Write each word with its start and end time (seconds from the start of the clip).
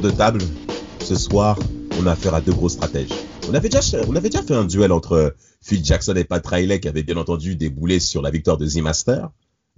Tour 0.00 0.10
de 0.10 0.16
table. 0.16 0.40
Ce 1.00 1.16
soir, 1.16 1.58
on 1.98 2.06
a 2.06 2.12
affaire 2.12 2.34
à 2.34 2.40
deux 2.40 2.52
gros 2.52 2.68
stratèges. 2.68 3.08
On 3.48 3.54
avait 3.54 3.68
déjà, 3.68 3.98
on 4.06 4.14
avait 4.14 4.28
déjà 4.28 4.44
fait 4.44 4.54
un 4.54 4.64
duel 4.64 4.92
entre 4.92 5.34
Phil 5.60 5.84
Jackson 5.84 6.14
et 6.14 6.22
Pat 6.24 6.46
Riley 6.46 6.78
qui 6.78 6.86
avait 6.86 7.02
bien 7.02 7.16
entendu 7.16 7.56
déboulé 7.56 7.98
sur 7.98 8.22
la 8.22 8.30
victoire 8.30 8.58
de 8.58 8.66
Z 8.66 8.78
Master, 8.78 9.30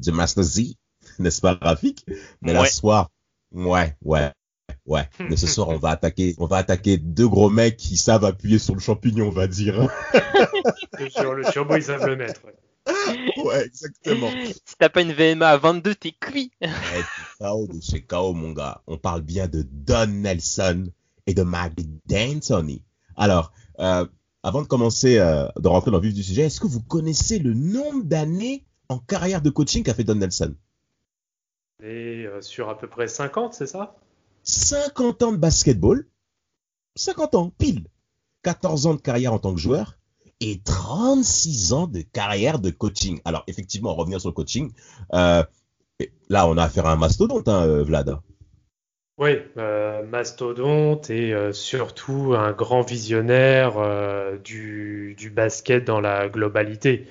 The 0.05 0.09
Master 0.09 0.43
Z, 0.43 0.75
n'est-ce 1.19 1.41
pas, 1.41 1.59
Rafik? 1.61 2.05
Mais 2.43 2.53
là, 2.53 2.67
ce 2.67 2.77
soir, 2.77 3.09
ouais, 3.53 3.97
ouais, 4.05 4.31
ouais. 4.85 5.09
Mais 5.21 5.37
ce 5.37 5.47
soir, 5.47 5.69
on 5.71 5.79
va 5.79 5.91
attaquer, 5.91 6.35
on 6.39 6.47
va 6.47 6.59
attaquer 6.59 6.99
deux 6.99 7.29
gros 7.29 7.49
mecs 7.49 7.79
qui 7.79 7.97
savent 7.97 8.25
appuyer 8.27 8.59
sur 8.59 8.75
le 8.75 8.81
champignon, 8.81 9.29
on 9.29 9.33
va 9.33 9.47
dire. 9.47 9.89
Sur 11.11 11.33
le 11.33 11.51
turbo, 11.51 11.77
ils 11.77 11.83
savent 11.83 12.07
le 12.07 12.17
mettre. 12.17 12.45
ouais. 12.45 12.53
ouais, 13.45 13.65
exactement. 13.65 14.31
Si 14.65 14.77
t'as 14.79 14.89
pas 14.89 15.03
une 15.03 15.13
VMA 15.13 15.49
à 15.49 15.57
22, 15.57 15.95
t'es 15.95 16.13
cuit. 16.13 16.51
Eh, 16.61 16.67
t'es 16.69 17.45
KO 17.45 17.67
de 17.67 17.81
chez 17.81 18.03
KO, 18.03 18.33
mon 18.33 18.53
gars. 18.53 18.83
On 18.87 18.97
parle 18.97 19.23
bien 19.23 19.49
de 19.49 19.67
Don 19.71 20.07
Nelson 20.07 20.91
et 21.27 21.35
de 21.35 21.43
Mike 21.43 21.81
D'Antoni. 22.07 22.83
Alors, 23.17 23.53
euh, 23.79 24.07
avant 24.43 24.63
de 24.63 24.67
commencer, 24.67 25.19
euh, 25.19 25.47
de 25.59 25.69
rentrer 25.69 25.91
dans 25.91 25.99
le 25.99 26.05
vif 26.05 26.15
du 26.15 26.23
sujet, 26.23 26.43
est-ce 26.43 26.61
que 26.61 26.67
vous 26.67 26.83
connaissez 26.83 27.39
le 27.39 27.53
nombre 27.53 28.05
d'années 28.05 28.65
en 28.89 28.99
carrière 28.99 29.43
de 29.43 29.51
coaching 29.51 29.83
qu'a 29.83 29.95
fait 29.95 30.05
Don 30.05 30.15
Nelson? 30.17 30.55
Et 31.83 32.27
euh, 32.27 32.41
sur 32.41 32.69
à 32.69 32.79
peu 32.79 32.89
près 32.89 33.09
50, 33.09 33.55
c'est 33.55 33.67
ça? 33.67 33.97
50 34.45 35.23
ans 35.23 35.33
de 35.33 35.37
basketball, 35.37 36.07
50 36.97 37.35
ans, 37.35 37.53
pile. 37.59 37.87
14 38.43 38.87
ans 38.87 38.95
de 38.95 39.01
carrière 39.01 39.35
en 39.35 39.39
tant 39.39 39.53
que 39.55 39.61
joueur 39.61 40.00
et 40.41 40.61
36 40.65 41.73
ans 41.73 41.87
de 41.87 42.01
carrière 42.01 42.59
de 42.59 42.71
coaching. 42.71 43.21
Alors, 43.25 43.45
effectivement, 43.47 43.95
revenir 43.95 44.21
sur 44.21 44.31
le 44.31 44.35
coaching, 44.35 44.73
euh, 45.13 45.43
là, 46.29 46.49
on 46.49 46.57
a 46.57 46.65
affaire 46.65 46.87
à 46.87 46.93
un 46.93 46.97
mastodonte, 46.97 47.49
hein, 47.49 47.67
euh, 47.67 47.83
Vlad. 47.83 48.19
Oui, 49.19 49.39
euh, 49.59 50.03
mastodonte 50.07 51.11
et 51.11 51.35
euh, 51.35 51.53
surtout 51.53 52.33
un 52.35 52.53
grand 52.53 52.81
visionnaire 52.81 53.75
du, 54.43 55.15
du 55.19 55.31
basket 55.31 55.85
dans 55.85 56.01
la 56.01 56.29
globalité. 56.29 57.07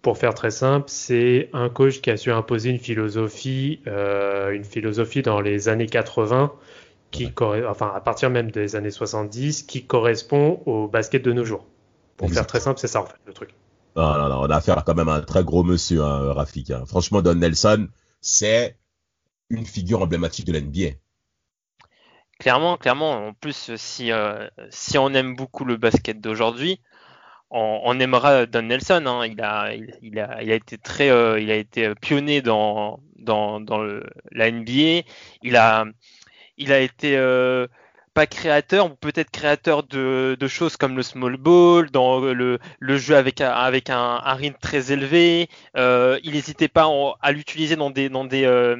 Pour 0.00 0.18
faire 0.18 0.34
très 0.34 0.50
simple, 0.50 0.86
c'est 0.88 1.48
un 1.52 1.68
coach 1.68 2.00
qui 2.00 2.10
a 2.10 2.16
su 2.16 2.32
imposer 2.32 2.70
une 2.70 2.80
philosophie, 2.80 3.80
une 3.86 4.64
philosophie 4.64 5.22
dans 5.22 5.40
les 5.40 5.68
années 5.68 5.86
80, 5.86 6.52
qui 7.12 7.32
enfin 7.40 7.92
à 7.94 8.00
partir 8.00 8.28
même 8.28 8.50
des 8.50 8.74
années 8.74 8.90
70, 8.90 9.62
qui 9.62 9.84
correspond 9.86 10.60
au 10.66 10.88
basket 10.88 11.22
de 11.22 11.32
nos 11.32 11.44
jours. 11.44 11.64
Pour 12.16 12.28
Exact. 12.28 12.42
faire 12.42 12.46
très 12.46 12.60
simple, 12.60 12.80
c'est 12.80 12.88
ça 12.88 13.02
en 13.02 13.06
fait 13.06 13.16
le 13.26 13.32
truc. 13.34 13.50
Non, 13.96 14.14
non, 14.18 14.28
non, 14.28 14.40
on 14.42 14.50
a 14.50 14.56
affaire 14.56 14.84
quand 14.84 14.94
même 14.94 15.08
à 15.08 15.14
un 15.14 15.22
très 15.22 15.44
gros 15.44 15.62
monsieur, 15.62 16.02
hein, 16.02 16.32
Rafik. 16.34 16.70
hein. 16.70 16.84
Franchement, 16.86 17.22
Don 17.22 17.34
Nelson, 17.36 17.88
c'est 18.20 18.78
une 19.50 19.66
figure 19.66 20.02
emblématique 20.02 20.46
de 20.46 20.52
l'NBA. 20.52 20.90
Clairement, 22.38 22.76
clairement. 22.76 23.28
En 23.28 23.34
plus, 23.34 23.74
si, 23.76 24.10
euh, 24.10 24.48
si 24.70 24.98
on 24.98 25.10
aime 25.14 25.36
beaucoup 25.36 25.64
le 25.64 25.76
basket 25.76 26.20
d'aujourd'hui, 26.20 26.80
on, 27.50 27.80
on 27.84 28.00
aimera 28.00 28.46
Don 28.46 28.62
Nelson. 28.64 29.04
hein. 29.06 29.26
Il, 29.26 29.40
a, 29.42 29.74
il, 29.74 29.96
il 30.02 30.18
a, 30.20 30.42
il 30.42 30.50
a 30.52 30.54
été 30.56 30.78
très, 30.78 31.10
euh, 31.10 31.40
il 31.40 31.50
a 31.50 31.56
été 31.56 31.94
pionnier 31.96 32.42
dans, 32.42 33.00
dans, 33.16 33.60
dans 33.60 33.78
le- 33.82 34.04
la 34.32 34.48
NBA. 34.48 35.08
Il 35.42 35.56
a, 35.56 35.86
il 36.58 36.72
a 36.72 36.80
été 36.80 37.16
euh, 37.18 37.66
pas 38.14 38.26
créateur, 38.26 38.86
ou 38.92 38.96
peut-être 38.96 39.30
créateur 39.30 39.82
de, 39.84 40.36
de 40.38 40.48
choses 40.48 40.76
comme 40.76 40.96
le 40.96 41.02
small 41.02 41.36
ball, 41.36 41.90
dans 41.90 42.20
le, 42.20 42.58
jeu 42.98 43.16
avec, 43.16 43.40
un- 43.40 43.50
avec 43.50 43.90
un, 43.90 44.20
un 44.24 44.34
rythme 44.34 44.58
très 44.60 44.92
élevé. 44.92 45.48
Euh, 45.76 46.18
il 46.24 46.32
n'hésitait 46.32 46.68
pas 46.68 46.88
à 47.20 47.32
l'utiliser 47.32 47.76
dans 47.76 47.90
des, 47.90 48.08
dans 48.08 48.24
des, 48.24 48.44
euh, 48.44 48.76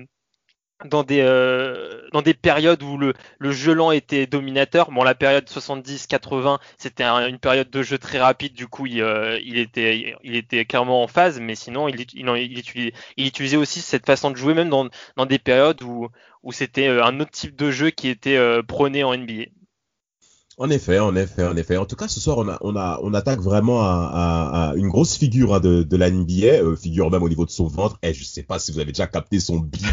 dans 0.84 1.03
des, 1.04 1.20
euh, 1.20 2.00
dans 2.12 2.22
des 2.22 2.34
périodes 2.34 2.82
où 2.82 2.97
le, 2.98 3.15
le 3.38 3.53
jeu 3.53 3.72
lent 3.72 3.91
était 3.93 4.26
dominateur. 4.26 4.91
Bon, 4.91 5.03
la 5.04 5.15
période 5.15 5.48
70-80, 5.48 6.59
c'était 6.78 7.04
un- 7.04 7.26
une 7.28 7.38
période 7.38 7.70
de 7.70 7.82
jeu 7.82 7.98
très 7.98 8.19
rapide, 8.20 8.54
du 8.54 8.66
coup, 8.66 8.87
il, 8.87 9.00
euh, 9.00 9.38
il, 9.44 9.59
était, 9.59 10.16
il 10.25 10.37
était 10.37 10.65
clairement 10.65 11.03
en 11.03 11.06
phase, 11.06 11.41
mais 11.41 11.54
sinon, 11.54 11.88
il, 11.88 12.00
il, 12.00 12.28
il, 12.37 12.59
utilisait, 12.59 12.92
il 13.16 13.26
utilisait 13.26 13.56
aussi 13.56 13.81
cette 13.81 14.06
façon 14.06 14.31
de 14.31 14.37
jouer, 14.37 14.54
même 14.54 14.71
dans, 14.71 14.88
dans 15.16 15.26
des 15.26 15.38
périodes 15.38 15.82
où, 15.82 16.09
où 16.42 16.53
c'était 16.53 16.88
euh, 16.88 17.04
un 17.04 17.21
autre 17.21 17.31
type 17.31 17.56
de 17.56 17.71
jeu 17.71 17.91
qui 17.91 18.09
était 18.09 18.38
prôné 18.66 19.04
en 19.04 19.15
NBA. 19.16 19.44
En 20.59 20.69
effet, 20.69 20.98
en 20.98 21.16
effet, 21.16 21.44
en 21.47 21.56
effet. 21.56 21.78
En 21.78 21.87
tout 21.87 21.97
cas, 21.97 22.09
ce 22.09 22.21
soir, 22.21 22.37
on, 22.38 22.48
a, 22.48 22.59
on, 22.60 22.76
a, 22.76 23.00
on 23.03 23.15
attaque 23.15 23.41
vraiment 23.41 23.81
à, 23.82 24.75
une 24.76 24.88
grosse 24.88 25.16
figure 25.16 25.54
hein, 25.54 25.60
de, 25.60 25.82
de 25.82 25.97
la 25.97 26.10
NBA, 26.10 26.76
figure 26.76 27.10
même 27.10 27.22
au 27.22 27.28
niveau 27.28 27.47
de 27.47 27.50
son 27.50 27.66
ventre. 27.66 27.98
Et 28.03 28.12
je 28.12 28.22
sais 28.22 28.42
pas 28.42 28.59
si 28.59 28.71
vous 28.71 28.78
avez 28.78 28.92
déjà 28.92 29.06
capté 29.06 29.41
son 29.41 29.59
bide. 29.59 29.87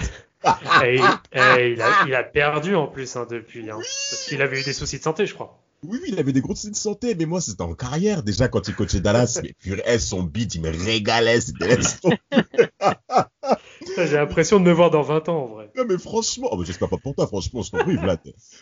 Et, 0.84 0.96
et 0.96 1.74
il, 1.74 1.82
a, 1.82 2.06
il 2.08 2.16
a 2.16 2.24
perdu 2.24 2.76
en 2.76 2.88
plus 2.88 3.16
hein, 3.16 3.28
depuis, 3.30 3.70
hein, 3.70 3.76
parce 3.76 4.26
qu'il 4.28 4.42
avait 4.42 4.62
eu 4.62 4.64
des 4.64 4.74
soucis 4.74 4.98
de 4.98 5.04
santé, 5.04 5.26
je 5.26 5.34
crois. 5.34 5.62
Oui, 5.84 6.00
oui, 6.02 6.10
il 6.12 6.20
avait 6.20 6.34
des 6.34 6.42
gros 6.42 6.56
soucis 6.56 6.72
de 6.72 6.76
santé, 6.76 7.16
mais 7.16 7.26
moi, 7.26 7.40
c'était 7.40 7.62
en 7.62 7.74
carrière 7.74 8.22
déjà 8.24 8.50
quand 8.50 8.68
il 8.68 8.76
coachait 8.76 9.00
Dallas. 9.00 9.40
mais 9.44 9.54
purée, 9.54 10.00
son 10.00 10.24
bide, 10.24 10.54
il 10.56 10.62
me 10.62 10.70
régalait. 10.70 11.42
C'était. 11.42 11.78
J'ai 13.98 14.16
l'impression 14.16 14.60
de 14.60 14.66
me 14.66 14.72
voir 14.72 14.92
dans 14.92 15.02
20 15.02 15.30
ans 15.30 15.44
en 15.44 15.48
vrai. 15.48 15.72
Non, 15.76 15.84
mais 15.88 15.98
franchement, 15.98 16.50
oh, 16.52 16.64
j'espère 16.64 16.90
pas 16.90 16.98
pour 16.98 17.16
toi, 17.16 17.28
franchement, 17.28 17.62
je 17.62 17.72
t'en 17.72 17.80
prie, 17.80 17.96
Vlad. 17.96 18.20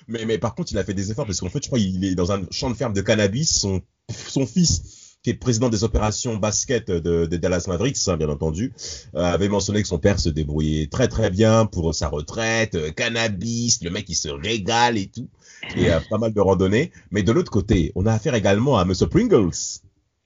Mais, 0.08 0.26
mais 0.26 0.38
par 0.38 0.56
contre, 0.56 0.72
il 0.72 0.78
a 0.78 0.84
fait 0.84 0.94
des 0.94 1.12
efforts 1.12 1.26
parce 1.26 1.40
qu'en 1.40 1.50
fait, 1.50 1.64
je 1.64 1.68
crois 1.68 1.80
qu'il 1.80 2.04
est 2.06 2.16
dans 2.16 2.32
un 2.32 2.42
champ 2.52 2.70
de 2.70 2.76
ferme 2.76 2.94
de 2.94 3.02
cannabis. 3.02 3.60
Son, 3.60 3.82
son 4.10 4.46
fils, 4.46 4.97
qui 5.28 5.32
est 5.32 5.34
président 5.34 5.68
des 5.68 5.84
opérations 5.84 6.38
basket 6.38 6.90
de, 6.90 7.26
de 7.26 7.36
Dallas 7.36 7.66
Mavericks, 7.68 7.98
hein, 8.08 8.16
bien 8.16 8.30
entendu, 8.30 8.72
euh, 9.14 9.26
avait 9.26 9.50
mentionné 9.50 9.82
que 9.82 9.88
son 9.90 10.00
père 10.00 10.22
se 10.22 10.30
débrouillait 10.30 10.88
très 10.88 11.10
très 11.10 11.30
bien 11.30 11.66
pour 11.66 11.94
sa 11.94 12.08
retraite, 12.08 12.76
euh, 12.76 12.92
cannabis, 12.92 13.84
le 13.84 13.90
mec 13.90 14.06
il 14.08 14.16
se 14.16 14.30
régale 14.30 14.98
et 14.98 15.08
tout, 15.08 15.28
et 15.76 15.92
euh, 15.92 16.00
pas 16.10 16.18
mal 16.18 16.34
de 16.34 16.40
randonnées. 16.40 16.94
Mais 17.12 17.24
de 17.24 17.34
l'autre 17.34 17.52
côté, 17.52 17.92
on 17.96 18.06
a 18.06 18.14
affaire 18.14 18.36
également 18.36 18.78
à 18.78 18.86
Monsieur 18.86 19.08
Pringles. 19.08 19.52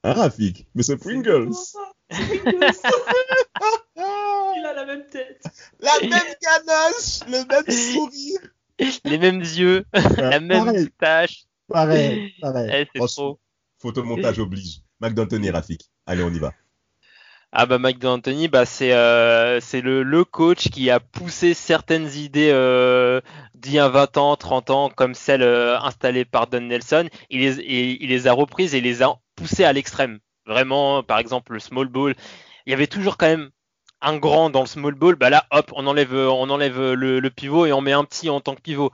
Hein, 0.03 0.13
Rafik? 0.13 0.67
Monsieur 0.75 0.97
Pringles? 0.97 1.49
Il 2.11 2.19
a 4.65 4.73
la 4.75 4.85
même 4.85 5.05
tête. 5.09 5.41
La 5.79 5.99
même 6.01 6.35
ganache, 6.43 7.21
le 7.27 7.43
même 7.47 7.71
sourire. 7.71 8.39
Les 9.05 9.17
mêmes 9.17 9.41
yeux, 9.41 9.83
la 10.17 10.39
même 10.39 10.65
Pareil, 10.65 10.83
moustache. 10.83 11.45
pareil, 11.67 12.33
pareil. 12.39 12.69
Eh, 12.71 12.85
c'est 12.93 12.99
trop. 13.07 13.39
Photomontage 13.79 14.37
oblige. 14.37 14.83
Mac 15.01 15.13
d'Anthony, 15.15 15.49
Rafik. 15.49 15.89
Allez, 16.05 16.23
on 16.23 16.29
y 16.29 16.39
va. 16.39 16.53
Ah 17.53 17.65
bah 17.65 17.79
Mike 17.79 17.99
D'Antoni, 17.99 18.47
bah 18.47 18.65
c'est 18.65 18.93
euh, 18.93 19.59
c'est 19.59 19.81
le, 19.81 20.03
le 20.03 20.23
coach 20.23 20.69
qui 20.69 20.89
a 20.89 21.01
poussé 21.01 21.53
certaines 21.53 22.09
idées 22.15 22.49
euh, 22.53 23.19
d'il 23.55 23.73
y 23.73 23.79
a 23.79 23.89
20 23.89 24.15
ans, 24.15 24.37
30 24.37 24.69
ans, 24.69 24.89
comme 24.89 25.13
celles 25.15 25.41
euh, 25.41 25.77
installées 25.81 26.23
par 26.23 26.47
Don 26.47 26.61
Nelson. 26.61 27.09
Il 27.29 27.41
les, 27.41 27.59
il 27.99 28.07
les 28.07 28.27
a 28.27 28.31
reprises 28.31 28.73
et 28.73 28.79
les 28.79 29.03
a 29.03 29.15
poussées 29.35 29.65
à 29.65 29.73
l'extrême. 29.73 30.19
Vraiment, 30.45 31.03
par 31.03 31.19
exemple, 31.19 31.51
le 31.51 31.59
small 31.59 31.89
ball. 31.89 32.15
Il 32.65 32.71
y 32.71 32.73
avait 32.73 32.87
toujours 32.87 33.17
quand 33.17 33.27
même 33.27 33.49
un 34.01 34.17
grand 34.17 34.49
dans 34.49 34.61
le 34.61 34.67
small 34.67 34.95
ball. 34.95 35.15
Bah 35.15 35.29
là, 35.29 35.45
hop, 35.51 35.73
on 35.75 35.87
enlève, 35.87 36.13
on 36.13 36.49
enlève 36.49 36.93
le, 36.93 37.29
pivot 37.29 37.65
et 37.65 37.73
on 37.73 37.81
met 37.81 37.91
un 37.91 38.05
petit 38.05 38.29
en 38.29 38.39
tant 38.39 38.55
que 38.55 38.61
pivot. 38.61 38.93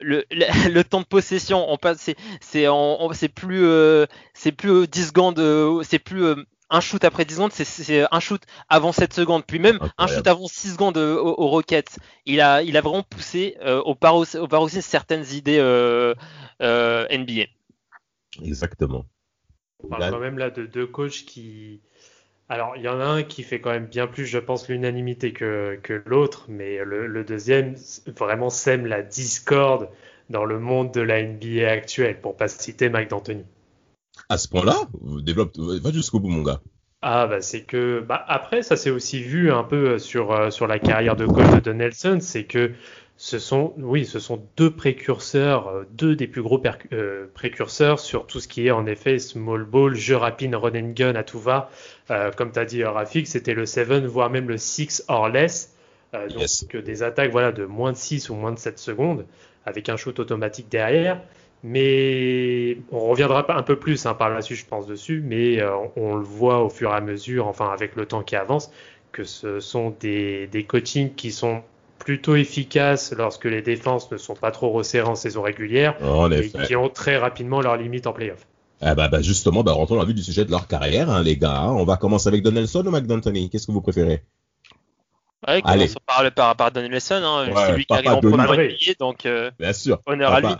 Le, 0.00 0.24
le, 0.30 0.46
le 0.72 0.84
temps 0.84 1.00
de 1.00 1.06
possession, 1.06 1.70
on 1.70 1.76
passe, 1.76 1.98
c'est, 2.00 2.16
c'est, 2.40 2.68
on- 2.68 3.02
on- 3.02 3.12
c'est 3.12 3.28
plus, 3.28 3.64
euh, 3.64 4.06
c'est 4.34 4.52
plus 4.52 4.70
euh, 4.70 4.86
10 4.86 5.08
secondes, 5.08 5.38
euh, 5.38 5.82
c'est 5.82 5.98
plus 5.98 6.24
euh, 6.24 6.36
un 6.70 6.80
shoot 6.80 7.02
après 7.04 7.24
10 7.24 7.34
secondes, 7.34 7.52
c'est, 7.52 7.64
c'est 7.64 8.06
un 8.10 8.20
shoot 8.20 8.42
avant 8.68 8.92
7 8.92 9.12
secondes, 9.12 9.44
puis 9.44 9.58
même 9.58 9.78
un 9.98 10.06
shoot 10.16 10.26
avant 10.28 10.46
6 10.46 10.72
secondes 10.74 10.96
euh, 10.98 11.16
aux, 11.18 11.34
aux 11.42 11.48
Rockets. 11.48 11.98
Il 12.26 12.40
a, 12.40 12.62
il 12.62 12.76
a 12.76 12.80
vraiment 12.80 13.02
poussé 13.02 13.56
euh, 13.62 13.80
au, 13.82 13.94
paros, 13.94 14.24
au 14.36 14.46
paroxysme 14.46 14.82
certaines 14.88 15.26
idées 15.32 15.58
euh, 15.58 16.14
euh, 16.62 17.06
NBA. 17.10 17.46
Exactement. 18.42 19.06
On 19.82 19.88
parle 19.88 20.02
quand 20.10 20.20
même 20.20 20.38
là 20.38 20.50
de 20.50 20.66
deux 20.66 20.86
coachs 20.86 21.24
qui. 21.26 21.80
Alors, 22.50 22.72
il 22.76 22.82
y 22.82 22.88
en 22.88 22.98
a 22.98 23.04
un 23.04 23.22
qui 23.22 23.44
fait 23.44 23.60
quand 23.60 23.70
même 23.70 23.86
bien 23.86 24.08
plus, 24.08 24.26
je 24.26 24.38
pense, 24.38 24.68
l'unanimité 24.68 25.32
que, 25.32 25.78
que 25.84 26.02
l'autre, 26.04 26.46
mais 26.48 26.84
le, 26.84 27.06
le 27.06 27.22
deuxième 27.22 27.76
vraiment 28.18 28.50
sème 28.50 28.86
la 28.86 29.02
discorde 29.02 29.88
dans 30.30 30.44
le 30.44 30.58
monde 30.58 30.92
de 30.92 31.00
la 31.00 31.22
NBA 31.22 31.68
actuelle, 31.70 32.20
pour 32.20 32.36
pas 32.36 32.48
citer 32.48 32.88
Mike 32.88 33.10
D'Antoni. 33.10 33.44
À 34.28 34.36
ce 34.36 34.48
point-là, 34.48 34.74
développe, 35.22 35.56
va 35.58 35.92
jusqu'au 35.92 36.18
bout, 36.18 36.28
mon 36.28 36.42
gars. 36.42 36.60
Ah 37.02 37.26
bah 37.26 37.40
c'est 37.40 37.62
que 37.62 38.00
bah, 38.00 38.22
après 38.28 38.62
ça 38.62 38.76
s'est 38.76 38.90
aussi 38.90 39.22
vu 39.22 39.50
un 39.50 39.64
peu 39.64 39.98
sur 39.98 40.52
sur 40.52 40.66
la 40.66 40.78
carrière 40.78 41.16
de 41.16 41.24
coach 41.24 41.62
de 41.62 41.72
Nelson, 41.72 42.18
c'est 42.20 42.44
que 42.44 42.72
ce 43.22 43.38
sont, 43.38 43.74
oui, 43.76 44.06
ce 44.06 44.18
sont 44.18 44.42
deux 44.56 44.70
précurseurs, 44.70 45.68
euh, 45.68 45.84
deux 45.90 46.16
des 46.16 46.26
plus 46.26 46.40
gros 46.40 46.58
euh, 46.94 47.26
précurseurs 47.34 48.00
sur 48.00 48.26
tout 48.26 48.40
ce 48.40 48.48
qui 48.48 48.66
est 48.66 48.70
en 48.70 48.86
effet 48.86 49.18
small 49.18 49.64
ball, 49.64 49.94
jeu 49.94 50.16
rapide, 50.16 50.54
run 50.54 50.70
and 50.74 50.92
gun 50.94 51.14
à 51.16 51.22
tout 51.22 51.38
va. 51.38 51.68
Euh, 52.10 52.30
comme 52.30 52.50
tu 52.50 52.58
as 52.58 52.64
dit, 52.64 52.82
Rafik, 52.82 53.26
c'était 53.26 53.52
le 53.52 53.66
7, 53.66 54.06
voire 54.06 54.30
même 54.30 54.48
le 54.48 54.56
6 54.56 55.04
or 55.08 55.28
less. 55.28 55.76
Donc 56.14 56.76
des 56.82 57.02
attaques 57.02 57.30
voilà, 57.30 57.52
de 57.52 57.66
moins 57.66 57.92
de 57.92 57.98
6 57.98 58.30
ou 58.30 58.34
moins 58.36 58.52
de 58.52 58.58
7 58.58 58.78
secondes, 58.78 59.26
avec 59.66 59.90
un 59.90 59.98
shoot 59.98 60.18
automatique 60.18 60.70
derrière. 60.70 61.20
Mais 61.62 62.78
on 62.90 63.00
reviendra 63.00 63.44
un 63.54 63.62
peu 63.62 63.76
plus 63.76 64.06
hein, 64.06 64.14
par 64.14 64.30
la 64.30 64.40
suite, 64.40 64.60
je 64.60 64.66
pense, 64.66 64.86
dessus. 64.86 65.22
Mais 65.22 65.62
on, 65.94 66.16
le 66.16 66.24
voit 66.24 66.64
au 66.64 66.70
fur 66.70 66.90
et 66.90 66.94
à 66.94 67.02
mesure, 67.02 67.48
enfin 67.48 67.70
avec 67.70 67.96
le 67.96 68.06
temps 68.06 68.22
qui 68.22 68.34
avance, 68.34 68.72
que 69.12 69.24
ce 69.24 69.60
sont 69.60 69.94
des, 70.00 70.46
des 70.46 70.64
coachings 70.64 71.14
qui 71.14 71.32
sont 71.32 71.62
plutôt 72.00 72.34
efficaces 72.34 73.14
lorsque 73.16 73.44
les 73.44 73.62
défenses 73.62 74.10
ne 74.10 74.16
sont 74.16 74.34
pas 74.34 74.50
trop 74.50 74.70
resserrées 74.70 75.08
en 75.08 75.14
saison 75.14 75.42
régulière 75.42 75.94
et 76.32 76.50
qui 76.50 76.74
ont 76.74 76.88
très 76.88 77.16
rapidement 77.16 77.60
leurs 77.60 77.76
limites 77.76 78.08
en 78.08 78.12
playoff. 78.12 78.46
Ah 78.80 78.94
bah, 78.94 79.08
bah, 79.08 79.20
justement, 79.20 79.62
bah 79.62 79.72
rentrons 79.72 79.96
dans 79.96 80.00
la 80.00 80.06
vue 80.06 80.14
du 80.14 80.22
sujet 80.22 80.46
de 80.46 80.50
leur 80.50 80.66
carrière, 80.66 81.10
hein, 81.10 81.22
les 81.22 81.36
gars. 81.36 81.64
On 81.66 81.84
va 81.84 81.98
commencer 81.98 82.28
avec 82.28 82.42
Donaldson 82.42 82.84
ou 82.86 82.90
McDonald's 82.90 83.50
Qu'est-ce 83.50 83.66
que 83.66 83.72
vous 83.72 83.82
préférez? 83.82 84.24
Ouais, 85.46 85.60
commençons 85.60 86.00
par, 86.06 86.32
par, 86.32 86.56
par 86.56 86.72
Donaldson. 86.72 87.22
Hein, 87.22 87.50
c'est 87.54 87.76
lui 87.76 87.84
qui 87.84 87.92
arrive 87.92 88.10
en 88.10 88.20
premier 88.20 88.96
donc 88.98 89.26
euh, 89.26 89.50
Bien 89.58 89.72
sûr. 89.74 90.00
honneur 90.06 90.32
à 90.32 90.40
lui. 90.40 90.54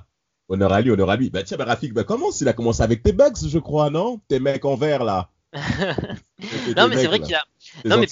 Honneur 0.50 0.72
à 0.72 0.80
lui, 0.80 0.90
honneur 0.90 1.08
à 1.08 1.16
lui. 1.16 1.30
Bah 1.30 1.42
tiens, 1.42 1.56
bah, 1.56 1.64
Rafik, 1.64 1.94
bah 1.94 2.04
commence. 2.04 2.40
Il 2.42 2.48
a 2.48 2.52
commencé 2.52 2.82
avec 2.82 3.02
tes 3.02 3.12
bugs, 3.12 3.32
je 3.46 3.58
crois, 3.58 3.88
non? 3.88 4.20
Tes 4.28 4.38
mecs 4.38 4.64
en 4.64 4.74
vert, 4.74 5.04
là. 5.04 5.30
non, 6.76 6.88
mais 6.88 6.96
c'est 6.96 7.06
vrai 7.06 7.20
qu'il 7.20 7.34
a. 7.34 7.42
Non, 7.84 7.98
mais 7.98 8.06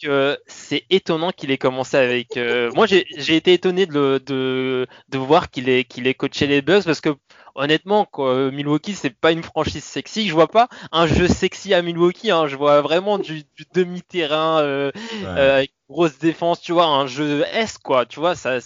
que 0.00 0.38
c'est 0.46 0.84
étonnant 0.90 1.30
qu'il 1.30 1.50
ait 1.50 1.58
commencé 1.58 1.96
avec. 1.96 2.36
Euh, 2.36 2.70
moi, 2.74 2.86
j'ai 2.86 3.36
été 3.36 3.52
étonné 3.52 3.86
de, 3.86 4.20
de, 4.24 4.86
de 5.08 5.18
voir 5.18 5.50
qu'il 5.50 5.68
ait, 5.68 5.84
qu'il 5.84 6.06
ait 6.06 6.14
coaché 6.14 6.46
les 6.46 6.62
Bucks 6.62 6.84
parce 6.84 7.00
que 7.00 7.10
honnêtement, 7.54 8.04
quoi, 8.04 8.50
Milwaukee, 8.50 8.94
c'est 8.94 9.10
pas 9.10 9.32
une 9.32 9.42
franchise 9.42 9.84
sexy. 9.84 10.28
Je 10.28 10.32
vois 10.34 10.48
pas 10.48 10.68
un 10.92 11.06
jeu 11.06 11.28
sexy 11.28 11.74
à 11.74 11.82
Milwaukee. 11.82 12.30
Hein. 12.30 12.46
Je 12.46 12.56
vois 12.56 12.80
vraiment 12.80 13.18
du, 13.18 13.44
du 13.56 13.64
demi-terrain 13.74 14.60
euh, 14.60 14.90
euh, 15.24 15.56
avec 15.58 15.72
grosse 15.88 16.18
défense. 16.18 16.60
Tu 16.60 16.72
vois, 16.72 16.86
un 16.86 17.06
jeu 17.06 17.44
S, 17.52 17.78
quoi. 17.78 18.06
Tu 18.06 18.20
vois, 18.20 18.34
ça. 18.34 18.58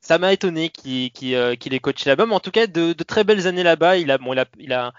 Ça 0.00 0.18
m'a 0.18 0.34
étonné 0.34 0.68
qu'il 0.68 1.10
ait 1.34 1.80
coaché 1.80 2.10
là-bas, 2.10 2.26
mais 2.26 2.34
en 2.34 2.40
tout 2.40 2.50
cas 2.50 2.66
de, 2.66 2.92
de 2.92 3.04
très 3.04 3.24
belles 3.24 3.46
années 3.46 3.62
là-bas. 3.62 3.96
Il 3.96 4.10
a, 4.10 4.18
bon, 4.18 4.34
il 4.34 4.38
a, 4.38 4.44
il 4.58 4.72
a, 4.74 4.92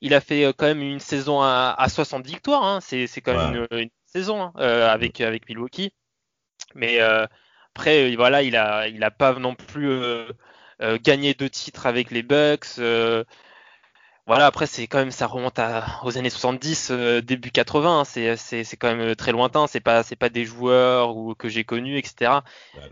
il 0.00 0.14
a 0.14 0.20
fait 0.20 0.44
quand 0.56 0.66
même 0.66 0.80
une 0.80 1.00
saison 1.00 1.42
à, 1.42 1.74
à 1.76 1.88
60 1.88 2.24
victoires. 2.24 2.62
Hein. 2.64 2.78
C'est 2.80 3.08
quand 3.20 3.34
même 3.34 3.66
une, 3.72 3.88
saison 4.08 4.42
hein, 4.42 4.52
euh, 4.58 4.88
avec, 4.88 5.20
avec 5.20 5.48
Milwaukee. 5.48 5.92
Mais 6.74 7.00
euh, 7.00 7.26
après, 7.74 8.14
voilà, 8.16 8.42
il 8.42 8.56
a, 8.56 8.88
il 8.88 9.02
a 9.04 9.10
pas 9.10 9.34
non 9.34 9.54
plus 9.54 9.88
euh, 9.88 10.32
gagné 11.02 11.34
de 11.34 11.48
titres 11.48 11.86
avec 11.86 12.10
les 12.10 12.22
Bucks. 12.22 12.78
voilà, 14.26 14.46
après, 14.46 14.66
c'est 14.66 14.86
quand 14.86 14.98
même, 14.98 15.10
ça 15.10 15.26
remonte 15.26 15.58
à, 15.58 15.86
aux 16.02 16.18
années 16.18 16.30
70, 16.30 16.90
début 17.22 17.50
80. 17.50 18.00
Hein. 18.00 18.04
c'est, 18.04 18.36
c'est, 18.36 18.64
c'est 18.64 18.76
quand 18.76 18.94
même 18.94 19.14
très 19.14 19.32
lointain. 19.32 19.66
C'est 19.66 19.80
pas, 19.80 20.02
c'est 20.02 20.16
pas 20.16 20.28
des 20.28 20.44
joueurs 20.44 21.16
ou, 21.16 21.34
que 21.34 21.48
j'ai 21.48 21.64
connus, 21.64 21.98
etc. 21.98 22.40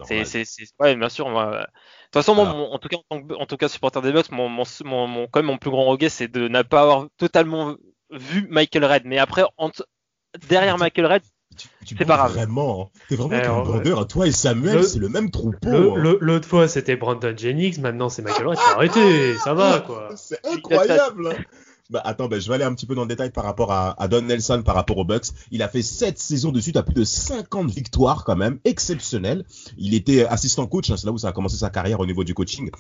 c'est, 0.05 0.25
c'est, 0.25 0.45
ouais, 0.81 0.97
bien 0.97 1.09
sûr. 1.09 1.29
Moi, 1.29 1.51
de 1.51 1.65
toute 2.05 2.13
façon, 2.13 2.35
moi, 2.35 2.47
en 2.47 2.79
tout 2.79 2.89
cas, 2.89 2.97
en, 3.11 3.47
tout 3.47 3.57
cas, 3.57 3.69
supporter 3.69 4.01
des 4.01 4.13
Bucks, 4.13 4.31
mon, 4.31 4.49
mon, 4.49 4.65
mon, 4.85 5.27
quand 5.27 5.41
même, 5.41 5.47
mon 5.47 5.59
plus 5.59 5.71
grand 5.71 5.85
regret, 5.85 6.09
c'est 6.09 6.29
de 6.29 6.49
ne 6.49 6.63
pas 6.63 6.83
avoir 6.83 7.09
totalement 7.19 7.75
vu 8.11 8.47
Michael 8.49 8.85
Red. 8.85 9.03
Mais 9.05 9.19
après, 9.19 9.45
derrière 10.49 10.79
Michael 10.79 11.07
Red, 11.07 11.23
c'est 11.85 12.05
pas 12.05 12.17
grave. 12.17 12.33
Vraiment, 12.35 12.91
hein. 12.95 12.99
t'es 13.09 13.17
vraiment 13.17 13.37
un 13.37 13.63
vendeur. 13.63 14.07
Toi 14.07 14.27
et 14.27 14.33
Samuel, 14.33 14.85
c'est 14.85 14.99
le 14.99 15.09
même 15.09 15.31
troupeau. 15.31 15.97
Hein. 15.97 16.17
L'autre 16.21 16.49
fois, 16.49 16.69
c'était 16.69 16.97
Brandon 16.97 17.35
Jennings. 17.37 17.81
Maintenant, 17.81 18.09
c'est 18.09 18.23
Michael 18.23 18.49
Red. 18.49 18.59
Arrêtez, 18.75 19.37
ça 19.39 19.55
va, 19.55 19.81
quoi. 19.87 20.11
C'est 20.17 20.45
incroyable. 20.47 21.29
Hein. 21.29 21.43
Bah 21.89 22.03
attends, 22.05 22.27
bah, 22.27 22.41
je 22.41 22.49
vais 22.49 22.57
aller 22.57 22.65
un 22.65 22.75
petit 22.75 22.87
peu 22.87 22.97
dans 22.97 23.03
le 23.03 23.09
détail 23.09 23.31
par 23.31 23.45
rapport 23.45 23.71
à, 23.71 24.01
à, 24.03 24.09
Don 24.09 24.23
Nelson, 24.23 24.63
par 24.65 24.75
rapport 24.75 24.99
aux 24.99 25.05
Bucks. 25.05 25.27
Il 25.53 25.63
a 25.63 25.69
fait 25.69 25.83
7 25.83 26.19
saisons 26.19 26.51
de 26.51 26.61
suite 26.61 26.77
à 26.77 26.83
plus 26.83 26.95
de 26.95 27.05
50 27.05 27.71
victoires 27.71 28.25
quand 28.25 28.35
même, 28.35 28.59
exceptionnel. 28.65 29.45
Il 29.79 29.95
était 29.95 30.27
assistant 30.27 30.67
coach, 30.67 30.89
c'est 30.89 31.05
là 31.05 31.13
où 31.13 31.19
ça 31.19 31.29
a 31.29 31.33
commencé 31.33 31.57
sa 31.57 31.71
carrière 31.71 32.01
au 32.01 32.07
niveau 32.07 32.25
du 32.25 32.35
coaching. 32.35 32.71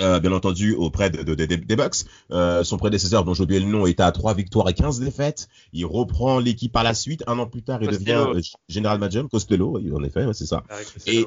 Euh, 0.00 0.20
bien 0.20 0.32
entendu 0.32 0.74
auprès 0.74 1.10
de, 1.10 1.34
des 1.34 1.76
Bucks. 1.76 2.04
Euh, 2.30 2.62
son 2.62 2.76
prédécesseur, 2.76 3.24
dont 3.24 3.34
j'ai 3.34 3.42
oublié 3.42 3.60
le 3.60 3.66
nom, 3.66 3.86
était 3.86 4.02
à 4.02 4.12
3 4.12 4.34
victoires 4.34 4.68
et 4.68 4.74
15 4.74 5.00
défaites. 5.00 5.48
Il 5.72 5.86
reprend 5.86 6.38
l'équipe 6.38 6.72
par 6.72 6.84
la 6.84 6.94
suite. 6.94 7.24
Un 7.26 7.38
an 7.38 7.46
plus 7.46 7.62
tard, 7.62 7.82
il 7.82 7.88
devient 7.88 8.24
euh, 8.34 8.40
général 8.68 8.98
manager. 8.98 9.28
Costello, 9.28 9.80
en 9.94 10.04
effet, 10.04 10.26
c'est 10.34 10.46
ça. 10.46 10.62
Ah, 10.68 10.76
et, 11.06 11.26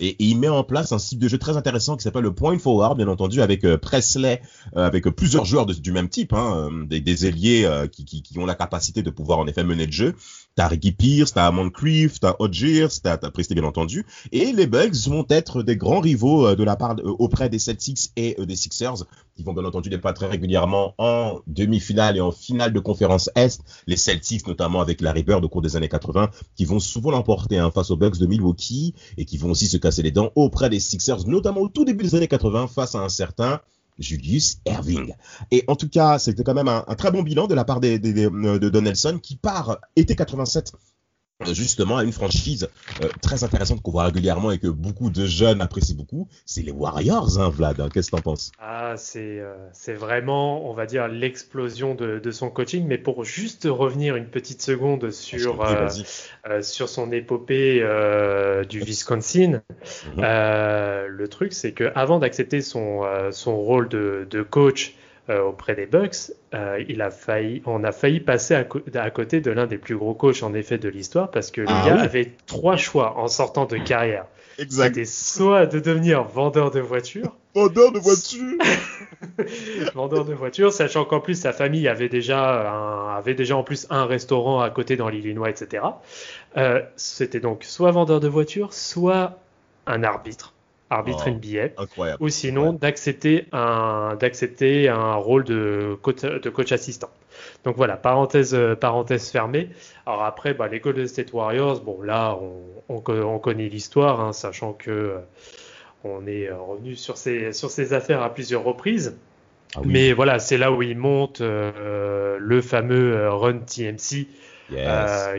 et, 0.00 0.16
il 0.18 0.38
met 0.38 0.48
en 0.48 0.64
place 0.64 0.92
un 0.92 0.98
style 0.98 1.18
de 1.18 1.28
jeu 1.28 1.38
très 1.38 1.56
intéressant 1.56 1.96
qui 1.96 2.02
s'appelle 2.02 2.24
le 2.24 2.34
point 2.34 2.58
forward, 2.58 2.96
bien 2.96 3.08
entendu, 3.08 3.40
avec 3.40 3.64
euh, 3.64 3.78
Presley, 3.78 4.42
avec 4.76 5.04
plusieurs 5.04 5.44
joueurs 5.44 5.66
du 5.66 5.92
même 5.92 6.08
type, 6.08 6.34
hein, 6.34 6.70
des, 6.86 7.00
des, 7.00 7.26
ailiers 7.26 7.68
qui, 7.90 8.04
qui, 8.04 8.22
qui, 8.22 8.38
ont 8.38 8.46
la 8.46 8.54
capacité 8.54 9.02
de 9.02 9.10
pouvoir 9.10 9.38
en 9.38 9.46
effet 9.46 9.64
mener 9.64 9.86
le 9.86 9.92
jeu. 9.92 10.14
T'as 10.56 10.68
Ricky 10.68 10.92
Pierce, 10.92 11.32
t'as 11.32 11.50
Moncrief, 11.50 12.20
t'as 12.20 12.36
Hodges, 12.38 13.00
t'as 13.02 13.18
as 13.20 13.30
Presley, 13.32 13.56
bien 13.56 13.64
entendu. 13.64 14.06
Et 14.30 14.52
les 14.52 14.68
Bugs 14.68 15.08
vont 15.08 15.26
être 15.28 15.64
des 15.64 15.76
grands 15.76 15.98
rivaux 15.98 16.54
de 16.54 16.62
la 16.62 16.76
part 16.76 16.94
auprès 17.04 17.48
des 17.48 17.58
Celtics 17.58 18.12
et 18.14 18.36
des 18.38 18.54
Sixers, 18.54 19.04
qui 19.34 19.42
vont 19.42 19.52
bien 19.52 19.64
entendu 19.64 19.90
pas 19.98 20.12
très 20.12 20.28
régulièrement 20.28 20.94
en 20.98 21.40
demi-finale 21.48 22.16
et 22.16 22.20
en 22.20 22.30
finale 22.30 22.72
de 22.72 22.78
conférence 22.78 23.30
Est. 23.34 23.62
Les 23.88 23.96
Celtics, 23.96 24.46
notamment 24.46 24.80
avec 24.80 25.00
Larry 25.00 25.24
Bird 25.24 25.44
au 25.44 25.48
cours 25.48 25.62
des 25.62 25.74
années 25.74 25.88
80, 25.88 26.30
qui 26.54 26.64
vont 26.64 26.78
souvent 26.78 27.10
l'emporter 27.10 27.58
hein, 27.58 27.72
face 27.72 27.90
aux 27.90 27.96
Bucks 27.96 28.18
de 28.18 28.26
Milwaukee 28.26 28.94
et 29.16 29.24
qui 29.24 29.38
vont 29.38 29.50
aussi 29.50 29.66
se 29.66 29.76
casser 29.76 30.02
les 30.02 30.12
dents 30.12 30.30
auprès 30.36 30.70
des 30.70 30.78
Sixers, 30.78 31.26
notamment 31.26 31.62
au 31.62 31.68
tout 31.68 31.84
début 31.84 32.04
des 32.04 32.14
années 32.14 32.28
80 32.28 32.68
face 32.68 32.94
à 32.94 33.00
un 33.00 33.08
certain 33.08 33.60
Julius 33.98 34.58
Erving. 34.64 35.14
Et 35.50 35.64
en 35.68 35.76
tout 35.76 35.88
cas, 35.88 36.18
c'était 36.18 36.44
quand 36.44 36.54
même 36.54 36.68
un, 36.68 36.82
très 36.96 37.10
bon 37.10 37.22
bilan 37.22 37.46
de 37.46 37.54
la 37.54 37.64
part 37.64 37.80
des, 37.80 37.98
de 37.98 38.68
Donaldson 38.68 39.18
qui 39.22 39.36
part 39.36 39.78
été 39.96 40.16
87 40.16 40.72
euh, 40.74 40.78
justement 41.52 41.96
à 41.96 42.04
une 42.04 42.12
franchise 42.12 42.68
euh, 43.02 43.08
très 43.20 43.44
intéressante 43.44 43.82
qu'on 43.82 43.90
voit 43.90 44.04
régulièrement 44.04 44.52
et 44.52 44.58
que 44.58 44.68
beaucoup 44.68 45.10
de 45.10 45.26
jeunes 45.26 45.60
apprécient 45.60 45.96
beaucoup, 45.96 46.28
c'est 46.46 46.62
les 46.62 46.70
Warriors, 46.70 47.40
hein, 47.40 47.48
Vlad. 47.48 47.80
Hein. 47.80 47.88
Qu'est-ce 47.92 48.10
que 48.10 48.16
t'en 48.16 48.22
penses? 48.22 48.52
Ah, 48.60 48.94
c'est 48.96 49.40
euh, 49.40 49.54
c'est 49.72 49.94
vraiment, 49.94 50.70
on 50.70 50.74
va 50.74 50.86
dire, 50.86 51.08
l'explosion 51.08 51.94
de, 51.94 52.18
de, 52.18 52.30
son 52.30 52.50
coaching. 52.50 52.86
Mais 52.86 52.98
pour 52.98 53.24
juste 53.24 53.66
revenir 53.68 54.16
une 54.16 54.26
petite 54.26 54.62
seconde 54.62 55.10
sur 55.10 55.64
sur 56.62 56.88
son 56.88 57.12
épopée 57.12 57.80
du 58.68 58.80
Wisconsin, 58.80 59.62
mhm. 60.16 60.22
le 60.22 61.26
truc, 61.28 61.52
c'est 61.52 61.72
que 61.72 61.90
avant 61.94 62.18
d'accepter 62.18 62.60
son 62.60 63.02
son 63.30 63.56
rôle 63.56 63.88
de, 63.88 64.26
de 64.30 64.42
coach 64.42 64.94
euh, 64.94 65.03
auprès 65.28 65.74
des 65.74 65.86
Bucks, 65.86 66.32
euh, 66.52 66.82
il 66.88 67.00
a 67.00 67.10
failli, 67.10 67.62
on 67.64 67.82
a 67.82 67.92
failli 67.92 68.20
passer 68.20 68.54
à, 68.54 69.10
côté 69.10 69.40
de 69.40 69.50
l'un 69.50 69.66
des 69.66 69.78
plus 69.78 69.96
gros 69.96 70.14
coachs 70.14 70.42
en 70.42 70.52
effet 70.54 70.78
de 70.78 70.88
l'histoire 70.88 71.30
parce 71.30 71.50
que 71.50 71.62
le 71.62 71.68
ah 71.70 71.84
gars 71.86 72.00
avait 72.00 72.32
trois 72.46 72.76
choix 72.76 73.18
en 73.18 73.28
sortant 73.28 73.64
de 73.64 73.76
carrière. 73.76 74.26
C'était 74.68 75.04
soit 75.04 75.66
de 75.66 75.80
devenir 75.80 76.22
vendeur 76.24 76.70
de 76.70 76.78
voitures. 76.78 77.34
vendeur 77.54 77.90
de 77.90 77.98
voitures 77.98 78.58
Vendeur 79.94 80.24
de 80.24 80.32
voitures, 80.32 80.72
sachant 80.72 81.04
qu'en 81.04 81.20
plus 81.20 81.40
sa 81.40 81.52
famille 81.52 81.88
avait 81.88 82.08
déjà, 82.08 82.70
un, 82.70 83.16
avait 83.16 83.34
déjà 83.34 83.56
en 83.56 83.64
plus 83.64 83.86
un 83.90 84.04
restaurant 84.04 84.60
à 84.60 84.70
côté 84.70 84.96
dans 84.96 85.08
l'Illinois, 85.08 85.50
etc. 85.50 85.84
Euh, 86.56 86.82
C'était 86.96 87.40
donc 87.40 87.64
soit 87.64 87.90
vendeur 87.90 88.20
de 88.20 88.28
voitures, 88.28 88.72
soit 88.72 89.38
un 89.86 90.02
arbitre 90.04 90.53
arbitre 90.90 91.24
oh, 91.26 91.30
NBA, 91.30 92.16
ou 92.20 92.28
sinon 92.28 92.72
d'accepter 92.72 93.46
un 93.52 94.16
d'accepter 94.16 94.88
un 94.88 95.14
rôle 95.14 95.44
de 95.44 95.96
coach, 96.02 96.22
de 96.22 96.50
coach 96.50 96.72
assistant. 96.72 97.10
Donc 97.64 97.76
voilà, 97.76 97.96
parenthèse 97.96 98.54
euh, 98.54 98.74
parenthèse 98.74 99.30
fermée. 99.30 99.70
Alors 100.06 100.24
après, 100.24 100.54
bah, 100.54 100.68
les 100.68 100.80
Golden 100.80 101.06
State 101.06 101.32
Warriors, 101.32 101.80
bon 101.80 102.02
là, 102.02 102.38
on, 102.88 103.02
on, 103.06 103.38
connaît 103.38 103.68
l'histoire, 103.68 104.20
hein, 104.20 104.32
sachant 104.32 104.72
que 104.72 104.90
euh, 104.90 105.18
on 106.04 106.26
est 106.26 106.48
euh, 106.48 106.56
revenu 106.56 106.94
sur 106.94 107.16
ces 107.16 107.52
sur 107.52 107.70
ces 107.70 107.94
affaires 107.94 108.22
à 108.22 108.32
plusieurs 108.32 108.62
reprises. 108.62 109.16
Ah 109.76 109.80
Mais 109.84 110.12
voilà, 110.12 110.38
c'est 110.38 110.58
là 110.58 110.70
où 110.70 110.82
il 110.82 110.96
monte 110.96 111.40
le 111.40 112.60
fameux 112.62 113.28
Run 113.28 113.58
TMC. 113.58 114.28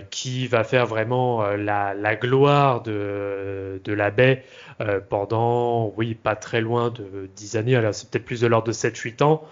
qui 0.10 0.48
va 0.48 0.64
faire 0.66 0.86
vraiment 0.86 1.48
la, 1.52 1.94
la, 1.94 2.16
gloire 2.16 2.84
de, 2.84 3.80
de 3.84 3.94
la 3.94 4.12
baie 4.12 4.44
euh, 4.82 5.00
pendant, 5.00 5.94
oui, 5.98 6.16
pas 6.16 6.36
très 6.36 6.62
loin 6.62 6.90
de 6.90 7.30
10 7.36 7.56
années, 7.58 7.76
alors 7.76 7.94
c'est 7.94 8.10
peut-être 8.10 8.26
plus 8.26 8.42
de 8.42 8.48
l'ordre 8.48 8.68
de 8.68 8.74
7-8 8.74 9.24
ans, 9.24 9.44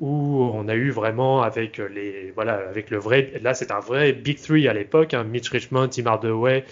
où 0.00 0.50
on 0.54 0.68
a 0.68 0.74
eu 0.74 0.90
vraiment 0.90 1.42
avec 1.42 1.78
les, 1.78 2.32
voilà, 2.34 2.54
avec 2.54 2.90
le 2.90 2.98
vrai, 2.98 3.32
là 3.42 3.54
c'est 3.54 3.70
un 3.70 3.80
vrai 3.80 4.12
Big 4.12 4.40
Three 4.40 4.66
à 4.68 4.72
l'époque, 4.72 5.14
hein, 5.14 5.24
Mitch 5.24 5.48
Richmond, 5.50 5.88
Tim 5.88 6.06
Hardaway 6.06 6.64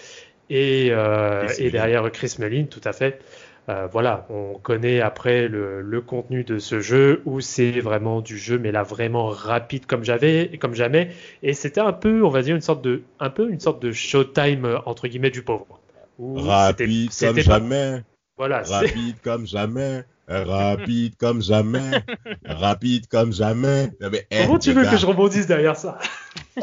et, 0.49 0.89
euh, 0.91 1.47
et 1.57 1.69
derrière 1.71 2.11
Chris 2.11 2.35
Mullin, 2.39 2.65
tout 2.65 2.81
à 2.83 2.91
fait. 2.91 3.21
Euh, 3.69 3.87
voilà, 3.89 4.25
on 4.29 4.55
connaît 4.55 5.01
après 5.01 5.47
le, 5.47 6.01
contenu 6.01 6.43
de 6.43 6.57
ce 6.57 6.79
jeu 6.81 7.21
où 7.25 7.41
c'est 7.41 7.79
vraiment 7.79 8.21
du 8.21 8.37
jeu, 8.37 8.57
mais 8.57 8.71
là 8.71 8.83
vraiment 8.83 9.27
rapide 9.27 9.85
comme 9.85 10.03
j'avais, 10.03 10.57
comme 10.59 10.73
jamais. 10.73 11.11
Et 11.43 11.53
c'était 11.53 11.79
un 11.79 11.93
peu, 11.93 12.23
on 12.23 12.29
va 12.29 12.41
dire 12.41 12.55
une 12.55 12.61
sorte 12.61 12.83
de, 12.83 13.03
un 13.19 13.29
peu 13.29 13.49
une 13.49 13.59
sorte 13.59 13.81
de 13.81 13.91
showtime 13.91 14.79
entre 14.85 15.07
guillemets 15.07 15.29
du 15.29 15.43
pauvre. 15.43 15.80
Rapide 16.21 17.09
comme 17.19 17.39
jamais. 17.39 18.03
Voilà. 18.37 18.61
Rapide 18.61 19.15
comme 19.23 19.47
jamais. 19.47 20.03
Rapide 20.27 21.15
comme 21.17 21.41
jamais. 21.41 22.03
Rapide 22.45 23.07
comme 23.07 23.33
jamais. 23.33 23.91
Comment 24.31 24.59
tu 24.59 24.73
veux 24.73 24.85
que 24.85 24.97
je 24.97 25.05
rebondisse 25.05 25.47
derrière 25.47 25.75
ça 25.75 25.97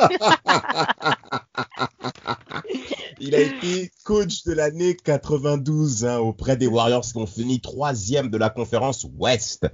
Il 3.21 3.35
a 3.35 3.41
été 3.41 3.91
coach 4.05 4.45
de 4.45 4.53
l'année 4.53 4.97
92 4.97 6.05
hein, 6.05 6.19
auprès 6.19 6.57
des 6.57 6.69
Warriors 6.69 7.05
qui 7.05 7.17
ont 7.17 7.27
fini 7.27 7.61
troisième 7.61 8.31
de 8.31 8.39
la 8.39 8.49
conférence 8.49 9.05
Ouest. 9.17 9.67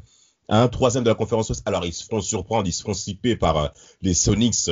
Hein, 0.49 0.69
troisième 0.69 1.05
de 1.05 1.09
la 1.09 1.15
conférence 1.15 1.49
Ouest. 1.49 1.63
Alors, 1.67 1.87
ils 1.87 1.93
se 1.93 2.05
font 2.05 2.21
surprendre, 2.21 2.69
ils 2.69 2.73
se 2.73 2.83
font 2.83 2.95
siper 2.95 3.37
par 3.37 3.57
euh, 3.57 3.69
les 4.03 4.15
Sonics 4.15 4.71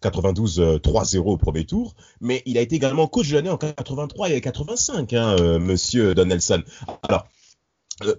92 0.00 0.60
euh, 0.60 0.78
3-0 0.78 1.16
euh, 1.16 1.22
au 1.22 1.36
premier 1.36 1.64
tour. 1.64 1.94
Mais 2.20 2.42
il 2.44 2.58
a 2.58 2.60
été 2.60 2.76
également 2.76 3.06
coach 3.06 3.30
de 3.30 3.36
l'année 3.36 3.50
en 3.50 3.56
83 3.56 4.30
et 4.30 4.40
85, 4.40 5.12
hein, 5.14 5.58
monsieur 5.58 6.14
Donaldson. 6.14 6.62
Alors, 7.02 7.26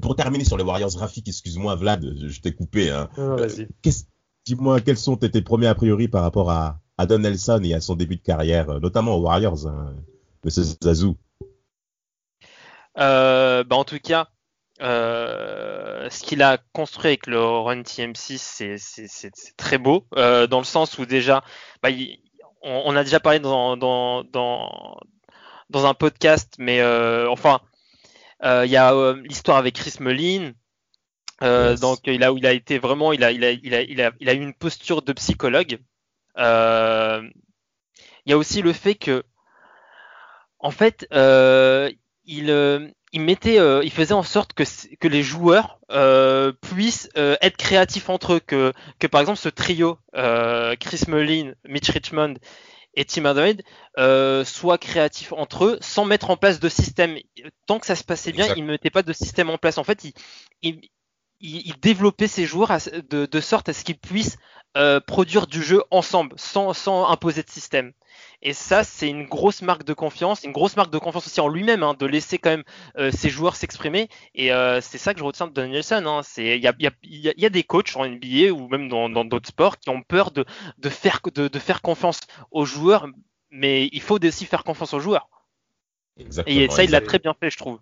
pour 0.02 0.16
terminer 0.16 0.44
sur 0.44 0.58
les 0.58 0.64
Warriors 0.64 0.96
graphiques, 0.96 1.28
excuse-moi 1.28 1.76
Vlad, 1.76 2.28
je 2.28 2.42
t'ai 2.42 2.54
coupé. 2.54 2.90
Hein. 2.90 3.10
Dis-moi, 4.46 4.82
quels 4.82 4.98
sont 4.98 5.18
tes, 5.18 5.30
tes 5.30 5.42
premiers 5.42 5.68
a 5.68 5.76
priori 5.76 6.08
par 6.08 6.24
rapport 6.24 6.50
à, 6.50 6.80
à 6.98 7.06
Don 7.06 7.20
Nelson 7.20 7.62
et 7.64 7.74
à 7.74 7.82
son 7.82 7.96
début 7.96 8.16
de 8.16 8.22
carrière, 8.22 8.80
notamment 8.80 9.16
aux 9.16 9.22
Warriors, 9.22 9.68
hein, 9.68 9.94
Monsieur 10.44 10.64
Zazou 10.82 11.18
euh, 12.98 13.64
bah 13.64 13.76
En 13.76 13.84
tout 13.84 14.00
cas, 14.00 14.30
euh, 14.82 16.10
ce 16.10 16.24
qu'il 16.24 16.42
a 16.42 16.58
construit 16.74 17.08
avec 17.08 17.28
le 17.28 17.40
Run 17.40 17.82
TM6, 17.82 18.78
c'est 18.78 19.56
très 19.58 19.78
beau, 19.78 20.06
euh, 20.16 20.48
dans 20.48 20.60
le 20.60 20.66
sens 20.66 20.98
où 20.98 21.06
déjà, 21.06 21.44
bah, 21.82 21.90
on, 22.62 22.84
on, 22.86 22.96
a 22.96 23.04
déjà 23.04 23.20
parlé 23.20 23.40
dans, 23.40 23.78
dans, 23.78 24.24
dans, 24.24 24.98
dans 25.70 25.86
un 25.86 25.94
podcast, 25.94 26.56
mais 26.60 26.82
euh, 26.82 27.30
enfin, 27.30 27.62
euh, 28.44 28.66
il 28.66 28.72
y 28.72 28.78
a 28.78 29.14
l'histoire 29.14 29.58
avec 29.58 29.76
Chris 29.76 29.96
Mullin. 30.00 30.54
Donc 31.42 32.00
il 32.06 32.24
a, 32.24 32.32
il 32.32 32.46
a 32.46 32.54
été 32.54 32.80
vraiment, 32.80 33.14
il 33.14 33.24
a, 33.24 33.32
il 33.32 33.44
a, 33.44 33.52
il 33.52 33.74
a, 33.76 33.82
il 33.82 34.02
a, 34.02 34.12
il 34.20 34.30
a 34.30 34.34
eu 34.34 34.42
une 34.42 34.54
posture 34.54 35.02
de 35.02 35.14
psychologue 35.14 35.80
euh, 36.38 37.28
il 38.26 38.32
y 38.32 38.34
a 38.34 38.38
aussi 38.38 38.62
le 38.62 38.74
fait 38.74 38.96
que, 38.96 39.24
en 40.60 40.72
fait, 40.72 41.08
euh, 41.14 41.92
il, 42.26 42.50
euh, 42.50 42.90
il 43.18 43.22
mettait, 43.24 43.58
il 43.84 43.92
faisait 43.92 44.14
en 44.14 44.24
sorte 44.24 44.54
que, 44.54 44.64
que 45.00 45.08
les 45.08 45.24
joueurs 45.24 45.80
puissent 46.62 47.10
être 47.16 47.58
créatifs 47.58 48.10
entre 48.10 48.34
eux, 48.34 48.40
que, 48.40 48.74
que 49.00 49.08
par 49.08 49.22
exemple 49.22 49.40
ce 49.40 49.50
trio, 49.50 49.98
Chris 50.14 51.02
Mullin, 51.08 51.54
Mitch 51.68 51.90
Richmond 51.90 52.36
et 52.98 53.06
Tim 53.06 53.26
Hardaway 53.26 53.58
euh, 54.00 54.44
soient 54.44 54.80
créatifs 54.80 55.32
entre 55.32 55.66
eux 55.66 55.78
sans 55.82 56.04
mettre 56.04 56.32
en 56.32 56.36
place 56.36 56.60
de 56.60 56.68
système. 56.68 57.18
Tant 57.68 57.80
que 57.80 57.86
ça 57.86 57.96
se 57.96 58.04
passait 58.04 58.32
bien, 58.32 58.52
ils 58.56 58.66
ne 58.66 58.72
mettaient 58.72 58.90
pas 58.90 59.04
de 59.04 59.14
système 59.14 59.52
en 59.52 59.60
place. 59.60 59.78
En 59.78 59.84
fait, 59.84 60.04
ils, 60.64 60.82
il, 61.40 61.80
développait 61.80 62.28
ses 62.28 62.46
joueurs 62.46 62.76
de, 63.10 63.40
sorte 63.40 63.70
à 63.70 63.74
ce 63.74 63.84
qu'ils 63.84 64.00
puissent 64.00 64.38
euh, 64.76 65.00
produire 65.00 65.46
du 65.46 65.62
jeu 65.62 65.84
ensemble, 65.92 66.34
sans, 66.38 66.74
sans, 66.74 67.08
imposer 67.08 67.44
de 67.44 67.50
système. 67.52 67.94
Et 68.42 68.54
ça, 68.54 68.84
c'est 68.84 69.10
une 69.10 69.26
grosse 69.26 69.62
marque 69.62 69.84
de 69.84 69.94
confiance, 69.94 70.44
une 70.44 70.52
grosse 70.52 70.76
marque 70.76 70.92
de 70.92 70.98
confiance 70.98 71.28
aussi 71.28 71.42
en 71.42 71.48
lui-même, 71.48 71.84
hein, 71.84 71.96
de 71.98 72.06
laisser 72.06 72.38
quand 72.38 72.52
même 72.52 72.64
euh, 72.98 73.12
ses 73.12 73.30
joueurs 73.30 73.56
s'exprimer. 73.56 74.10
Et 74.36 74.52
euh, 74.52 74.80
c'est 74.82 74.98
ça 74.98 75.14
que 75.14 75.20
je 75.20 75.24
retiens 75.24 75.48
de 75.48 75.54
Danielson. 75.54 76.04
Hein. 76.06 76.22
Il 76.38 76.46
y 76.46 76.68
a, 76.68 76.74
y, 76.80 76.88
a, 76.88 76.92
y 77.04 77.46
a, 77.46 77.50
des 77.50 77.64
coachs 77.64 77.96
en 77.96 78.08
NBA 78.08 78.52
ou 78.52 78.68
même 78.68 78.88
dans 78.88 79.26
d'autres 79.26 79.50
sports 79.50 79.78
qui 79.78 79.90
ont 79.90 80.02
peur 80.02 80.32
de, 80.32 80.46
de, 80.78 80.90
faire, 80.90 81.20
de, 81.34 81.48
de 81.48 81.60
faire 81.60 81.82
confiance 81.82 82.22
aux 82.52 82.66
joueurs, 82.66 83.08
mais 83.52 83.90
il 83.92 84.02
faut 84.02 84.24
aussi 84.24 84.46
faire 84.46 84.64
confiance 84.64 84.94
aux 84.94 85.00
joueurs. 85.00 85.30
Exactement. 86.20 86.60
Et 86.60 86.70
ça, 86.70 86.84
il 86.84 86.92
l'a 86.92 87.02
très 87.02 87.20
bien 87.20 87.36
fait, 87.40 87.50
je 87.50 87.58
trouve. 87.58 87.80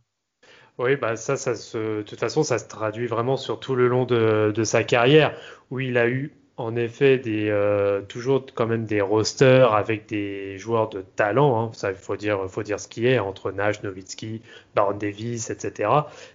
Oui, 0.78 0.98
bah 0.98 1.16
ça, 1.16 1.38
ça 1.38 1.56
se, 1.56 1.98
de 1.98 2.02
toute 2.02 2.20
façon, 2.20 2.44
ça 2.44 2.58
se 2.58 2.68
traduit 2.68 3.08
vraiment 3.08 3.38
sur 3.38 3.60
tout 3.60 3.76
le 3.76 3.88
long 3.88 4.06
de, 4.06 4.52
de 4.54 4.64
sa 4.64 4.84
carrière, 4.84 5.38
où 5.72 5.80
il 5.80 5.98
a 5.98 6.08
eu 6.08 6.34
en 6.58 6.76
effet 6.76 7.18
des 7.18 7.50
euh, 7.50 8.02
toujours 8.02 8.46
quand 8.54 8.66
même 8.66 8.86
des 8.86 9.02
rosters 9.02 9.74
avec 9.74 10.08
des 10.08 10.58
joueurs 10.58 10.90
de 10.90 11.02
talent. 11.02 11.60
Hein. 11.60 11.72
Ça, 11.74 11.92
il 11.92 11.98
faut 11.98 12.16
dire, 12.16 12.50
faut 12.50 12.64
dire 12.64 12.80
ce 12.80 12.88
qui 12.88 13.08
est 13.08 13.20
entre 13.20 13.52
Nash, 13.52 13.84
Nowitzki, 13.84 14.42
Baron 14.74 14.98
Davis, 14.98 15.50
etc. 15.50 15.90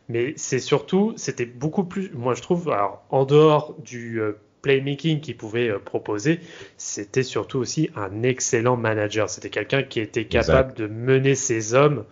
Mais 0.09 0.35
c'est 0.37 0.59
surtout, 0.59 1.15
c'était 1.17 1.47
beaucoup 1.47 1.85
plus, 1.85 2.11
moi 2.13 2.35
je 2.35 2.43
trouve, 2.43 2.71
alors 2.71 3.03
en 3.11 3.25
dehors 3.25 3.75
du 3.83 4.21
euh, 4.21 4.39
playmaking 4.63 5.21
qu'il 5.21 5.37
pouvait 5.37 5.71
euh, 5.71 5.79
proposer, 5.79 6.41
c'était 6.77 7.23
surtout 7.23 7.59
aussi 7.59 7.89
un 7.97 8.23
excellent 8.23 8.77
manager. 8.77 9.31
C'était 9.31 9.51
quelqu'un 9.51 9.83
qui 9.83 10.01
était 10.01 10.27
capable 10.27 10.75
de 10.75 10.87
mener 10.87 11.35
ses 11.35 11.73
hommes 11.75 12.05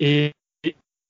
et 0.00 0.32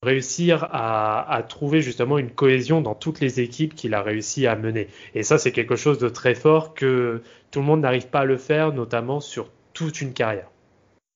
réussir 0.02 0.64
à, 0.70 1.32
à, 1.32 1.42
trouver 1.42 1.80
justement 1.80 2.18
une 2.18 2.30
cohésion 2.30 2.80
dans 2.80 2.94
toutes 2.94 3.20
les 3.20 3.40
équipes 3.40 3.74
qu'il 3.74 3.94
a 3.94 4.02
réussi 4.02 4.46
à 4.46 4.56
mener. 4.56 4.88
Et 5.14 5.22
ça, 5.22 5.38
c'est 5.38 5.52
quelque 5.52 5.76
chose 5.76 5.98
de 5.98 6.08
très 6.08 6.34
fort 6.34 6.74
que 6.74 7.22
tout 7.50 7.60
le 7.60 7.66
monde 7.66 7.80
n'arrive 7.80 8.08
pas 8.08 8.20
à 8.20 8.24
le 8.24 8.36
faire, 8.36 8.72
notamment 8.72 9.20
sur 9.20 9.50
toute 9.72 10.00
une 10.00 10.12
carrière. 10.12 10.48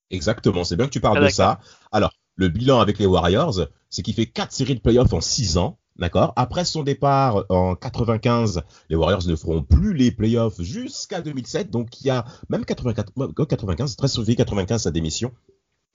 Exactement, 0.09 0.63
c'est 0.63 0.77
bien 0.77 0.85
que 0.85 0.91
tu 0.91 1.01
parles 1.01 1.23
de 1.23 1.29
ça. 1.29 1.59
Alors, 1.91 2.11
le 2.35 2.47
bilan 2.47 2.79
avec 2.79 2.97
les 2.99 3.05
Warriors, 3.05 3.59
c'est 3.89 4.03
qu'il 4.03 4.13
fait 4.13 4.27
quatre 4.27 4.53
séries 4.53 4.75
de 4.75 4.79
playoffs 4.79 5.13
en 5.13 5.21
six 5.21 5.57
ans. 5.57 5.79
D'accord? 5.97 6.33
Après 6.35 6.63
son 6.63 6.83
départ 6.83 7.45
en 7.49 7.75
95, 7.75 8.61
les 8.89 8.95
Warriors 8.95 9.25
ne 9.25 9.35
feront 9.35 9.63
plus 9.63 9.95
les 9.95 10.11
playoffs 10.11 10.61
jusqu'à 10.61 11.21
2007. 11.21 11.71
Donc 11.71 11.99
il 12.01 12.07
y 12.07 12.09
a 12.11 12.23
même 12.49 12.65
84, 12.65 13.13
95, 13.47 13.95
très 13.95 14.07
sauvé 14.07 14.35
95 14.35 14.83
sa 14.83 14.91
démission 14.91 15.31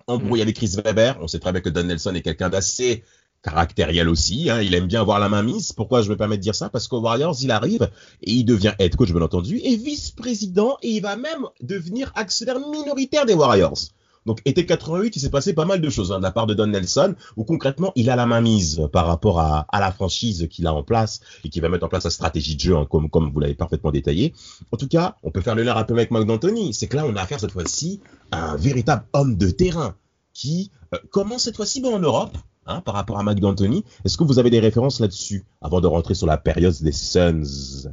embrouillé 0.07 0.43
avec 0.43 0.57
Chris 0.57 0.77
Weber. 0.85 1.19
On 1.21 1.29
sait 1.29 1.39
très 1.39 1.53
bien 1.53 1.61
que 1.61 1.69
Don 1.69 1.85
Nelson 1.85 2.15
est 2.15 2.23
quelqu'un 2.23 2.49
d'assez 2.49 3.05
caractériel 3.43 4.09
aussi. 4.09 4.49
Hein. 4.51 4.63
Il 4.63 4.75
aime 4.75 4.87
bien 4.87 5.01
avoir 5.01 5.19
la 5.19 5.29
main 5.29 5.43
mise. 5.43 5.73
Pourquoi 5.73 6.03
je 6.03 6.09
me 6.09 6.17
permets 6.17 6.37
de 6.37 6.43
dire 6.43 6.55
ça? 6.55 6.69
Parce 6.69 6.89
qu'au 6.89 7.01
Warriors, 7.01 7.37
il 7.43 7.51
arrive 7.51 7.91
et 8.23 8.33
il 8.33 8.45
devient 8.45 8.73
head 8.79 8.95
coach, 8.97 9.13
bien 9.13 9.23
entendu, 9.23 9.61
et 9.63 9.77
vice-président, 9.77 10.79
et 10.83 10.91
il 10.91 11.01
va 11.01 11.17
même 11.17 11.47
devenir 11.61 12.13
actionnaire 12.15 12.61
minoritaire 12.61 13.27
des 13.27 13.35
Warriors. 13.35 13.79
Donc, 14.27 14.41
été 14.45 14.65
88, 14.67 15.17
il 15.17 15.21
s'est 15.21 15.31
passé 15.31 15.53
pas 15.53 15.65
mal 15.65 15.81
de 15.81 15.91
choses 15.91 16.13
hein, 16.13 16.19
de 16.19 16.23
la 16.23 16.31
part 16.31 16.47
de 16.47 16.55
Don 16.55 16.69
Nelson, 16.69 17.15
où 17.37 17.45
concrètement, 17.45 17.93
il 17.97 18.09
a 18.11 18.17
la 18.17 18.27
main 18.27 18.41
mise 18.41 18.89
par 18.93 19.07
rapport 19.07 19.41
à, 19.41 19.67
la 19.73 19.91
franchise 19.91 20.49
qu'il 20.51 20.67
a 20.67 20.75
en 20.75 20.83
place 20.83 21.21
et 21.45 21.49
qui 21.49 21.61
va 21.61 21.69
mettre 21.69 21.85
en 21.85 21.89
place 21.89 22.05
sa 22.05 22.11
stratégie 22.11 22.55
de 22.55 22.61
jeu, 22.61 22.77
hein, 22.77 22.87
comme, 22.89 23.31
vous 23.33 23.41
l'avez 23.41 23.55
parfaitement 23.55 23.91
détaillé. 23.91 24.33
En 24.71 24.77
tout 24.77 24.89
cas, 24.89 25.17
on 25.23 25.31
peut 25.31 25.41
faire 25.41 25.55
le 25.55 25.65
lien 25.65 25.77
un 25.77 25.85
peu 25.85 25.95
avec 25.95 26.11
Mike 26.11 26.27
D'Antoni. 26.27 26.73
C'est 26.73 26.87
que 26.87 26.97
là, 26.97 27.05
on 27.07 27.17
a 27.17 27.23
affaire 27.23 27.41
cette 27.41 27.53
fois-ci 27.53 28.01
à 28.31 28.53
un 28.53 28.57
véritable 28.57 29.05
homme 29.13 29.37
de 29.37 29.51
terrain 29.51 29.97
qui 30.33 30.71
euh, 30.95 30.99
commence 31.11 31.43
cette 31.43 31.57
fois-ci 31.57 31.83
en 31.85 31.99
Europe. 31.99 32.37
Hein, 32.65 32.81
par 32.81 32.95
rapport 32.95 33.19
à 33.19 33.25
Mike 33.25 33.41
D'Antoni. 33.41 33.85
Est-ce 34.05 34.17
que 34.17 34.23
vous 34.23 34.39
avez 34.39 34.49
des 34.49 34.61
références 34.61 35.01
là-dessus 35.01 35.45
avant 35.61 35.81
de 35.81 35.89
rentrer 35.89 36.15
sur 36.15 36.29
la 36.29 36.39
période 36.39 36.75
des 36.81 36.93
Suns? 36.93 37.91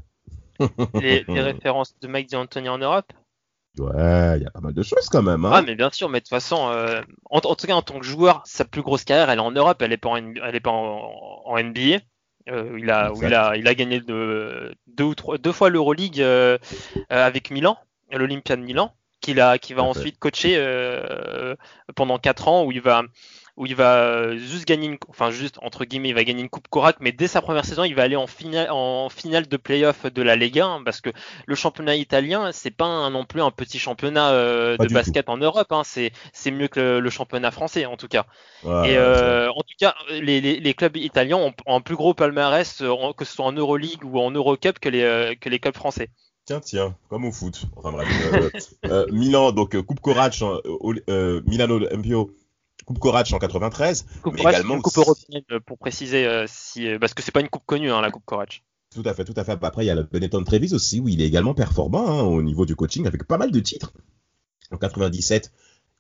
Les, 0.93 1.25
les 1.27 1.41
références 1.41 1.95
de 1.99 2.07
Mike 2.07 2.29
D'Antoni 2.29 2.69
en 2.69 2.77
Europe? 2.77 3.11
Ouais, 3.77 4.37
il 4.37 4.43
y 4.43 4.45
a 4.45 4.51
pas 4.51 4.59
mal 4.59 4.73
de 4.73 4.83
choses 4.83 5.07
quand 5.09 5.21
même. 5.21 5.45
Hein. 5.45 5.51
Ah, 5.53 5.61
mais 5.61 5.75
bien 5.75 5.89
sûr, 5.91 6.09
mais 6.09 6.19
de 6.19 6.23
toute 6.23 6.29
façon, 6.29 6.69
euh, 6.69 7.01
en, 7.29 7.39
tout 7.39 7.67
cas, 7.67 7.73
en 7.73 7.81
tant 7.81 7.99
que 7.99 8.05
joueur, 8.05 8.41
sa 8.45 8.65
plus 8.65 8.81
grosse 8.81 9.03
carrière, 9.03 9.29
elle 9.29 9.39
est 9.39 9.41
en 9.41 9.51
Europe, 9.51 9.81
elle 9.81 9.93
est 9.93 9.97
pas 9.97 10.09
en, 10.09 10.15
elle 10.17 10.55
est 10.55 10.59
pas 10.59 10.71
en, 10.71 11.57
NBA. 11.57 11.99
Euh, 12.49 12.77
il, 12.79 12.89
a, 12.89 13.11
il, 13.21 13.33
a, 13.33 13.55
il 13.55 13.67
a 13.67 13.75
gagné 13.75 13.99
deux, 13.99 14.73
deux, 14.87 15.03
ou 15.03 15.15
trois, 15.15 15.37
deux 15.37 15.51
fois 15.51 15.69
l'Euroleague 15.69 16.21
euh, 16.21 16.57
avec 17.09 17.51
Milan, 17.51 17.77
l'Olympia 18.11 18.55
de 18.55 18.63
Milan, 18.63 18.93
qu'il 19.21 19.39
a, 19.39 19.59
qui 19.59 19.73
va 19.73 19.83
ensuite 19.83 20.17
coacher 20.17 20.57
pendant 21.95 22.17
quatre 22.17 22.47
ans, 22.47 22.65
où 22.65 22.71
il 22.71 22.81
va, 22.81 23.03
où 23.59 23.65
il 23.65 23.75
va 23.75 23.97
euh, 23.97 24.37
juste 24.37 24.65
gagner 24.65 24.87
une, 24.87 24.97
enfin 25.09 25.31
juste 25.31 25.59
entre 25.61 25.83
guillemets, 25.83 26.09
il 26.09 26.15
va 26.15 26.23
gagner 26.23 26.41
une 26.41 26.49
coupe 26.49 26.69
Korak, 26.69 26.95
mais 27.01 27.11
dès 27.11 27.27
sa 27.27 27.41
première 27.41 27.65
saison, 27.65 27.83
il 27.83 27.93
va 27.93 28.03
aller 28.03 28.15
en 28.15 28.25
finale, 28.25 28.69
en 28.71 29.09
finale 29.09 29.49
de 29.49 29.57
playoff 29.57 30.05
de 30.05 30.21
la 30.21 30.37
Lega, 30.37 30.65
hein, 30.65 30.81
parce 30.85 31.01
que 31.01 31.09
le 31.45 31.55
championnat 31.55 31.97
italien, 31.97 32.51
c'est 32.53 32.71
pas 32.71 33.09
non 33.09 33.25
plus 33.25 33.41
un 33.41 33.51
petit 33.51 33.77
championnat 33.77 34.31
euh, 34.31 34.77
de 34.77 34.87
basket 34.87 35.27
en 35.27 35.35
Europe, 35.35 35.67
hein, 35.71 35.81
c'est 35.83 36.13
c'est 36.31 36.51
mieux 36.51 36.69
que 36.69 36.99
le, 36.99 37.09
championnat 37.09 37.51
français 37.51 37.85
en 37.85 37.97
tout 37.97 38.07
cas. 38.07 38.25
et 38.63 38.95
euh, 38.95 39.49
en 39.49 39.61
tout 39.61 39.75
cas, 39.77 39.93
les, 40.09 40.39
les, 40.39 40.61
les, 40.61 40.73
clubs 40.73 40.95
italiens 40.95 41.37
ont, 41.37 41.53
un 41.67 41.81
plus 41.81 41.97
gros 41.97 42.13
palmarès, 42.13 42.81
que 43.17 43.25
ce 43.25 43.33
soit 43.33 43.45
en 43.45 43.51
Euroleague 43.51 44.05
ou 44.05 44.19
en 44.19 44.31
Eurocup, 44.31 44.79
que 44.79 44.87
les 44.87 45.37
que 45.41 45.49
les 45.49 45.59
clubs 45.59 45.75
français. 45.75 46.09
Tiens, 46.45 46.61
tiens, 46.61 46.95
comme 47.09 47.25
au 47.25 47.31
foot. 47.33 47.65
Enfin 47.75 47.91
bref. 47.91 48.07
Milan, 49.11 49.51
donc 49.51 49.79
Coupe 49.81 49.99
Corac, 49.99 50.41
Milano 51.45 51.81
Empio 51.93 52.31
Coupe 52.89 52.97
Corac 52.97 53.31
en 53.33 53.37
93. 53.37 54.05
Coupe 54.23 54.33
mais 54.33 54.41
également 54.41 54.73
une 54.73 54.81
coupe 54.81 54.97
européenne 54.97 55.43
pour 55.63 55.77
préciser, 55.77 56.25
euh, 56.25 56.45
si, 56.47 56.87
euh, 56.87 56.97
parce 56.97 57.13
que 57.13 57.21
c'est 57.21 57.31
pas 57.31 57.41
une 57.41 57.47
coupe 57.47 57.61
connue, 57.67 57.91
hein, 57.91 58.01
la 58.01 58.09
Coupe 58.09 58.25
Corac. 58.25 58.63
Tout 58.91 59.03
à 59.05 59.13
fait, 59.13 59.23
tout 59.25 59.35
à 59.35 59.43
fait. 59.43 59.51
Après, 59.51 59.83
il 59.83 59.87
y 59.87 59.91
a 59.91 59.95
le 59.95 60.01
Benetton 60.01 60.43
Trevis 60.43 60.73
aussi, 60.73 60.99
où 60.99 61.07
il 61.07 61.21
est 61.21 61.27
également 61.27 61.53
performant 61.53 62.09
hein, 62.09 62.23
au 62.23 62.41
niveau 62.41 62.65
du 62.65 62.75
coaching, 62.75 63.05
avec 63.05 63.25
pas 63.25 63.37
mal 63.37 63.51
de 63.51 63.59
titres. 63.59 63.93
En 64.71 64.77
97, 64.77 65.51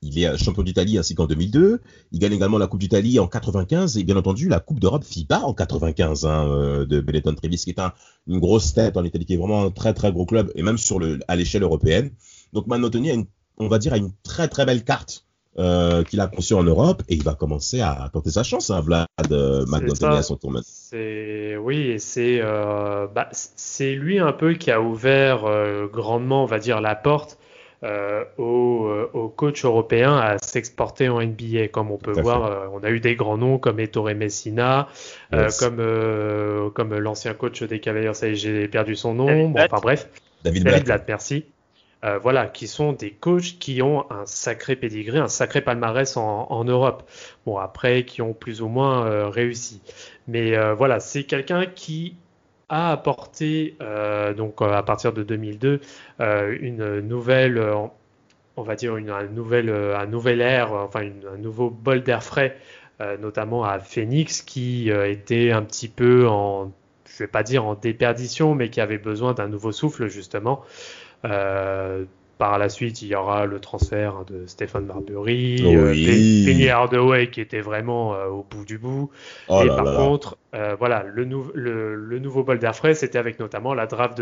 Il 0.01 0.17
est 0.17 0.35
champion 0.39 0.63
d'Italie 0.63 0.97
ainsi 0.97 1.13
qu'en 1.13 1.27
2002. 1.27 1.79
Il 2.11 2.17
gagne 2.17 2.33
également 2.33 2.57
la 2.57 2.65
Coupe 2.65 2.79
d'Italie 2.79 3.19
en 3.19 3.27
95 3.27 3.99
et 3.99 4.03
bien 4.03 4.17
entendu 4.17 4.49
la 4.49 4.59
Coupe 4.59 4.79
d'Europe 4.79 5.03
FIBA 5.03 5.41
en 5.41 5.53
95 5.53 6.25
hein, 6.25 6.47
euh, 6.47 6.85
de 6.87 7.01
Benetton 7.01 7.35
Trevis, 7.35 7.57
qui 7.57 7.69
est 7.69 7.79
un, 7.79 7.93
une 8.25 8.39
grosse 8.39 8.73
tête 8.73 8.97
en 8.97 9.03
Italie, 9.03 9.27
qui 9.27 9.35
est 9.35 9.37
vraiment 9.37 9.63
un 9.63 9.69
très 9.69 9.93
très 9.93 10.11
gros 10.11 10.25
club 10.25 10.51
et 10.55 10.63
même 10.63 10.79
sur 10.79 10.97
le 10.97 11.19
à 11.27 11.35
l'échelle 11.35 11.61
européenne. 11.61 12.09
Donc 12.51 12.65
Manontoni 12.65 13.11
a 13.11 13.13
une, 13.13 13.27
on 13.57 13.67
va 13.67 13.77
dire, 13.77 13.93
a 13.93 13.97
une 13.97 14.11
très 14.23 14.47
très 14.47 14.65
belle 14.65 14.83
carte 14.83 15.28
euh, 15.57 16.03
qu'il 16.03 16.21
a 16.21 16.27
conçue 16.27 16.53
en 16.53 16.63
Europe 16.63 17.03
et 17.09 17.15
il 17.15 17.23
va 17.23 17.33
commencer 17.33 17.81
à 17.81 18.09
tenter 18.13 18.29
sa 18.29 18.43
chance, 18.43 18.69
hein, 18.69 18.81
Vlad 18.81 19.07
euh, 19.31 19.65
à 20.03 20.21
son 20.21 20.35
tour 20.35 20.53
C'est 20.63 21.57
oui, 21.57 21.95
c'est 21.99 22.39
euh, 22.41 23.07
bah, 23.07 23.29
c'est 23.31 23.95
lui 23.95 24.19
un 24.19 24.31
peu 24.31 24.53
qui 24.53 24.71
a 24.71 24.79
ouvert 24.79 25.45
euh, 25.45 25.87
grandement, 25.87 26.43
on 26.43 26.45
va 26.45 26.59
dire, 26.59 26.81
la 26.81 26.95
porte 26.95 27.39
euh, 27.83 28.25
aux, 28.37 28.89
aux, 29.13 29.29
coachs 29.29 29.65
européens 29.65 30.17
à 30.17 30.37
s'exporter 30.37 31.09
en 31.09 31.21
NBA. 31.21 31.69
Comme 31.69 31.91
on 31.91 31.97
peut 31.97 32.19
voir, 32.21 32.45
euh, 32.45 32.67
on 32.71 32.83
a 32.83 32.91
eu 32.91 32.99
des 32.99 33.15
grands 33.15 33.37
noms 33.37 33.57
comme 33.57 33.79
Ettore 33.79 34.13
Messina, 34.15 34.87
yes. 35.33 35.57
comme, 35.57 36.71
comme 36.73 36.97
l'ancien 36.97 37.33
coach 37.33 37.63
des 37.63 37.79
Cavaliers, 37.79 38.13
ça 38.13 38.31
j'ai 38.33 38.67
perdu 38.67 38.95
son 38.95 39.13
nom. 39.15 39.49
Bon, 39.49 39.61
enfin 39.61 39.79
bref, 39.81 40.09
David, 40.43 40.63
David 40.63 40.83
Blatt. 40.83 40.85
Blatt, 40.85 41.05
merci. 41.07 41.45
Voilà, 42.21 42.47
qui 42.47 42.67
sont 42.67 42.93
des 42.93 43.11
coachs 43.11 43.57
qui 43.59 43.81
ont 43.81 44.09
un 44.11 44.25
sacré 44.25 44.75
pédigré, 44.75 45.19
un 45.19 45.27
sacré 45.27 45.61
palmarès 45.61 46.15
en, 46.17 46.63
Europe. 46.63 47.09
Bon, 47.45 47.57
après, 47.57 48.05
qui 48.05 48.21
ont 48.21 48.33
plus 48.33 48.61
ou 48.61 48.67
moins 48.67 49.29
réussi. 49.29 49.81
Mais 50.27 50.57
voilà, 50.73 50.99
c'est 50.99 51.23
quelqu'un 51.23 51.65
qui 51.65 52.15
a 52.69 52.91
apporté, 52.91 53.75
euh, 53.81 54.33
donc 54.33 54.61
à 54.61 54.83
partir 54.83 55.11
de 55.11 55.23
2002, 55.23 55.81
euh, 56.21 56.57
une 56.61 56.99
nouvelle, 56.99 57.61
on 58.55 58.61
va 58.61 58.75
dire 58.75 58.95
une, 58.95 59.09
un 59.09 59.25
nouvel, 59.25 59.69
un 59.69 60.05
nouvel 60.05 60.41
air, 60.41 60.71
enfin 60.73 61.01
un 61.01 61.37
nouveau 61.37 61.69
bol 61.69 62.03
d'air 62.03 62.23
frais, 62.23 62.57
euh, 63.01 63.17
notamment 63.17 63.63
à 63.63 63.79
Phoenix, 63.79 64.41
qui 64.41 64.89
était 64.89 65.51
un 65.51 65.63
petit 65.63 65.89
peu 65.89 66.27
en, 66.27 66.71
je 67.05 67.23
vais 67.23 67.27
pas 67.27 67.43
dire 67.43 67.65
en 67.65 67.73
déperdition, 67.73 68.53
mais 68.55 68.69
qui 68.69 68.81
avait 68.81 68.99
besoin 68.99 69.33
d'un 69.33 69.47
nouveau 69.47 69.71
souffle 69.71 70.07
justement. 70.07 70.63
uh, 71.23 72.05
Par 72.39 72.57
la 72.57 72.69
suite, 72.69 73.01
il 73.01 73.09
y 73.09 73.15
aura 73.15 73.45
le 73.45 73.59
transfert 73.59 74.23
de 74.25 74.47
Stéphane 74.47 74.85
Marbury, 74.85 75.61
oui. 75.61 75.75
euh, 75.75 76.45
Penny 76.45 76.69
Hardaway 76.69 77.29
qui 77.29 77.41
était 77.41 77.59
vraiment 77.59 78.15
euh, 78.15 78.27
au 78.27 78.43
bout 78.49 78.63
du 78.65 78.77
bout. 78.79 79.11
Oh 79.49 79.61
et 79.61 79.67
là 79.67 79.75
par 79.75 79.83
là. 79.83 79.95
contre, 79.97 80.37
euh, 80.55 80.73
voilà, 80.79 81.03
le, 81.03 81.25
nou 81.25 81.51
le, 81.53 81.95
le, 81.95 82.19
nouveau 82.19 82.43
bol 82.43 82.57
d'air 82.57 82.73
frais, 82.75 82.93
c'était 82.95 83.17
avec 83.17 83.39
notamment 83.39 83.73
la 83.73 83.87
draft 83.87 84.21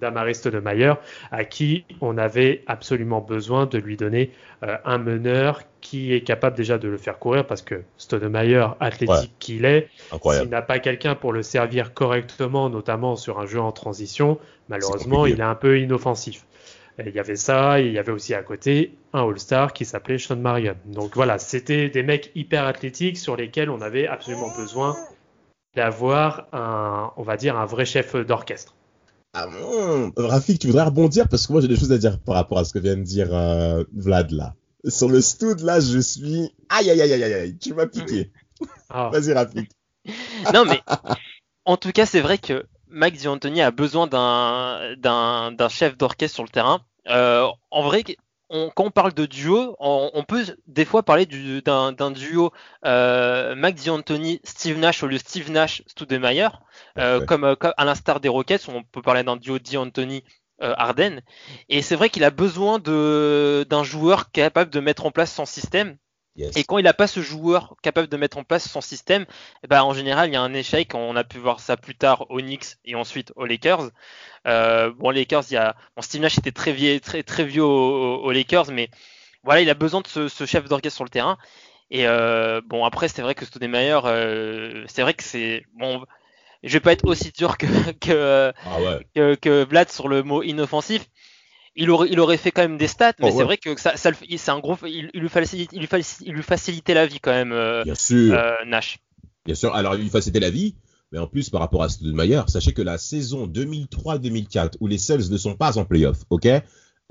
d'Amariste 0.00 0.48
de, 0.48 0.58
de 0.58 0.60
Mayer, 0.60 0.94
à 1.30 1.44
qui 1.44 1.84
on 2.00 2.18
avait 2.18 2.64
absolument 2.66 3.20
besoin 3.20 3.66
de 3.66 3.78
lui 3.78 3.96
donner 3.96 4.32
un 4.84 4.98
meneur 4.98 5.60
qui 5.80 6.12
est 6.14 6.22
capable 6.22 6.56
déjà 6.56 6.78
de 6.78 6.88
le 6.88 6.96
faire 6.96 7.18
courir 7.20 7.46
parce 7.46 7.62
que 7.62 7.82
Stoudemire, 7.96 8.74
athlétique 8.80 9.30
Ouais. 9.30 9.30
qu'il 9.38 9.64
est, 9.64 9.88
s'il 10.32 10.48
n'a 10.48 10.62
pas 10.62 10.80
quelqu'un 10.80 11.14
pour 11.14 11.32
le 11.32 11.42
servir 11.42 11.94
correctement, 11.94 12.68
notamment 12.70 13.14
sur 13.14 13.38
un 13.38 13.46
jeu 13.46 13.60
en 13.60 13.70
transition, 13.72 14.38
malheureusement, 14.68 15.26
il 15.26 15.38
est 15.38 15.44
un 15.44 15.54
peu 15.54 15.78
inoffensif. 15.78 16.44
Et 16.98 17.08
il 17.08 17.14
y 17.14 17.18
avait 17.20 17.36
ça, 17.36 17.80
et 17.80 17.86
il 17.86 17.92
y 17.92 17.98
avait 17.98 18.12
aussi 18.12 18.32
à 18.34 18.42
côté 18.42 18.96
un 19.12 19.28
All-Star 19.28 19.72
qui 19.74 19.84
s'appelait 19.84 20.18
Sean 20.18 20.36
Marion. 20.36 20.76
Donc 20.86 21.14
voilà, 21.14 21.38
c'était 21.38 21.90
des 21.90 22.02
mecs 22.02 22.32
hyper 22.34 22.64
athlétiques 22.64 23.18
sur 23.18 23.36
lesquels 23.36 23.68
on 23.68 23.82
avait 23.82 24.06
absolument 24.06 24.54
besoin 24.56 24.96
d'avoir 25.74 26.48
un, 26.52 27.12
on 27.18 27.22
va 27.22 27.36
dire, 27.36 27.58
un 27.58 27.66
vrai 27.66 27.84
chef 27.84 28.16
d'orchestre. 28.16 28.74
Ah 29.34 29.46
bon? 29.46 30.12
Rafik, 30.16 30.58
tu 30.58 30.68
voudrais 30.68 30.84
rebondir? 30.84 31.28
Parce 31.28 31.46
que 31.46 31.52
moi 31.52 31.60
j'ai 31.60 31.68
des 31.68 31.76
choses 31.76 31.92
à 31.92 31.98
dire 31.98 32.18
par 32.18 32.34
rapport 32.34 32.58
à 32.58 32.64
ce 32.64 32.72
que 32.72 32.78
vient 32.78 32.96
de 32.96 33.02
dire 33.02 33.28
euh, 33.34 33.84
Vlad 33.94 34.30
là. 34.30 34.54
Sur 34.88 35.10
le 35.10 35.20
stud 35.20 35.60
là, 35.60 35.80
je 35.80 35.98
suis 35.98 36.50
aïe 36.70 36.90
aïe 36.90 37.02
aïe 37.02 37.12
aïe 37.12 37.34
aïe, 37.34 37.58
tu 37.58 37.74
m'as 37.74 37.86
piqué. 37.86 38.30
Ah. 38.88 39.10
Vas-y 39.12 39.34
Rafik. 39.34 39.70
Non 40.54 40.64
mais 40.64 40.80
en 41.66 41.76
tout 41.76 41.92
cas, 41.92 42.06
c'est 42.06 42.22
vrai 42.22 42.38
que 42.38 42.64
Max 42.96 43.22
D'Antoni 43.22 43.60
a 43.62 43.70
besoin 43.70 44.06
d'un 44.08 45.68
chef 45.68 45.96
d'orchestre 45.96 46.34
sur 46.34 46.42
le 46.44 46.48
terrain. 46.48 46.80
Euh, 47.08 47.46
en 47.70 47.82
vrai, 47.82 48.02
on, 48.48 48.70
quand 48.74 48.84
on 48.84 48.90
parle 48.90 49.12
de 49.12 49.26
duo, 49.26 49.76
on, 49.78 50.10
on 50.14 50.24
peut 50.24 50.44
des 50.66 50.84
fois 50.84 51.02
parler 51.02 51.26
d'un 51.26 52.10
duo 52.10 52.52
euh, 52.84 53.54
Max 53.54 53.84
D'Antoni, 53.84 54.40
Steve 54.44 54.78
Nash 54.78 55.02
au 55.02 55.06
lieu 55.06 55.18
Steve 55.18 55.50
Nash, 55.50 55.82
Stoudemire, 55.86 56.60
euh, 56.98 57.20
Ouais. 57.20 57.26
comme, 57.26 57.54
comme 57.56 57.74
à 57.76 57.84
l'instar 57.84 58.20
des 58.20 58.28
Rockets, 58.28 58.68
on 58.68 58.82
peut 58.82 59.02
parler 59.02 59.22
d'un 59.22 59.36
duo 59.36 59.58
D'Antoni. 59.58 60.24
Euh, 60.62 60.72
Arden 60.78 61.20
et 61.68 61.82
c'est 61.82 61.96
vrai 61.96 62.08
qu'il 62.08 62.24
a 62.24 62.30
besoin 62.30 62.78
d'un 62.78 63.84
joueur 63.84 64.30
capable 64.30 64.70
de 64.70 64.80
mettre 64.80 65.04
en 65.04 65.10
place 65.10 65.30
son 65.30 65.44
système 65.44 65.98
Yes. 66.36 66.56
et 66.56 66.64
quand 66.64 66.78
il 66.78 66.84
n'a 66.84 66.92
pas 66.92 67.06
ce 67.06 67.20
joueur 67.20 67.76
capable 67.82 68.08
de 68.08 68.16
mettre 68.16 68.36
en 68.36 68.44
place 68.44 68.68
son 68.68 68.80
système, 68.82 69.24
ben, 69.68 69.82
en 69.82 69.94
général, 69.94 70.28
il 70.28 70.34
y 70.34 70.36
a 70.36 70.42
un 70.42 70.52
échec. 70.52 70.94
On 70.94 71.16
a 71.16 71.24
pu 71.24 71.38
voir 71.38 71.60
ça 71.60 71.76
plus 71.76 71.94
tard 71.94 72.26
aux 72.30 72.40
Knicks 72.40 72.76
et 72.84 72.94
ensuite 72.94 73.32
aux 73.36 73.46
Lakers. 73.46 73.90
Euh, 74.46 74.92
bon, 74.92 75.10
les 75.10 75.20
Lakers, 75.20 75.44
il 75.50 75.54
y 75.54 75.56
a, 75.56 75.74
bon, 75.96 76.02
Steve 76.02 76.20
Nash 76.20 76.38
était 76.38 76.52
très 76.52 76.72
vieux, 76.72 77.00
très, 77.00 77.22
très 77.22 77.44
vieux 77.44 77.64
aux, 77.64 78.16
aux 78.22 78.32
Lakers, 78.32 78.70
mais 78.70 78.90
voilà, 79.44 79.60
il 79.62 79.70
a 79.70 79.74
besoin 79.74 80.00
de 80.02 80.06
ce, 80.08 80.28
ce 80.28 80.44
chef 80.46 80.68
d'orchestre 80.68 80.96
sur 80.96 81.04
le 81.04 81.10
terrain. 81.10 81.38
Et 81.90 82.06
euh, 82.06 82.60
bon, 82.66 82.84
après, 82.84 83.08
c'est 83.08 83.22
vrai 83.22 83.34
que 83.34 83.44
Stoudemire, 83.44 84.02
euh, 84.06 84.84
c'est 84.88 85.02
vrai 85.02 85.14
que 85.14 85.22
c'est 85.22 85.64
bon. 85.74 86.04
Je 86.62 86.72
vais 86.72 86.80
pas 86.80 86.92
être 86.92 87.06
aussi 87.06 87.30
dur 87.32 87.56
que 87.58 87.66
que, 88.00 88.52
Ah 88.64 88.80
ouais. 88.80 89.06
que, 89.14 89.34
que 89.36 89.64
Vlad 89.64 89.88
sur 89.90 90.08
le 90.08 90.22
mot 90.22 90.42
inoffensif 90.42 91.06
il 91.76 91.90
aurait, 91.90 92.08
il 92.10 92.18
aurait 92.20 92.36
fait 92.36 92.50
quand 92.50 92.62
même 92.62 92.78
des 92.78 92.86
stats, 92.88 93.12
mais 93.18 93.26
Oh, 93.26 93.30
c'est 93.30 93.36
ouais. 93.38 93.44
vrai 93.44 93.56
que 93.58 93.78
ça, 93.80 93.92
c'est 93.96 94.48
un 94.50 94.58
gros, 94.58 94.76
il, 94.86 95.10
il 95.14 95.20
lui 95.20 95.28
facilite, 95.28 95.70
il 95.72 95.80
lui 95.80 95.86
facilite, 95.86 96.26
il 96.28 96.34
lui 96.34 96.42
facilitait 96.42 96.94
la 96.94 97.06
vie 97.06 97.20
quand 97.20 97.32
même, 97.32 97.52
euh, 97.52 97.84
Bien 97.84 97.94
sûr. 97.94 98.34
euh, 98.34 98.52
Nash. 98.66 98.98
Bien 99.44 99.54
sûr. 99.54 99.74
Alors, 99.74 99.94
il 99.96 100.08
facilitait 100.10 100.40
la 100.40 100.50
vie, 100.50 100.74
mais 101.12 101.18
en 101.18 101.26
plus, 101.26 101.50
par 101.50 101.60
rapport 101.60 101.82
à 101.82 101.88
Stoudemire, 101.88 102.48
sachez 102.48 102.72
que 102.72 102.82
la 102.82 102.98
saison 102.98 103.46
2003-2004, 103.46 104.72
où 104.80 104.86
les 104.86 104.98
Suns 104.98 105.30
ne 105.30 105.36
sont 105.36 105.54
pas 105.54 105.78
en 105.78 105.84
playoff, 105.84 106.18
ok 106.30 106.48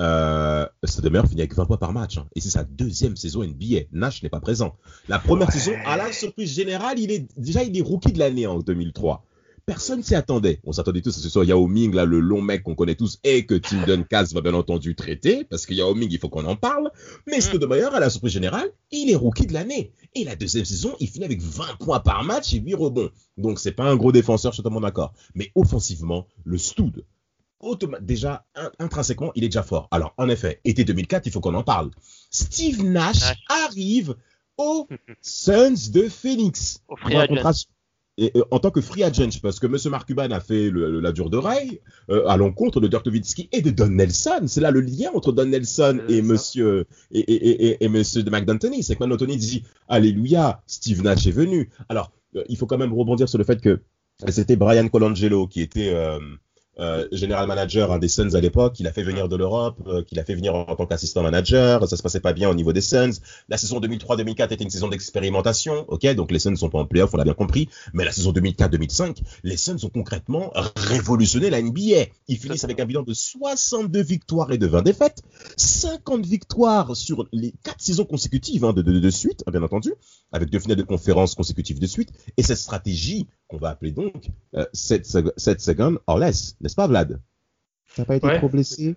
euh, 0.01 0.65
Stoudemire 0.84 1.25
finit 1.25 1.39
avec 1.41 1.56
20 1.56 1.65
points 1.67 1.78
par 1.78 1.93
match. 1.93 2.17
hein. 2.17 2.28
et 2.36 2.41
c'est 2.41 2.49
sa 2.49 2.65
deuxième 2.65 3.15
saison 3.15 3.43
NBA. 3.43 3.84
Nash 3.93 4.21
n'est 4.23 4.30
pas 4.30 4.41
présent. 4.41 4.75
La 5.08 5.19
première 5.19 5.47
Ouais. 5.47 5.54
saison, 5.54 5.71
à 5.86 5.95
la 5.95 6.12
surprise 6.12 6.54
générale, 6.54 6.99
il 6.99 7.12
est 7.12 7.28
déjà 7.39 7.63
il 7.63 7.78
est 7.78 7.82
rookie 7.82 8.12
de 8.12 8.19
l'année 8.19 8.45
en 8.45 8.60
2003. 8.60 9.23
Personne 9.65 10.04
s'y 10.04 10.13
attendait. 10.13 10.60
On 10.63 10.71
s'attendait 10.71 11.01
tous 11.01 11.10
à 11.10 11.13
ce 11.13 11.17
que 11.17 11.23
ce 11.23 11.30
soit 11.30 11.45
Yao 11.45 11.65
Ming, 11.67 11.93
là, 11.95 12.06
le 12.06 12.19
long 12.19 12.41
mec 12.41 12.62
qu'on 12.62 12.75
connaît 12.75 12.93
tous, 12.95 13.19
et 13.23 13.45
que 13.47 13.56
Tim 13.56 13.84
Duncan 13.88 14.23
va 14.34 14.41
bien 14.41 14.54
entendu 14.54 14.95
traiter, 14.95 15.43
parce 15.45 15.65
que 15.65 15.73
Yao 15.73 15.95
Ming, 15.95 16.08
il 16.12 16.19
faut 16.19 16.30
qu'on 16.30 16.45
en 16.45 16.56
parle. 16.56 16.91
Mais 17.28 17.38
Mm. 17.38 17.41
Stoudemire, 17.41 17.95
à 17.95 17.99
la 17.99 18.10
surprise 18.12 18.34
générale, 18.34 18.69
il 18.91 19.10
est 19.10 19.15
rookie 19.15 19.47
de 19.47 19.54
l'année. 19.54 19.91
Et 20.13 20.23
la 20.23 20.36
deuxième 20.36 20.65
saison, 20.65 20.95
il 20.99 21.08
finit 21.10 21.25
avec 21.25 21.41
20 21.41 21.78
points 21.80 21.99
par 21.99 22.23
match 22.23 22.54
et 22.54 22.58
8 22.60 22.75
rebonds. 22.75 23.10
Donc 23.38 23.60
c'est 23.60 23.71
pas 23.71 23.86
un 23.86 23.95
gros 23.95 24.12
défenseur, 24.12 24.51
je 24.51 24.58
suis 24.58 24.63
totalement 24.63 24.82
d'accord. 24.82 25.13
Mais 25.34 25.51
offensivement, 25.56 26.28
le 26.43 26.58
Stoud, 26.60 27.04
déjà, 28.01 28.45
in- 28.54 28.71
intrinsèquement, 28.78 29.32
il 29.34 29.43
est 29.43 29.47
déjà 29.47 29.63
fort. 29.63 29.88
Alors, 29.89 30.13
en 30.17 30.30
effet, 30.30 30.62
été 30.63 30.84
2004, 30.84 31.25
il 31.25 31.32
faut 31.32 31.39
qu'on 31.41 31.56
en 31.56 31.63
parle. 31.63 31.89
Steve 32.30 32.84
Nash 32.84 33.34
arrive 33.49 34.15
aux 34.58 34.88
Suns 35.21 35.89
de 35.91 36.08
Phoenix. 36.08 36.82
Au 36.88 36.95
Et, 38.17 38.32
euh, 38.38 38.43
en 38.51 38.60
tant 38.60 38.71
que 38.71 38.80
free 38.80 39.04
agent, 39.04 39.39
parce 39.41 39.60
que 39.60 39.67
M. 39.67 39.75
Mark 39.91 40.08
Cuban 40.08 40.32
a 40.32 40.39
fait 40.39 40.69
le- 40.69 40.89
le- 40.89 40.99
la 41.01 41.12
dure 41.12 41.30
d'oreille 41.30 41.82
euh, 42.10 42.25
à 42.28 42.38
l'encontre 42.38 42.80
de 42.80 42.88
Dirk 42.88 43.06
Nowitzki 43.06 43.49
et 43.51 43.62
de 43.62 43.71
Don 43.71 43.89
Nelson. 43.89 44.43
C'est 44.47 44.62
là 44.62 44.71
le 44.71 44.80
lien 44.80 45.10
entre 45.13 45.34
Don 45.34 45.45
Nelson 45.45 45.99
et. 46.08 46.21
Monsieur 46.21 46.86
et, 47.12 47.19
et, 47.19 47.34
et, 47.34 47.65
et, 47.71 47.84
et 47.84 47.89
Monsieur 47.89 48.23
de 48.23 48.30
McDantony. 48.30 48.84
C'est 48.84 48.95
que 48.95 49.04
McDantony 49.04 49.36
dit 49.38 49.63
Alléluia, 49.89 50.62
Steve 50.65 51.01
Nash 51.04 51.28
est 51.28 51.32
venu. 51.32 51.69
Alors, 51.89 52.12
euh, 52.38 52.43
il 52.47 52.56
faut 52.58 52.67
quand 52.67 52.78
même 52.78 52.93
rebondir 52.93 53.28
sur 53.28 53.38
le 53.38 53.43
fait 53.43 53.60
que 53.60 53.82
c'était 54.30 54.56
Brian 54.56 54.88
Colangelo 54.88 55.45
qui 55.47 55.62
était 55.62 55.93
euh, 56.79 57.07
général 57.11 57.47
manager 57.47 57.91
hein, 57.91 57.99
des 57.99 58.07
Suns 58.07 58.33
à 58.33 58.41
l'époque. 58.41 58.79
Il 58.79 58.88
a 58.88 58.91
fait 58.91 59.03
venir 59.03 59.29
de 59.29 59.35
l'Europe, 59.35 59.77
euh, 59.88 60.03
qu'il 60.03 60.19
a 60.19 60.23
fait 60.23 60.35
venir 60.35 60.55
en 60.55 60.75
tant 60.75 60.85
qu'assistant 60.85 61.23
manager. 61.23 61.88
Ça 61.88 61.95
se 61.95 62.03
passait 62.03 62.19
pas 62.19 62.33
bien 62.33 62.49
au 62.49 62.53
niveau 62.53 62.73
des 62.73 62.81
Suns. 62.81 63.13
La 63.49 63.57
saison 63.57 63.79
2003-2004 63.79 64.53
était 64.53 64.63
une 64.63 64.69
saison 64.69 64.88
d'expérimentation. 64.88 65.85
Ok, 65.88 66.05
donc 66.15 66.31
les 66.31 66.39
Suns 66.39 66.55
sont 66.55 66.69
pas 66.69 66.79
en 66.79 66.85
playoff, 66.85 67.13
on 67.13 67.17
l'a 67.17 67.23
bien 67.23 67.33
compris. 67.33 67.69
Mais 67.93 68.03
la 68.03 68.11
saison 68.11 68.31
2004-2005, 68.31 69.17
les 69.43 69.57
Suns 69.57 69.77
ont 69.83 69.89
concrètement 69.89 70.51
révolutionné 70.75 71.49
la 71.49 71.61
NBA. 71.61 72.07
Ils 72.27 72.38
finissent 72.38 72.63
avec 72.63 72.79
un 72.79 72.85
bilan 72.85 73.03
de 73.03 73.13
62 73.13 74.01
victoires 74.01 74.51
et 74.51 74.57
de 74.57 74.67
20 74.67 74.81
défaites, 74.81 75.21
50 75.57 76.25
victoires 76.25 76.95
sur 76.95 77.27
les 77.31 77.53
quatre 77.63 77.81
saisons 77.81 78.05
consécutives 78.05 78.65
hein, 78.65 78.73
de, 78.73 78.81
de, 78.81 78.99
de 78.99 79.09
suite, 79.09 79.43
hein, 79.47 79.51
bien 79.51 79.63
entendu, 79.63 79.93
avec 80.31 80.49
deux 80.49 80.59
finales 80.59 80.77
de 80.77 80.83
conférence 80.83 81.35
consécutives 81.35 81.79
de 81.79 81.88
suite. 81.88 82.09
Et 82.38 82.43
cette 82.43 82.57
stratégie 82.57 83.27
qu'on 83.47 83.58
va 83.58 83.69
appeler 83.69 83.91
donc 83.91 84.29
euh, 84.55 84.65
7, 84.73 85.05
seconds 85.60 85.97
or 86.08 86.17
less, 86.19 86.55
n'est-ce 86.62 86.75
pas 86.75 86.88
Vlad? 86.88 87.19
T'as 87.95 88.05
pas 88.05 88.15
été 88.15 88.27
Ouais. 88.27 88.38
trop 88.38 88.49
blessé 88.49 88.95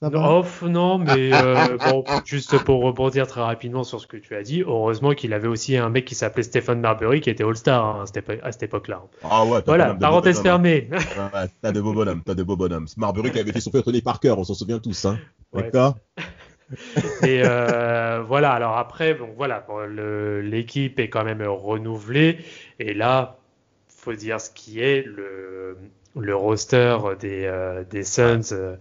Ça 0.00 0.08
va? 0.08 0.18
Non, 0.20 0.38
off, 0.38 0.62
non, 0.62 0.98
mais 0.98 1.32
euh, 1.34 1.76
bon, 1.84 2.04
juste 2.24 2.56
pour 2.64 2.82
rebondir 2.82 3.26
très 3.26 3.40
rapidement 3.40 3.82
sur 3.82 4.00
ce 4.00 4.06
que 4.06 4.16
tu 4.16 4.36
as 4.36 4.42
dit, 4.42 4.62
heureusement 4.62 5.12
qu'il 5.14 5.32
avait 5.32 5.48
aussi 5.48 5.76
un 5.76 5.90
mec 5.90 6.04
qui 6.04 6.14
s'appelait 6.14 6.44
Stephen 6.44 6.80
Marbury 6.80 7.20
qui 7.20 7.30
était 7.30 7.42
All-Star 7.44 7.84
hein, 7.84 8.04
à 8.42 8.52
cette 8.52 8.62
époque-là. 8.62 9.02
Ah 9.24 9.44
ouais, 9.44 9.60
Voilà, 9.66 9.94
parenthèse 9.94 10.36
beaux 10.36 10.42
bonhommes. 10.44 10.62
fermée. 10.62 10.88
Ouais, 10.92 11.48
t'as 11.60 11.72
de 11.72 11.80
beaux 11.80 11.92
bonhommes, 11.92 12.22
t'as 12.24 12.34
de 12.34 12.42
beaux 12.44 12.56
bonhommes. 12.56 12.86
Marbury 12.96 13.32
qui 13.32 13.40
avait 13.40 13.52
fait 13.52 13.60
son 13.60 13.70
Tony 13.70 14.00
Parker, 14.00 14.34
on 14.38 14.44
s'en 14.44 14.54
souvient 14.54 14.78
tous, 14.78 15.04
hein. 15.04 15.18
Ouais. 15.52 15.62
D'accord? 15.64 15.96
Et 17.22 17.40
euh, 17.42 18.22
voilà, 18.26 18.52
alors 18.52 18.76
après, 18.76 19.14
bon, 19.14 19.30
voilà, 19.36 19.66
l'équipe 20.42 21.00
est 21.00 21.08
quand 21.08 21.24
même 21.24 21.42
renouvelée. 21.42 22.38
Et 22.78 22.92
là, 22.92 23.37
faut 24.08 24.16
dire 24.16 24.40
ce 24.40 24.50
qui 24.50 24.80
est 24.80 25.02
le, 25.06 25.76
le 26.18 26.34
roster 26.34 26.96
des, 27.20 27.44
euh, 27.44 27.84
des 27.84 28.04
Suns 28.04 28.52
euh, 28.52 28.76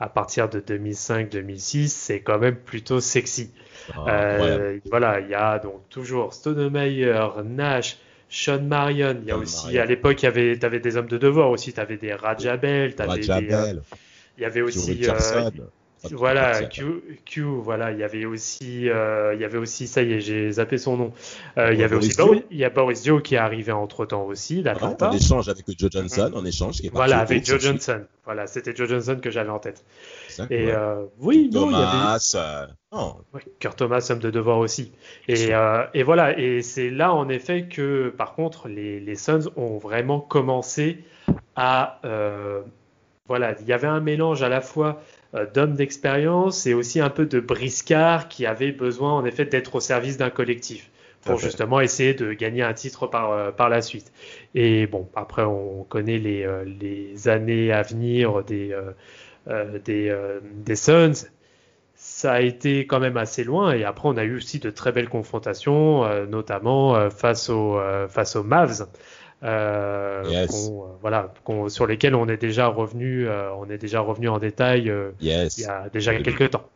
à 0.00 0.08
partir 0.08 0.48
de 0.48 0.58
2005-2006, 0.58 1.88
c'est 1.88 2.20
quand 2.20 2.38
même 2.38 2.56
plutôt 2.56 3.00
sexy. 3.00 3.52
Ah, 3.94 4.08
euh, 4.08 4.78
voilà, 4.90 5.20
il 5.20 5.28
y 5.28 5.34
a 5.34 5.60
donc 5.60 5.88
toujours 5.90 6.32
Stonemeyer, 6.32 7.28
Nash, 7.44 7.98
Sean 8.28 8.62
Marion. 8.62 9.16
Il 9.22 9.28
y 9.28 9.30
a 9.30 9.36
aussi, 9.36 9.78
à 9.78 9.84
l'époque, 9.84 10.22
il 10.22 10.24
y 10.24 10.28
avait, 10.28 10.64
avais 10.64 10.80
des 10.80 10.96
hommes 10.96 11.06
de 11.06 11.18
devoir 11.18 11.50
aussi. 11.50 11.72
Tu 11.72 11.78
avais 11.78 11.96
des 11.96 12.12
Rajabel, 12.12 12.96
tu 12.96 13.02
avais 13.02 13.20
des. 13.20 13.76
il 14.38 14.42
y 14.42 14.44
avait 14.44 14.62
aussi. 14.62 15.06
Voilà, 16.12 16.64
Q, 16.64 16.84
Q, 17.24 17.42
voilà, 17.42 17.92
il 17.92 17.98
y 17.98 18.02
avait 18.02 18.24
aussi, 18.24 18.88
euh, 18.88 19.34
il 19.34 19.40
y 19.40 19.44
avait 19.44 19.58
aussi, 19.58 19.86
ça 19.86 20.02
y 20.02 20.12
est, 20.12 20.20
j'ai 20.20 20.52
zappé 20.52 20.78
son 20.78 20.96
nom. 20.96 21.12
Euh, 21.58 21.72
il 21.72 21.80
y 21.80 21.84
avait 21.84 21.96
aussi, 21.96 22.14
il 22.50 22.56
y 22.56 22.64
a 22.64 22.70
Boris 22.70 23.02
Dio 23.02 23.20
qui 23.20 23.34
est 23.34 23.38
arrivé 23.38 23.72
entre 23.72 24.04
temps 24.06 24.24
aussi, 24.24 24.62
d'Atlanta. 24.62 25.10
en 25.10 25.12
échange 25.12 25.48
avec 25.48 25.64
Joe 25.78 25.90
Johnson, 25.90 26.30
en 26.34 26.44
échange. 26.44 26.80
Qui 26.80 26.88
est 26.88 26.90
voilà, 26.90 27.18
avec 27.18 27.44
Joe 27.44 27.60
Johnson. 27.60 28.02
Voilà, 28.24 28.46
c'était 28.46 28.74
Joe 28.74 28.88
Johnson 28.88 29.18
que 29.20 29.30
j'avais 29.30 29.50
en 29.50 29.58
tête. 29.58 29.84
Et 30.50 30.72
euh, 30.72 31.04
oui, 31.20 31.50
non, 31.52 31.70
il 31.70 31.76
y 31.76 31.80
avait. 31.80 32.72
Oh. 32.90 33.16
Kurt 33.58 33.76
Thomas, 33.76 34.06
homme 34.10 34.20
de 34.20 34.30
devoir 34.30 34.58
aussi. 34.58 34.92
Et, 35.28 35.50
et 35.94 36.02
voilà, 36.02 36.38
et 36.38 36.62
c'est 36.62 36.90
là 36.90 37.12
en 37.12 37.28
effet 37.28 37.66
que, 37.66 38.14
par 38.16 38.34
contre, 38.34 38.68
les, 38.68 39.00
les 39.00 39.16
Suns 39.16 39.50
ont 39.56 39.78
vraiment 39.78 40.20
commencé 40.20 41.04
à 41.56 42.00
voilà, 43.26 43.54
il 43.60 43.66
y 43.66 43.72
avait 43.72 43.86
un 43.86 44.00
mélange 44.00 44.42
à 44.42 44.50
la 44.50 44.60
fois 44.60 45.00
d'hommes 45.52 45.74
d'expérience 45.74 46.66
et 46.66 46.74
aussi 46.74 47.00
un 47.00 47.10
peu 47.10 47.26
de 47.26 47.40
briscard 47.40 48.28
qui 48.28 48.46
avait 48.46 48.72
besoin 48.72 49.12
en 49.12 49.24
effet 49.24 49.44
d'être 49.44 49.74
au 49.74 49.80
service 49.80 50.16
d'un 50.16 50.30
collectif 50.30 50.90
pour 51.22 51.38
justement 51.38 51.80
essayer 51.80 52.12
de 52.12 52.34
gagner 52.34 52.62
un 52.62 52.74
titre 52.74 53.06
par, 53.06 53.32
euh, 53.32 53.50
par 53.50 53.70
la 53.70 53.80
suite. 53.80 54.12
Et 54.54 54.86
bon, 54.86 55.08
après 55.16 55.42
on 55.42 55.84
connaît 55.84 56.18
les, 56.18 56.44
euh, 56.44 56.64
les 56.64 57.28
années 57.28 57.72
à 57.72 57.82
venir 57.82 58.44
des, 58.44 58.76
des, 59.84 60.16
des 60.42 60.76
Suns. 60.76 61.28
Ça 61.96 62.32
a 62.34 62.40
été 62.40 62.86
quand 62.86 63.00
même 63.00 63.16
assez 63.16 63.44
loin 63.44 63.72
et 63.72 63.84
après 63.84 64.08
on 64.08 64.16
a 64.16 64.24
eu 64.24 64.36
aussi 64.36 64.58
de 64.58 64.70
très 64.70 64.92
belles 64.92 65.08
confrontations, 65.08 66.26
notamment 66.26 67.08
face, 67.10 67.48
aux, 67.48 67.80
face 68.08 68.36
aux 68.36 68.42
Mavs. 68.44 68.86
Euh, 69.42 70.22
euh, 70.24 70.46
voilà, 71.00 71.32
sur 71.68 71.86
lesquels 71.86 72.14
on 72.14 72.28
est 72.28 72.36
déjà 72.36 72.68
revenu, 72.68 73.28
euh, 73.28 73.52
on 73.54 73.68
est 73.68 73.78
déjà 73.78 74.00
revenu 74.00 74.28
en 74.28 74.38
détail 74.38 74.92
il 75.20 75.26
y 75.26 75.64
a 75.64 75.88
déjà 75.90 76.14
quelques 76.14 76.50
temps. 76.50 76.68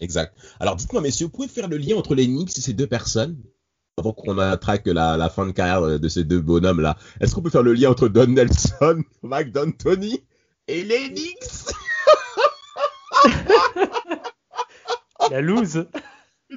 Exact. 0.00 0.32
Alors 0.60 0.76
dites-moi, 0.76 1.02
messieurs, 1.02 1.26
vous 1.26 1.32
pouvez 1.32 1.48
faire 1.48 1.68
le 1.68 1.76
lien 1.76 1.96
entre 1.96 2.14
les 2.14 2.26
Knicks 2.26 2.56
et 2.56 2.60
ces 2.60 2.72
deux 2.72 2.86
personnes 2.86 3.36
avant 3.98 4.12
qu'on 4.12 4.38
attraque 4.38 4.86
la, 4.86 5.16
la 5.16 5.30
fin 5.30 5.46
de 5.46 5.52
carrière 5.52 5.98
de 5.98 6.08
ces 6.08 6.24
deux 6.24 6.40
bonhommes-là. 6.40 6.96
Est-ce 7.20 7.34
qu'on 7.34 7.42
peut 7.42 7.50
faire 7.50 7.62
le 7.62 7.72
lien 7.72 7.90
entre 7.90 8.08
Don 8.08 8.26
Nelson, 8.26 9.02
Mike 9.22 9.52
D'Antoni 9.52 10.22
et 10.68 10.84
les 10.84 11.10
Knicks? 11.10 11.74
La 15.30 15.40
loose 15.40 15.86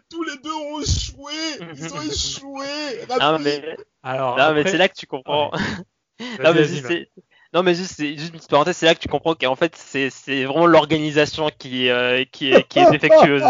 tous 0.10 0.23
les 0.23 0.38
deux 0.38 0.54
ont 0.54 0.82
échoué. 0.82 1.34
Ils 1.75 1.93
ont 1.93 2.02
échoué. 2.02 3.06
Non, 3.19 3.39
mais, 3.39 3.78
Alors, 4.04 4.38
non, 4.38 4.54
mais 4.54 4.63
c'est 4.63 4.78
là 4.78 4.89
que 4.89 4.95
tu 4.95 5.08
comprends. 5.08 5.52
non, 6.43 6.54
mais 6.54 7.10
non, 7.52 7.64
mais 7.64 7.74
juste, 7.74 8.00
juste 8.00 8.28
une 8.28 8.38
petite 8.38 8.50
parenthèse, 8.52 8.78
c'est 8.78 8.86
là 8.86 8.94
que 8.94 9.00
tu 9.00 9.08
comprends 9.08 9.34
qu'en 9.34 9.56
fait, 9.56 9.76
c'est, 9.76 10.10
vraiment 10.44 10.68
l'organisation 10.68 11.50
qui, 11.58 11.90
euh, 11.90 12.24
qui, 12.32 12.52
est, 12.52 12.68
qui 12.68 12.78
est 12.78 12.92
défectueuse. 12.92 13.42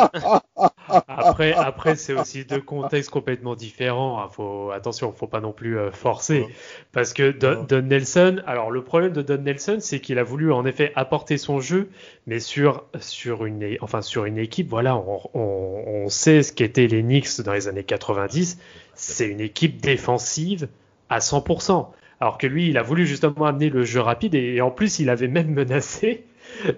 après, 1.09 1.51
après 1.51 1.97
c'est 1.97 2.13
aussi 2.13 2.45
deux 2.45 2.61
contextes 2.61 3.09
complètement 3.09 3.55
différents. 3.55 4.21
Hein. 4.21 4.29
Faut, 4.31 4.71
attention, 4.71 5.11
faut 5.11 5.27
pas 5.27 5.41
non 5.41 5.51
plus 5.51 5.77
euh, 5.77 5.91
forcer. 5.91 6.47
Parce 6.93 7.11
que 7.11 7.31
Don, 7.31 7.81
Nelson, 7.81 8.41
alors 8.47 8.71
le 8.71 8.85
problème 8.85 9.11
de 9.11 9.21
Don 9.21 9.41
Nelson, 9.41 9.79
c'est 9.81 9.99
qu'il 9.99 10.17
a 10.17 10.23
voulu 10.23 10.53
en 10.53 10.65
effet 10.65 10.93
apporter 10.95 11.37
son 11.37 11.59
jeu, 11.59 11.89
mais 12.25 12.39
sur, 12.39 12.85
sur, 13.01 13.45
une, 13.45 13.77
enfin, 13.81 14.01
sur 14.01 14.23
une 14.23 14.37
équipe, 14.37 14.69
voilà, 14.69 14.95
on, 14.95 15.19
on, 15.33 15.83
on 16.05 16.09
sait 16.09 16.41
ce 16.41 16.53
qu'étaient 16.53 16.87
les 16.87 17.01
Knicks 17.01 17.41
dans 17.41 17.51
les 17.51 17.67
années 17.67 17.83
90. 17.83 18.59
C'est 18.93 19.27
une 19.27 19.41
équipe 19.41 19.81
défensive 19.81 20.69
à 21.09 21.19
100%. 21.19 21.89
Alors 22.19 22.37
que 22.37 22.47
lui, 22.47 22.69
il 22.69 22.77
a 22.77 22.83
voulu 22.83 23.05
justement 23.05 23.45
amener 23.45 23.69
le 23.69 23.83
jeu 23.83 24.01
rapide 24.01 24.35
et, 24.35 24.59
en 24.61 24.71
plus, 24.71 24.99
il 24.99 25.09
avait 25.09 25.27
même 25.27 25.53
menacé 25.53 26.25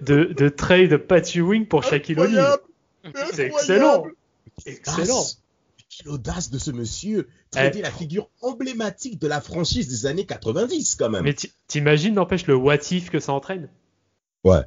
de, 0.01 0.25
de 0.25 0.49
trade 0.49 0.97
Pat 0.97 1.35
Ewing 1.35 1.65
pour 1.65 1.83
Shaquille 1.83 2.19
O'Neal. 2.19 2.57
C'est 3.33 3.47
excellent. 3.47 4.05
Excellent. 4.65 5.25
Quelle 5.89 6.09
audace 6.09 6.51
de 6.51 6.57
ce 6.57 6.71
monsieur. 6.71 7.27
Traiter 7.49 7.79
eh. 7.79 7.81
la 7.81 7.91
figure 7.91 8.29
emblématique 8.41 9.19
de 9.19 9.27
la 9.27 9.41
franchise 9.41 9.87
des 9.87 10.05
années 10.05 10.25
90 10.25 10.95
quand 10.95 11.09
même. 11.09 11.23
Mais 11.23 11.35
t'imagines, 11.67 12.13
n'empêche, 12.13 12.47
le 12.47 12.55
what 12.55 12.77
if 12.91 13.09
que 13.09 13.19
ça 13.19 13.33
entraîne? 13.33 13.69
Ouais. 14.43 14.61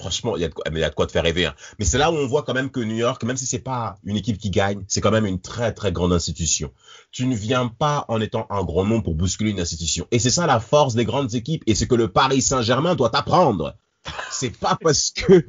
Franchement, 0.00 0.34
il 0.34 0.40
y, 0.40 0.46
a 0.46 0.48
de 0.48 0.54
quoi, 0.54 0.64
mais 0.72 0.78
il 0.78 0.82
y 0.82 0.84
a 0.84 0.88
de 0.88 0.94
quoi 0.94 1.06
te 1.06 1.12
faire 1.12 1.22
rêver. 1.22 1.44
Hein. 1.44 1.54
Mais 1.78 1.84
c'est 1.84 1.98
là 1.98 2.10
où 2.10 2.14
on 2.14 2.26
voit 2.26 2.42
quand 2.42 2.54
même 2.54 2.70
que 2.70 2.80
New 2.80 2.96
York, 2.96 3.22
même 3.22 3.36
si 3.36 3.44
c'est 3.44 3.58
pas 3.58 3.98
une 4.02 4.16
équipe 4.16 4.38
qui 4.38 4.48
gagne, 4.48 4.82
c'est 4.88 5.02
quand 5.02 5.10
même 5.10 5.26
une 5.26 5.42
très 5.42 5.74
très 5.74 5.92
grande 5.92 6.14
institution. 6.14 6.72
Tu 7.12 7.26
ne 7.26 7.36
viens 7.36 7.68
pas 7.68 8.06
en 8.08 8.18
étant 8.18 8.46
un 8.48 8.64
grand 8.64 8.86
nom 8.86 9.02
pour 9.02 9.14
bousculer 9.14 9.50
une 9.50 9.60
institution. 9.60 10.06
Et 10.10 10.18
c'est 10.18 10.30
ça 10.30 10.46
la 10.46 10.58
force 10.58 10.94
des 10.94 11.04
grandes 11.04 11.34
équipes. 11.34 11.62
Et 11.66 11.74
c'est 11.74 11.86
que 11.86 11.94
le 11.94 12.08
Paris 12.08 12.40
Saint-Germain 12.40 12.94
doit 12.94 13.14
apprendre. 13.14 13.76
C'est 14.30 14.56
pas 14.56 14.78
parce 14.82 15.10
que 15.10 15.46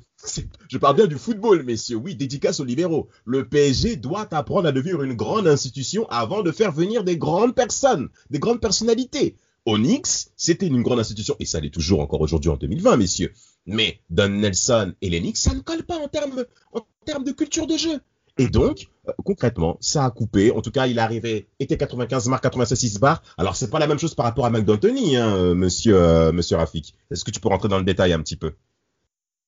je 0.68 0.78
parle 0.78 0.98
bien 0.98 1.08
du 1.08 1.18
football, 1.18 1.64
messieurs. 1.64 1.96
Oui, 1.96 2.16
dédicace 2.16 2.60
aux 2.60 2.66
libéraux. 2.66 3.08
Le 3.24 3.48
PSG 3.48 3.96
doit 3.96 4.28
apprendre 4.32 4.68
à 4.68 4.74
devenir 4.74 5.02
une 5.02 5.14
grande 5.14 5.48
institution 5.48 6.06
avant 6.10 6.44
de 6.44 6.52
faire 6.52 6.74
venir 6.74 7.06
des 7.06 7.16
grandes 7.16 7.56
personnes, 7.56 8.10
des 8.30 8.40
grandes 8.40 8.60
personnalités. 8.60 9.38
Onyx, 9.66 10.32
c'était 10.36 10.68
une 10.68 10.82
grande 10.82 11.00
institution, 11.00 11.36
et 11.40 11.46
ça 11.46 11.60
l'est 11.60 11.70
toujours 11.70 12.00
encore 12.00 12.22
aujourd'hui 12.22 12.50
en 12.50 12.58
2020, 12.58 12.98
messieurs. 12.98 13.32
Mais 13.66 14.02
Don 14.10 14.30
Nelson 14.30 14.94
et 15.02 15.10
les 15.10 15.36
ça 15.36 15.54
ne 15.54 15.60
colle 15.60 15.84
pas 15.84 15.98
en 15.98 16.08
termes, 16.08 16.46
en 16.74 16.82
termes 17.06 17.24
de 17.24 17.32
culture 17.32 17.68
de 17.68 17.78
jeu. 17.78 18.02
Et 18.38 18.48
donc, 18.48 18.88
euh, 19.08 19.12
concrètement, 19.24 19.78
ça 19.82 20.06
a 20.06 20.10
coupé. 20.10 20.52
En 20.52 20.62
tout 20.62 20.72
cas, 20.72 20.88
il 20.88 20.98
est 20.98 21.02
arrivé, 21.02 21.48
était 21.60 21.78
95 21.78 22.28
marques, 22.28 22.44
86 22.44 23.00
barres. 23.00 23.22
Alors, 23.38 23.56
c'est 23.56 23.70
pas 23.70 23.80
la 23.80 23.88
même 23.88 24.00
chose 24.00 24.16
par 24.16 24.26
rapport 24.26 24.46
à 24.46 24.50
Mike 24.50 24.66
D'Antoni, 24.66 25.18
hein, 25.18 25.54
monsieur, 25.54 25.96
euh, 25.96 26.32
monsieur 26.32 26.58
Rafik. 26.58 26.96
Est-ce 27.12 27.24
que 27.24 27.32
tu 27.32 27.40
peux 27.40 27.50
rentrer 27.50 27.68
dans 27.68 27.78
le 27.78 27.84
détail 27.84 28.14
un 28.14 28.20
petit 28.20 28.38
peu? 28.38 28.54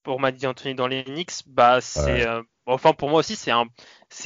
Pour 0.04 0.20
Mike 0.20 0.40
D'Antoni 0.40 0.76
dans 0.76 0.90
Knicks, 0.90 1.44
bah, 1.48 1.80
c'est, 1.82 2.28
euh, 2.28 2.42
enfin, 2.66 2.94
pour 2.94 3.10
moi 3.10 3.22
aussi, 3.22 3.36
c'est 3.36 3.52
un, 3.52 3.68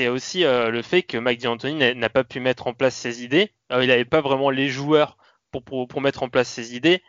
aussi 0.10 0.42
le 0.44 0.82
fait 0.82 1.04
que 1.04 1.18
Mike 1.18 1.42
D'Antoni 1.44 1.96
n'a 1.96 2.10
pas 2.10 2.24
pu 2.24 2.40
mettre 2.40 2.68
en 2.68 2.74
place 2.74 2.96
ses 2.96 3.24
idées. 3.24 3.52
il 3.70 3.88
n'avait 3.88 4.06
pas 4.06 4.22
vraiment 4.22 4.50
les 4.50 4.70
joueurs 4.70 5.18
pour, 5.52 5.88
pour, 5.88 6.02
mettre 6.02 6.24
en 6.24 6.30
place 6.30 6.50
ses 6.50 6.76
idées. 6.76 7.02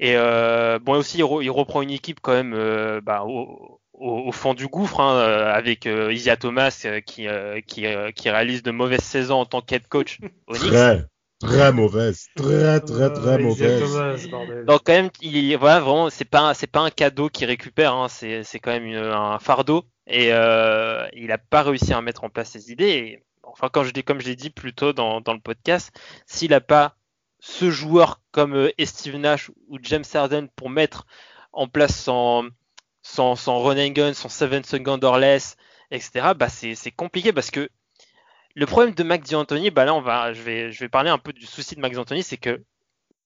Et 0.00 0.14
euh, 0.16 0.78
bon, 0.78 0.94
aussi, 0.94 1.18
il, 1.18 1.50
reprend 1.50 1.82
une 1.82 1.90
équipe 1.90 2.20
quand 2.20 2.32
même 2.32 2.54
euh, 2.54 3.00
bah, 3.00 3.24
au, 3.26 3.80
au, 4.00 4.32
fond 4.32 4.54
du 4.54 4.68
gouffre, 4.68 5.00
hein, 5.00 5.16
euh, 5.16 5.52
avec 5.52 5.86
euh, 5.86 6.12
Isia 6.12 6.36
Thomas 6.36 6.82
euh, 6.84 7.00
qui, 7.00 7.26
qui, 7.66 7.86
qui, 8.14 8.30
réalise 8.30 8.62
de 8.62 8.70
mauvaises 8.70 9.02
saisons 9.02 9.40
en 9.40 9.46
tant 9.46 9.60
qu'head 9.60 9.86
coach 9.88 10.18
au 10.46 10.54
Très, 10.54 11.04
très 11.40 11.72
mauvaise, 11.72 12.26
très, 12.36 12.80
très, 12.80 13.12
très 13.12 13.38
mauvaise. 13.38 14.28
Donc 14.66 14.82
quand 14.84 14.92
même, 14.92 15.10
il, 15.20 15.56
voilà, 15.56 15.80
vraiment, 15.80 16.10
c'est 16.10 16.24
pas, 16.24 16.54
c'est 16.54 16.66
pas 16.66 16.80
un 16.80 16.90
cadeau 16.90 17.28
qu'il 17.28 17.46
récupère, 17.46 17.94
hein, 17.94 18.08
c'est, 18.08 18.42
c'est 18.44 18.58
quand 18.58 18.72
même 18.72 18.92
un 18.94 19.38
fardeau. 19.38 19.84
Et 20.06 20.28
il 20.28 21.32
a 21.32 21.38
pas 21.38 21.62
réussi 21.62 21.92
à 21.92 22.00
mettre 22.00 22.24
en 22.24 22.30
place 22.30 22.50
ses 22.50 22.72
idées. 22.72 22.84
Et, 22.84 23.24
enfin, 23.42 23.68
quand 23.70 23.84
je 23.84 23.90
dis, 23.90 24.02
comme 24.02 24.20
je 24.20 24.26
l'ai 24.26 24.36
dit 24.36 24.50
plus 24.50 24.72
tôt 24.72 24.92
dans, 24.92 25.20
dans 25.20 25.34
le 25.34 25.40
podcast, 25.40 25.90
s'il 26.26 26.54
a 26.54 26.60
pas 26.60 26.96
ce 27.40 27.70
joueur 27.70 28.20
comme 28.32 28.54
euh, 28.54 28.70
Steve 28.84 29.16
Nash 29.16 29.50
ou 29.68 29.78
James 29.82 30.04
Harden 30.12 30.48
pour 30.56 30.70
mettre 30.70 31.06
en 31.52 31.68
place 31.68 32.00
son, 32.02 32.50
son, 33.02 33.36
son 33.36 33.60
run 33.60 33.78
and 33.78 33.92
gun, 33.92 34.14
son 34.14 34.28
7 34.28 34.66
second 34.66 34.98
or 35.02 35.18
less, 35.18 35.56
etc., 35.90 36.32
bah 36.36 36.48
c'est 36.48 36.90
compliqué 36.90 37.32
parce 37.32 37.50
que 37.50 37.68
le 38.54 38.66
problème 38.66 38.94
de 38.94 39.02
Max 39.02 39.30
D'Antoni, 39.30 39.70
bah 39.70 39.84
là 39.84 39.94
on 39.94 40.00
va, 40.00 40.32
je 40.32 40.42
vais, 40.42 40.72
je 40.72 40.80
vais 40.80 40.88
parler 40.88 41.10
un 41.10 41.18
peu 41.18 41.32
du 41.32 41.46
souci 41.46 41.76
de 41.76 41.80
Max 41.80 41.96
D'Antoni, 41.96 42.22
c'est 42.22 42.36
que 42.36 42.62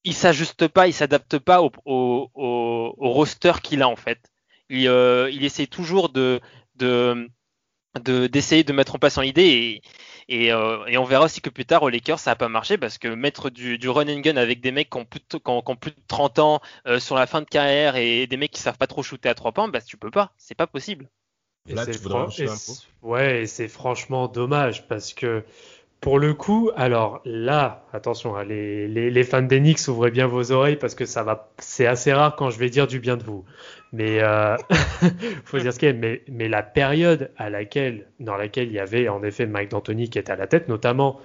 il 0.05 0.14
s'ajuste 0.14 0.68
pas, 0.68 0.88
il 0.88 0.92
s'adapte 0.92 1.38
pas 1.38 1.62
au, 1.62 1.70
au, 1.87 2.94
roster 2.98 3.53
qu'il 3.62 3.83
a 3.83 3.88
en 3.88 3.96
fait. 3.96 4.18
Il, 4.68 4.88
euh, 4.88 5.31
il 5.31 5.44
essaie 5.44 5.66
toujours 5.66 6.09
de 6.09 6.40
d'essayer 8.01 8.65
de, 8.65 8.73
mettre 8.73 8.95
en 8.95 8.99
place 8.99 9.15
son 9.15 9.23
idée 9.23 9.43
et, 10.29 10.45
et, 10.47 10.53
euh, 10.53 10.85
et, 10.87 10.97
on 10.97 11.05
verra 11.05 11.27
aussi 11.27 11.41
que 11.41 11.51
plus 11.51 11.67
tard 11.67 11.83
au 11.83 11.91
Lakers 11.91 12.19
ça 12.19 12.31
n'a 12.31 12.37
pas 12.37 12.49
marché 12.49 12.79
parce 12.79 12.97
que 12.97 13.09
mettre 13.09 13.51
du, 13.51 13.77
du 13.77 13.89
run 13.89 14.09
and 14.09 14.21
gun 14.21 14.37
avec 14.37 14.61
des 14.61 14.73
mecs 14.73 14.89
qui 14.89 14.97
ont 14.97 15.05
plus 15.05 15.21
de, 15.21 15.37
qui 15.37 15.43
ont, 15.47 15.77
plus 15.77 15.91
de 15.91 16.01
30 16.09 16.39
ans 16.39 16.61
euh, 16.87 16.99
sur 16.99 17.17
la 17.17 17.27
fin 17.27 17.41
de 17.41 17.47
carrière 17.47 17.97
et 17.97 18.27
des 18.27 18.37
mecs 18.37 18.51
qui 18.51 18.61
savent 18.61 18.79
pas 18.79 18.87
trop 18.87 19.03
shooter 19.03 19.29
à 19.29 19.35
trois 19.35 19.53
points 19.53 19.69
bah 19.69 19.81
tu 19.83 19.97
peux 19.97 20.11
pas. 20.11 20.33
C'est 20.39 20.55
pas 20.55 20.67
possible. 20.67 21.11
Et 21.69 21.75
Là, 21.75 21.87
tu 21.87 21.99
ouais 23.03 23.43
et 23.43 23.47
c'est 23.47 23.69
franchement 23.69 24.27
dommage 24.27 24.89
parce 24.89 25.15
que 25.15 25.45
pour 26.03 26.19
le 26.19 26.35
coup, 26.35 26.69
alors 26.75 27.23
là, 27.25 27.85
attention, 27.93 28.35
hein, 28.35 28.43
les, 28.43 28.88
les, 28.88 29.23
fans 29.23 29.41
d'Enix, 29.41 29.87
ouvrez 29.87 30.11
bien 30.11 30.27
vos 30.27 30.51
oreilles 30.51 30.75
parce 30.75 30.97
que 30.97 31.05
ça 31.05 31.23
va, 31.23 31.49
c'est 31.59 31.87
assez 31.87 32.12
rare 32.12 32.35
quand 32.35 32.51
je 32.51 32.59
vais 32.59 32.71
dire 32.71 32.88
du 32.88 32.99
bien 32.99 33.17
de 33.17 33.23
vous. 33.23 33.45
Mais 33.93 34.21
euh, 34.21 34.57
faut 35.45 35.61
dire 35.61 35.73
ce 35.73 35.79
qu'il 35.79 36.21
mais 36.29 36.49
la 36.49 36.65
période 36.65 37.31
à 37.37 37.51
laquelle, 37.51 38.09
dans 38.19 38.37
laquelle 38.37 38.67
il 38.67 38.73
y 38.73 38.81
avait 38.81 39.09
en 39.09 39.23
effet 39.23 39.47
Mike 39.47 39.71
D'Antoni 39.71 40.11
qui 40.11 40.19
était 40.19 40.33
à 40.33 40.37
la 40.37 40.49
tête, 40.49 40.67
notamment 40.67 41.21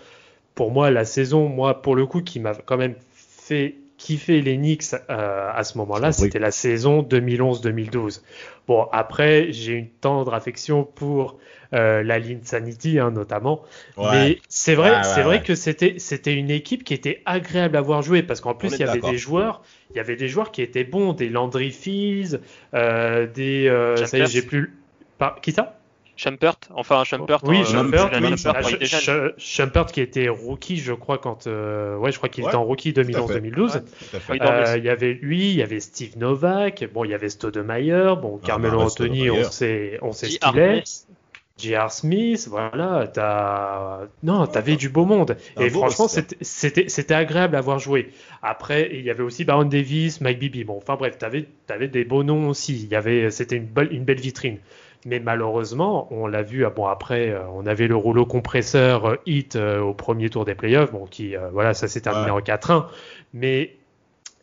pour 0.53 0.69
moi 0.69 0.91
la 0.91 1.05
saison, 1.05 1.49
moi 1.49 1.81
pour 1.81 1.95
le 1.95 2.05
coup, 2.05 2.21
qui 2.21 2.39
m'a 2.39 2.53
quand 2.53 2.77
même 2.77 2.93
fait 3.09 3.77
kiffer 3.97 4.41
les 4.41 4.57
Knicks 4.57 4.93
euh, 5.09 5.49
à 5.53 5.63
ce 5.63 5.77
moment-là, 5.79 6.11
c'était 6.11 6.39
la 6.39 6.51
saison 6.51 7.01
2011-2012. 7.01 8.21
Bon, 8.67 8.87
après, 8.91 9.51
j'ai 9.51 9.73
une 9.73 9.89
tendre 9.89 10.33
affection 10.33 10.83
pour 10.83 11.39
euh, 11.73 12.01
la 12.01 12.17
ligne 12.19 12.39
Sanity 12.43 12.97
hein, 12.99 13.11
notamment. 13.11 13.61
Mais 13.97 14.39
c'est 14.47 14.75
vrai, 14.75 15.03
c'est 15.03 15.21
vrai 15.21 15.43
que 15.43 15.55
c'était 15.55 15.95
c'était 15.97 16.33
une 16.33 16.49
équipe 16.49 16.83
qui 16.83 16.93
était 16.93 17.21
agréable 17.25 17.75
à 17.75 17.81
voir 17.81 18.01
jouer 18.01 18.23
parce 18.23 18.39
qu'en 18.39 18.53
plus 18.53 18.73
il 18.73 18.79
y 18.79 18.83
avait 18.83 19.01
des 19.01 19.17
joueurs, 19.17 19.61
il 19.91 19.97
y 19.97 19.99
avait 19.99 20.15
des 20.15 20.29
joueurs 20.29 20.51
qui 20.51 20.61
étaient 20.61 20.85
bons, 20.85 21.13
des 21.13 21.29
Landry 21.29 21.71
Fields, 21.71 22.39
euh, 22.73 23.27
des 23.27 23.67
euh, 23.67 24.05
ça 24.05 24.17
y 24.17 24.21
est, 24.21 24.27
j'ai 24.27 24.41
plus 24.41 24.77
qui 25.41 25.51
ça? 25.51 25.76
Schumpert, 26.17 26.57
enfin 26.73 27.03
Schumpert. 27.03 27.39
Oui, 27.43 27.63
Schumpert, 27.63 28.09
Schumpert, 29.37 29.85
qui 29.85 30.01
était 30.01 30.27
rookie, 30.27 30.77
je 30.77 30.93
crois, 30.93 31.17
quand. 31.19 31.45
ouais, 31.45 32.11
je 32.11 32.17
crois 32.17 32.29
qu'il 32.29 32.45
était 32.45 32.55
en 32.55 32.63
rookie 32.63 32.91
2011-2012. 32.91 33.83
il 34.75 34.83
y 34.83 34.89
avait 34.89 35.13
lui, 35.13 35.51
il 35.51 35.55
y 35.55 35.63
avait 35.63 35.79
Steve 35.79 36.17
Novak, 36.17 36.89
bon, 36.93 37.05
il 37.05 37.11
y 37.11 37.13
avait 37.13 37.29
Stoudemire, 37.29 38.17
bon, 38.17 38.39
ah, 38.41 38.45
Carmelo 38.45 38.81
Anthony, 38.81 39.29
on 39.29 39.43
sait, 39.43 39.99
on 40.01 40.11
sait 40.11 40.27
ce 40.27 40.39
qu'il 40.39 40.59
est. 40.59 40.83
J.R. 41.57 41.91
Smith, 41.91 42.47
voilà, 42.47 43.07
t'as 43.07 44.01
non, 44.21 44.45
t'avais 44.45 44.75
du 44.75 44.89
beau 44.89 45.05
monde. 45.05 45.37
et 45.59 45.69
franchement, 45.69 46.07
c'était 46.07 46.85
c'était 46.87 47.13
agréable 47.15 47.55
à 47.55 47.61
voir 47.61 47.79
jouer. 47.79 48.11
Après, 48.43 48.89
il 48.93 49.01
y 49.01 49.09
avait 49.09 49.23
aussi 49.23 49.43
Baron 49.43 49.65
Davis, 49.65 50.21
Mike 50.21 50.37
Bibby. 50.37 50.63
Bon, 50.63 50.77
enfin 50.77 50.95
bref, 50.95 51.17
t'avais 51.17 51.47
avais 51.69 51.87
des 51.87 52.05
beaux 52.05 52.23
noms 52.23 52.49
aussi. 52.49 52.75
Il 52.83 52.89
y 52.89 52.95
avait, 52.95 53.31
c'était 53.31 53.55
une 53.55 53.65
belle 53.65 53.91
une 53.91 54.03
belle 54.03 54.19
vitrine. 54.19 54.59
Mais 55.05 55.19
malheureusement, 55.19 56.07
on 56.11 56.27
l'a 56.27 56.41
vu. 56.43 56.65
Ah 56.65 56.69
bon, 56.69 56.87
après, 56.87 57.29
euh, 57.29 57.41
on 57.53 57.65
avait 57.65 57.87
le 57.87 57.95
rouleau 57.95 58.25
compresseur 58.25 59.05
euh, 59.05 59.15
hit 59.25 59.55
euh, 59.55 59.79
au 59.79 59.93
premier 59.93 60.29
tour 60.29 60.43
des 60.43 60.55
playoffs, 60.55 60.91
bon, 60.91 61.05
qui 61.05 61.35
voilà, 61.53 61.73
ça 61.73 61.87
s'est 61.87 62.01
terminé 62.01 62.31
en 62.31 62.39
4-1. 62.39 62.85
Mais 63.33 63.77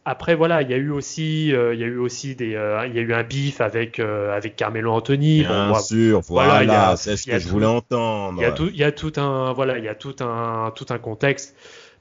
après 0.05 0.35
voilà, 0.35 0.63
il 0.63 0.71
y 0.71 0.75
a 0.75 0.77
eu 0.77 0.91
aussi, 0.91 1.55
euh, 1.55 1.75
il 1.75 1.81
y 1.81 1.85
a 1.85 1.87
eu 1.87 1.97
aussi 1.97 2.35
des, 2.35 2.55
euh, 2.55 2.87
il 2.87 2.95
y 2.95 2.99
a 2.99 3.03
eu 3.03 3.15
un 3.15 3.23
bif 3.23 3.61
avec 3.61 3.99
euh, 3.99 4.37
avec 4.37 4.55
Carmelo 4.57 4.93
Anthony. 4.93 5.41
Bien 5.43 5.75
sûr, 5.75 6.21
voilà, 6.21 6.97
c'est 6.97 7.17
ce 7.17 7.27
que 7.27 7.39
je 7.39 7.49
voulais 7.49 7.67
entendre. 7.67 8.39
Il 8.39 8.43
y 8.43 8.47
a 8.47 8.53
tout, 8.53 8.69
il 8.69 8.77
y 8.77 8.85
a 8.85 8.93
tout 8.93 9.13
un, 9.17 9.53
voilà, 9.53 9.79
il 9.79 9.85
y 9.85 9.89
a 9.89 9.95
tout 9.95 10.17
un, 10.21 10.73
tout 10.75 10.87
un 10.91 10.99
contexte 10.99 11.57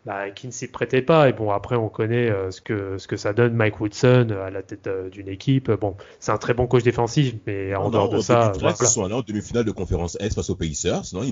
bah, 0.06 0.32
qui 0.32 0.48
ne 0.48 0.52
s'y 0.52 0.68
prêtait 0.68 1.02
pas. 1.02 1.30
Et 1.30 1.34
bon, 1.34 1.52
après, 1.52 1.76
on 1.76 1.89
connaît 1.89 2.30
euh, 2.30 2.52
ce, 2.52 2.62
que, 2.62 2.98
ce 2.98 3.08
que 3.08 3.16
ça 3.16 3.34
donne 3.34 3.54
Mike 3.54 3.80
Woodson 3.80 4.28
euh, 4.32 4.46
à 4.46 4.50
la 4.50 4.62
tête 4.62 4.88
euh, 4.88 5.10
d'une 5.10 5.30
équipe. 5.30 5.72
Bon, 5.72 5.96
c'est 6.20 6.32
un 6.32 6.38
très 6.38 6.54
bon 6.54 6.68
coach 6.68 6.84
défensif, 6.84 7.36
mais 7.48 7.74
en 7.76 7.89
dehors 7.89 8.10
de 8.10 8.20
ça. 8.20 8.52
Voilà. 8.60 8.76
Ils 8.80 8.88
sont 8.88 9.06
allés 9.06 9.13
en 9.13 9.22
demi-finale 9.22 9.66
de 9.66 9.72
conférence 9.72 10.18
S 10.20 10.36
face 10.36 10.50
aux 10.50 10.56
Pacers. 10.56 11.06
Sinon, 11.06 11.24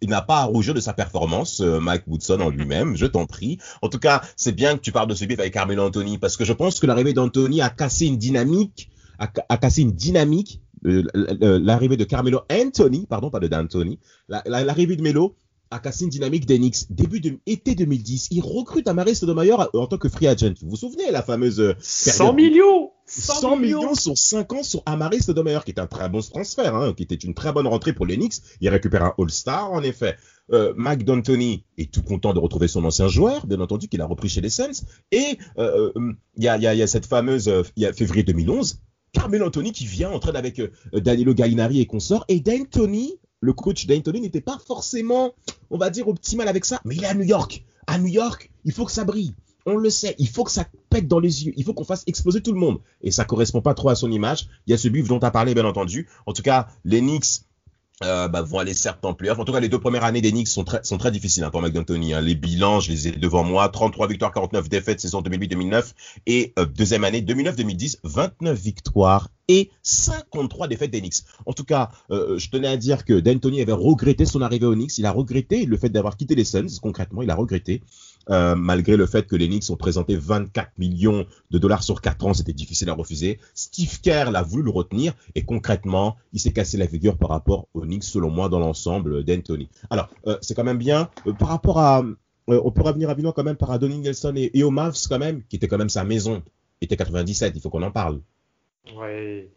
il 0.00 0.08
n'a 0.08 0.22
pas 0.22 0.40
à 0.40 0.44
rougir 0.44 0.72
de 0.74 0.80
sa 0.80 0.92
performance, 0.92 1.60
Mike 1.60 2.04
Woodson 2.06 2.40
en 2.40 2.50
lui-même. 2.50 2.96
Je 2.96 3.06
t'en 3.06 3.26
prie. 3.26 3.58
En 3.82 3.88
tout 3.88 3.98
cas, 3.98 4.22
c'est 4.36 4.52
bien 4.52 4.76
que 4.76 4.80
tu 4.80 4.92
parles 4.92 5.08
de 5.08 5.14
ce 5.14 5.24
bif 5.24 5.38
avec 5.38 5.52
Carmelo 5.52 5.84
Anthony 5.84 6.18
parce 6.18 6.36
que 6.36 6.44
je 6.44 6.52
pense 6.52 6.80
que 6.80 6.86
l'arrivée 6.86 7.12
d'Anthony 7.12 7.60
a 7.60 7.68
cassé 7.68 8.06
une 8.06 8.16
dynamique, 8.16 8.90
a, 9.18 9.28
a 9.48 9.56
cassé 9.58 9.82
une 9.82 9.92
dynamique 9.92 10.60
l'arrivée 10.82 11.96
de 11.96 12.04
Carmelo 12.04 12.40
Anthony, 12.50 13.06
pardon, 13.06 13.30
pas 13.30 13.40
de 13.40 13.48
D'Anthony, 13.48 13.98
l'arrivée 14.28 14.96
de 14.96 15.02
Melo 15.02 15.36
à 15.70 15.78
casser 15.78 16.04
une 16.04 16.10
dynamique 16.10 16.46
d'Enix. 16.46 16.86
Début 16.90 17.20
de 17.20 17.38
été 17.46 17.74
2010, 17.74 18.28
il 18.30 18.40
recrute 18.40 18.88
Amaris 18.88 19.16
Stoudemire 19.16 19.68
en 19.74 19.86
tant 19.86 19.98
que 19.98 20.08
free 20.08 20.26
agent. 20.26 20.54
Vous 20.62 20.70
vous 20.70 20.76
souvenez 20.76 21.10
la 21.10 21.22
fameuse 21.22 21.60
euh, 21.60 21.74
100 21.80 22.32
millions 22.34 22.90
100, 23.06 23.56
millions. 23.56 23.94
sur 23.94 24.18
5 24.18 24.52
ans 24.52 24.62
sur 24.62 24.82
Amaris 24.84 25.22
Stoudemire, 25.22 25.64
qui 25.64 25.70
est 25.70 25.78
un 25.78 25.86
très 25.86 26.08
bon 26.08 26.20
transfert, 26.20 26.74
hein, 26.74 26.92
qui 26.92 27.04
était 27.04 27.14
une 27.14 27.34
très 27.34 27.52
bonne 27.52 27.66
rentrée 27.66 27.92
pour 27.92 28.04
l'Enix. 28.04 28.42
Il 28.60 28.68
récupère 28.68 29.04
un 29.04 29.14
All-Star, 29.18 29.72
en 29.72 29.82
effet. 29.82 30.16
Euh, 30.52 30.72
Mike 30.76 31.04
D'Antoni 31.04 31.64
est 31.78 31.92
tout 31.92 32.02
content 32.02 32.32
de 32.32 32.38
retrouver 32.38 32.68
son 32.68 32.84
ancien 32.84 33.08
joueur, 33.08 33.46
bien 33.46 33.60
entendu, 33.60 33.88
qu'il 33.88 34.00
a 34.00 34.06
repris 34.06 34.28
chez 34.28 34.40
les 34.40 34.50
Suns. 34.50 34.84
Et 35.12 35.38
euh, 35.58 35.92
euh, 35.96 36.12
il 36.36 36.44
y, 36.44 36.48
a, 36.48 36.56
y, 36.58 36.82
a, 36.82 36.86
cette 36.86 37.06
fameuse, 37.06 37.50
il 37.76 37.82
y 37.82 37.86
a 37.86 37.92
février 37.92 38.24
2011, 38.24 38.80
Carmel 39.12 39.42
Anthony 39.42 39.72
qui 39.72 39.86
vient 39.86 40.10
en 40.10 40.18
train 40.18 40.34
avec 40.34 40.60
Danilo 40.92 41.32
Gallinari 41.32 41.80
et 41.80 41.86
consorts. 41.86 42.24
Et 42.28 42.40
D'Antoni 42.40 43.14
le 43.40 43.52
coach 43.52 43.86
d'Anthony 43.86 44.20
n'était 44.20 44.40
pas 44.40 44.58
forcément, 44.66 45.34
on 45.70 45.78
va 45.78 45.90
dire, 45.90 46.08
optimal 46.08 46.48
avec 46.48 46.64
ça. 46.64 46.80
Mais 46.84 46.96
il 46.96 47.04
est 47.04 47.08
à 47.08 47.14
New 47.14 47.24
York. 47.24 47.64
À 47.86 47.98
New 47.98 48.08
York, 48.08 48.50
il 48.64 48.72
faut 48.72 48.84
que 48.84 48.92
ça 48.92 49.04
brille. 49.04 49.34
On 49.68 49.76
le 49.76 49.90
sait, 49.90 50.14
il 50.18 50.28
faut 50.28 50.44
que 50.44 50.50
ça 50.52 50.64
pète 50.90 51.08
dans 51.08 51.18
les 51.18 51.44
yeux, 51.44 51.52
il 51.56 51.64
faut 51.64 51.74
qu'on 51.74 51.84
fasse 51.84 52.04
exploser 52.06 52.40
tout 52.40 52.52
le 52.52 52.58
monde. 52.58 52.78
Et 53.02 53.10
ça 53.10 53.24
correspond 53.24 53.60
pas 53.60 53.74
trop 53.74 53.88
à 53.88 53.96
son 53.96 54.10
image. 54.12 54.48
Il 54.66 54.70
y 54.70 54.74
a 54.74 54.78
ce 54.78 54.88
but 54.88 55.04
dont 55.06 55.18
tu 55.18 55.26
as 55.26 55.32
parlé, 55.32 55.54
bien 55.54 55.64
entendu. 55.64 56.08
En 56.24 56.32
tout 56.32 56.42
cas, 56.42 56.68
les 56.84 57.00
Knicks 57.00 57.42
euh, 58.04 58.28
bah, 58.28 58.42
vont 58.42 58.58
aller 58.58 58.74
certes 58.74 59.04
en 59.06 59.14
playoff. 59.14 59.38
En 59.38 59.44
tout 59.44 59.52
cas, 59.52 59.60
les 59.60 59.70
deux 59.70 59.78
premières 59.78 60.04
années 60.04 60.20
des 60.20 60.30
Knicks 60.30 60.48
sont 60.48 60.64
très, 60.64 60.84
sont 60.84 60.98
très 60.98 61.10
difficiles 61.10 61.44
hein, 61.44 61.50
pour 61.50 61.62
McDantoni. 61.62 62.12
Hein. 62.12 62.20
Les 62.20 62.34
bilans, 62.34 62.78
je 62.78 62.90
les 62.90 63.08
ai 63.08 63.12
devant 63.12 63.42
moi. 63.42 63.68
33 63.70 64.06
victoires, 64.08 64.32
49 64.32 64.68
défaites, 64.68 65.00
saison 65.00 65.22
2008-2009. 65.22 65.92
Et 66.26 66.52
euh, 66.58 66.66
deuxième 66.66 67.04
année, 67.04 67.22
2009-2010, 67.22 68.00
29 68.04 68.58
victoires 68.58 69.28
et 69.48 69.70
53 69.82 70.68
défaites 70.68 70.90
des 70.90 71.00
Knicks. 71.00 71.24
En 71.46 71.54
tout 71.54 71.64
cas, 71.64 71.90
euh, 72.10 72.36
je 72.36 72.50
tenais 72.50 72.68
à 72.68 72.76
dire 72.76 73.04
que 73.04 73.18
D'Antoni 73.18 73.62
avait 73.62 73.72
regretté 73.72 74.26
son 74.26 74.42
arrivée 74.42 74.66
aux 74.66 74.74
Knicks. 74.74 74.98
Il 74.98 75.06
a 75.06 75.12
regretté 75.12 75.64
le 75.64 75.76
fait 75.78 75.88
d'avoir 75.88 76.18
quitté 76.18 76.34
les 76.34 76.44
Suns. 76.44 76.66
Concrètement, 76.82 77.22
il 77.22 77.30
a 77.30 77.34
regretté. 77.34 77.82
Euh, 78.28 78.56
malgré 78.56 78.96
le 78.96 79.06
fait 79.06 79.26
que 79.26 79.36
les 79.36 79.46
Knicks 79.46 79.70
ont 79.70 79.76
présenté 79.76 80.16
24 80.16 80.78
millions 80.78 81.26
de 81.50 81.58
dollars 81.58 81.84
sur 81.84 82.00
4 82.00 82.26
ans, 82.26 82.34
c'était 82.34 82.52
difficile 82.52 82.90
à 82.90 82.94
refuser. 82.94 83.38
Steve 83.54 84.00
Kerr 84.00 84.30
l'a 84.32 84.42
voulu 84.42 84.64
le 84.64 84.70
retenir 84.70 85.14
et 85.36 85.44
concrètement, 85.44 86.16
il 86.32 86.40
s'est 86.40 86.52
cassé 86.52 86.76
la 86.76 86.88
figure 86.88 87.16
par 87.18 87.30
rapport 87.30 87.68
aux 87.74 87.82
Knicks, 87.82 88.04
selon 88.04 88.30
moi, 88.30 88.48
dans 88.48 88.58
l'ensemble 88.58 89.22
d'Anthony. 89.22 89.68
Alors, 89.90 90.08
euh, 90.26 90.36
c'est 90.40 90.54
quand 90.54 90.64
même 90.64 90.78
bien. 90.78 91.08
Euh, 91.26 91.32
par 91.32 91.48
rapport 91.48 91.78
à... 91.78 92.04
on 92.48 92.70
peut 92.72 92.82
revenir 92.82 93.08
rapidement 93.08 93.32
quand 93.32 93.44
même 93.44 93.56
par 93.56 93.70
à 93.70 93.78
Donnie 93.78 93.98
Nelson 93.98 94.34
et, 94.36 94.50
et 94.54 94.64
aux 94.64 94.70
Mavs 94.70 94.96
quand 95.08 95.18
même, 95.18 95.42
qui 95.48 95.56
était 95.56 95.68
quand 95.68 95.78
même 95.78 95.88
sa 95.88 96.02
maison. 96.02 96.42
était 96.80 96.96
97, 96.96 97.52
il 97.54 97.60
faut 97.60 97.70
qu'on 97.70 97.82
en 97.82 97.92
parle. 97.92 98.20
Oui. 98.96 99.48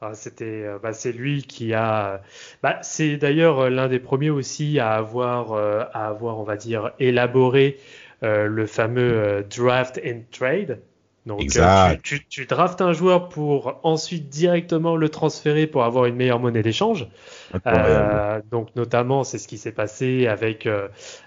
Ah, 0.00 0.14
c'était, 0.14 0.64
bah, 0.80 0.92
c'est 0.92 1.10
lui 1.10 1.42
qui 1.42 1.74
a. 1.74 2.22
Bah, 2.62 2.78
c'est 2.82 3.16
d'ailleurs 3.16 3.68
l'un 3.68 3.88
des 3.88 3.98
premiers 3.98 4.30
aussi 4.30 4.78
à 4.78 4.92
avoir, 4.92 5.54
à 5.54 6.06
avoir, 6.06 6.38
on 6.38 6.44
va 6.44 6.56
dire, 6.56 6.92
élaboré 7.00 7.78
euh, 7.78 8.07
le 8.22 8.66
fameux 8.66 9.12
euh, 9.12 9.42
draft 9.42 10.00
and 10.04 10.22
trade. 10.30 10.80
Donc 11.26 11.42
euh, 11.56 11.94
tu, 12.02 12.26
tu, 12.26 12.46
draftes 12.46 12.80
un 12.80 12.94
joueur 12.94 13.28
pour 13.28 13.80
ensuite 13.82 14.30
directement 14.30 14.96
le 14.96 15.10
transférer 15.10 15.66
pour 15.66 15.84
avoir 15.84 16.06
une 16.06 16.16
meilleure 16.16 16.40
monnaie 16.40 16.62
d'échange. 16.62 17.06
Euh, 17.66 18.40
donc 18.50 18.74
notamment 18.76 19.24
c'est 19.24 19.36
ce 19.36 19.46
qui 19.46 19.58
s'est 19.58 19.72
passé 19.72 20.26
avec 20.26 20.66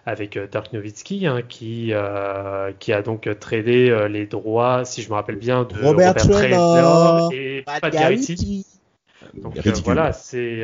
avec 0.08 0.40
Dirk 0.40 0.74
Nowitzki 0.74 1.28
hein, 1.28 1.44
qui 1.48 1.94
qui 2.80 2.94
a 2.94 3.02
donc 3.04 3.30
tradé 3.40 4.08
les 4.10 4.26
droits 4.26 4.86
si 4.86 5.04
je 5.04 5.10
me 5.10 5.14
rappelle 5.14 5.36
bien 5.36 5.66
de 5.66 5.80
Robert, 5.84 6.16
Robert 6.20 7.30
et 7.32 7.64
Pat 7.64 7.94
Garrity. 7.94 8.66
Donc 9.36 9.56
voilà 9.84 10.14
c'est 10.14 10.64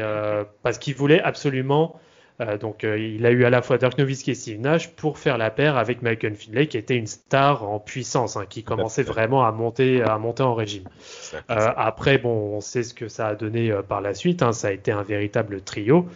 parce 0.63 0.79
qu'il 0.79 0.95
voulait 0.95 1.21
absolument 1.21 1.99
euh, 2.39 2.57
donc 2.57 2.83
euh, 2.83 2.99
il 2.99 3.25
a 3.25 3.31
eu 3.31 3.45
à 3.45 3.49
la 3.49 3.61
fois 3.61 3.77
Dirk 3.77 3.97
Nowitzki 3.97 4.31
et 4.31 4.35
Steve 4.35 4.59
Nash 4.59 4.89
pour 4.89 5.17
faire 5.17 5.37
la 5.37 5.49
paire 5.49 5.75
avec 5.75 6.03
Michael 6.03 6.35
Finlay 6.35 6.67
qui 6.67 6.77
était 6.77 6.95
une 6.95 7.07
star 7.07 7.67
en 7.67 7.79
puissance, 7.79 8.37
hein, 8.37 8.45
qui 8.47 8.63
commençait 8.63 9.03
vraiment 9.03 9.45
à 9.45 9.51
monter, 9.51 10.03
à 10.03 10.17
monter 10.17 10.43
en 10.43 10.53
régime. 10.53 10.87
Euh, 11.33 11.41
après, 11.49 12.19
bon, 12.19 12.55
on 12.55 12.61
sait 12.61 12.83
ce 12.83 12.93
que 12.93 13.07
ça 13.07 13.27
a 13.27 13.35
donné 13.35 13.73
par 13.87 14.01
la 14.01 14.13
suite. 14.13 14.43
Hein, 14.43 14.53
ça 14.53 14.67
a 14.67 14.71
été 14.71 14.91
un 14.91 15.03
véritable 15.03 15.61
trio. 15.61 16.07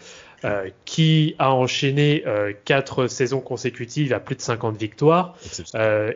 Qui 0.86 1.36
a 1.38 1.53
enchaîné 1.53 2.23
quatre 2.65 3.05
saisons 3.05 3.41
consécutives 3.41 4.12
à 4.12 4.19
plus 4.19 4.36
de 4.36 4.41
50 4.41 4.75
victoires 4.75 5.36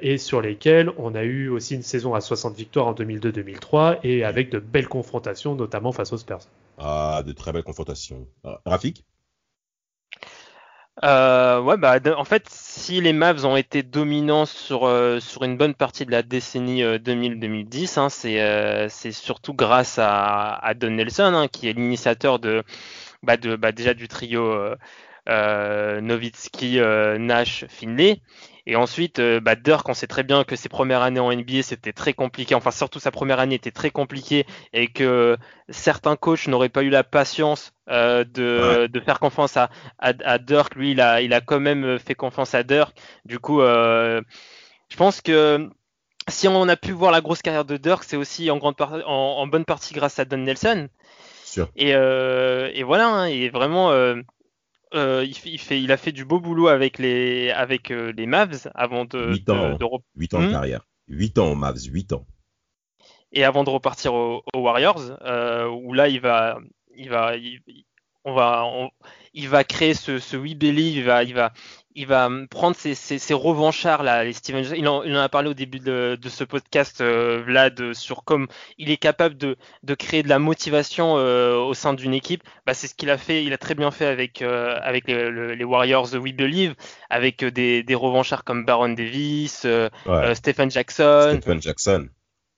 et 0.02 0.18
sur 0.18 0.42
lesquelles 0.42 0.90
on 0.98 1.14
a 1.14 1.22
eu 1.22 1.48
aussi 1.50 1.76
une 1.76 1.84
saison 1.84 2.16
à 2.16 2.22
60 2.22 2.56
victoires 2.56 2.88
en 2.88 2.94
2002-2003 2.94 4.00
et 4.02 4.24
avec 4.24 4.50
de 4.50 4.58
belles 4.58 4.88
confrontations, 4.88 5.54
notamment 5.54 5.92
face 5.92 6.12
aux 6.12 6.18
Spurs. 6.18 6.40
Ah, 6.80 7.22
de 7.24 7.34
très 7.34 7.52
belles 7.52 7.62
confrontations. 7.62 8.26
Rafik? 8.66 9.06
Euh, 11.04 11.62
ouais, 11.62 11.78
bah, 11.78 12.00
en 12.18 12.24
fait, 12.24 12.48
si 12.50 13.02
les 13.02 13.12
Mavs 13.12 13.46
ont 13.46 13.58
été 13.58 13.84
dominants 13.84 14.46
sur, 14.46 14.86
euh, 14.88 15.20
sur 15.20 15.44
une 15.44 15.58
bonne 15.58 15.76
partie 15.76 16.06
de 16.06 16.12
la 16.12 16.24
décennie 16.24 16.84
2000-2010, 17.00 17.98
euh, 17.98 18.02
hein, 18.02 18.10
c'est 18.10 18.42
euh, 18.42 18.88
c'est 18.90 19.12
surtout 19.12 19.54
grâce 19.54 20.00
à, 20.00 20.54
à 20.56 20.74
Don 20.74 20.92
Nelson, 20.92 21.34
hein, 21.36 21.48
qui 21.50 21.68
est 21.68 21.74
l'initiateur 21.74 22.40
de, 22.40 22.64
bah, 23.24 23.38
de 23.38 23.56
bah, 23.58 23.72
déjà 23.74 23.94
du 23.94 24.08
trio 24.08 24.54
Nowitzki, 25.28 26.80
Nash, 27.20 27.66
Finlay. 27.68 28.22
Et 28.68 28.76
ensuite, 28.76 29.20
euh, 29.20 29.40
bah, 29.40 29.56
Dirk, 29.56 29.88
on 29.88 29.94
sait 29.94 30.08
très 30.08 30.24
bien 30.24 30.44
que 30.44 30.56
ses 30.56 30.70
premières 30.70 31.04
années 31.04 31.20
en 31.20 31.32
NBA, 31.32 31.62
c'était 31.62 31.94
très 31.94 32.14
compliqué. 32.14 32.56
Enfin, 32.56 32.72
surtout 32.72 33.00
sa 33.00 33.12
première 33.12 33.40
année 33.40 33.56
était 33.56 33.72
très 33.72 33.92
compliquée 33.92 34.46
et 34.74 34.88
que 34.88 35.38
certains 35.70 36.16
coachs 36.16 36.48
n'auraient 36.48 36.70
pas 36.70 36.82
eu 36.82 36.90
la 36.90 37.04
patience 37.04 37.74
euh, 37.90 38.24
de, 38.24 38.88
de, 38.88 39.00
faire 39.00 39.20
confiance 39.20 39.56
à, 39.56 39.70
à, 40.00 40.40
Dirk. 40.40 40.74
Lui, 40.76 40.92
il 40.92 41.02
a, 41.02 41.22
il 41.22 41.34
a 41.34 41.42
quand 41.42 41.60
même 41.60 42.00
fait 42.00 42.16
confiance 42.16 42.56
à 42.56 42.64
Dirk. 42.64 42.98
Du 43.24 43.38
coup, 43.38 43.62
euh, 43.62 44.22
je 44.90 44.98
pense 44.98 45.22
que 45.22 45.70
si 46.28 46.48
on 46.48 46.68
a 46.68 46.76
pu 46.76 46.92
voir 46.92 47.12
la 47.12 47.22
grosse 47.22 47.44
carrière 47.44 47.66
de 47.66 47.78
Dirk, 47.78 48.04
c'est 48.04 48.18
aussi 48.18 48.50
en, 48.50 48.58
grande 48.58 48.82
en, 48.82 48.98
en, 49.06 49.46
bonne 49.46 49.66
partie 49.66 49.94
grâce 49.94 50.18
à 50.18 50.26
Don 50.26 50.38
Nelson. 50.38 50.88
Et, 51.76 51.94
euh, 51.94 52.72
et, 52.74 52.82
voilà, 52.82 53.08
hein, 53.08 53.26
et 53.28 53.50
vraiment, 53.50 53.92
euh, 54.96 55.20
euh, 55.20 55.26
il, 55.26 55.60
fait, 55.60 55.82
il, 55.82 55.92
a 55.92 55.98
fait 55.98 56.12
du 56.12 56.26
beau 56.26 56.40
boulot 56.40 56.68
avec 56.68 57.00
les, 57.00 57.52
avec, 57.52 57.90
les 57.90 58.26
Mavs 58.26 58.70
avant 58.74 59.06
de. 59.06 59.34
8 59.34 59.50
ans, 59.50 59.78
de, 59.78 59.86
8 60.16 60.34
ans 60.34 60.42
de 60.42 60.48
hmm 60.48 60.52
carrière. 60.52 60.88
8 61.08 61.38
ans 61.40 61.52
aux 61.52 61.56
Mavs, 61.56 61.84
8 61.84 62.14
ans. 62.14 62.26
Et 63.32 63.44
avant 63.44 63.64
de 63.64 63.70
repartir 63.70 64.14
aux, 64.14 64.44
Warriors, 64.56 65.20
où 65.72 65.94
là, 65.94 66.08
il 66.08 66.20
va. 66.20 66.58
Il 66.98 67.10
va 67.10 67.34
on 68.26 68.34
va, 68.34 68.66
il 69.34 69.48
va 69.48 69.64
créer 69.64 69.94
ce, 69.94 70.18
ce 70.18 70.36
We 70.36 70.56
Believe, 70.56 70.98
il 70.98 71.04
va, 71.04 71.24
il 71.24 71.36
va, 71.36 71.54
il 71.96 72.08
va 72.08 72.30
prendre 72.50 72.76
ses, 72.76 72.94
ses, 72.94 73.34
revanchards 73.34 74.04
là, 74.04 74.24
les 74.24 74.34
Steven 74.34 74.66
il 74.76 74.88
en, 74.88 75.04
il 75.04 75.16
en, 75.16 75.22
a 75.22 75.30
parlé 75.30 75.50
au 75.50 75.54
début 75.54 75.80
de, 75.80 76.18
de 76.22 76.30
ce 76.30 76.44
podcast, 76.44 77.02
euh, 77.02 77.42
Vlad, 77.46 77.94
sur 77.94 78.24
comme 78.24 78.48
il 78.78 78.92
est 78.92 78.98
capable 78.98 79.38
de, 79.38 79.56
de 79.84 79.94
créer 79.96 80.22
de 80.22 80.30
la 80.30 80.40
motivation 80.40 81.18
euh, 81.18 81.56
au 81.56 81.74
sein 81.74 81.94
d'une 81.94 82.14
équipe. 82.14 82.44
Bah, 82.66 82.74
c'est 82.74 82.88
ce 82.88 82.96
qu'il 82.96 83.10
a 83.10 83.18
fait, 83.18 83.44
il 83.44 83.54
a 83.54 83.58
très 83.58 83.76
bien 83.76 83.92
fait 83.92 84.08
avec 84.08 84.42
euh, 84.42 84.78
avec 84.82 85.08
les, 85.08 85.56
les, 85.56 85.64
Warriors 85.64 86.14
We 86.14 86.34
Believe, 86.34 86.76
avec 87.10 87.44
des, 87.44 87.82
des 87.84 87.96
revanchards 87.96 88.44
comme 88.44 88.66
Baron 88.66 88.90
Davis, 88.90 89.66
Stephen 90.34 90.70
Jackson, 90.70 91.38
Stephen 91.40 91.62
Jackson, 91.62 92.10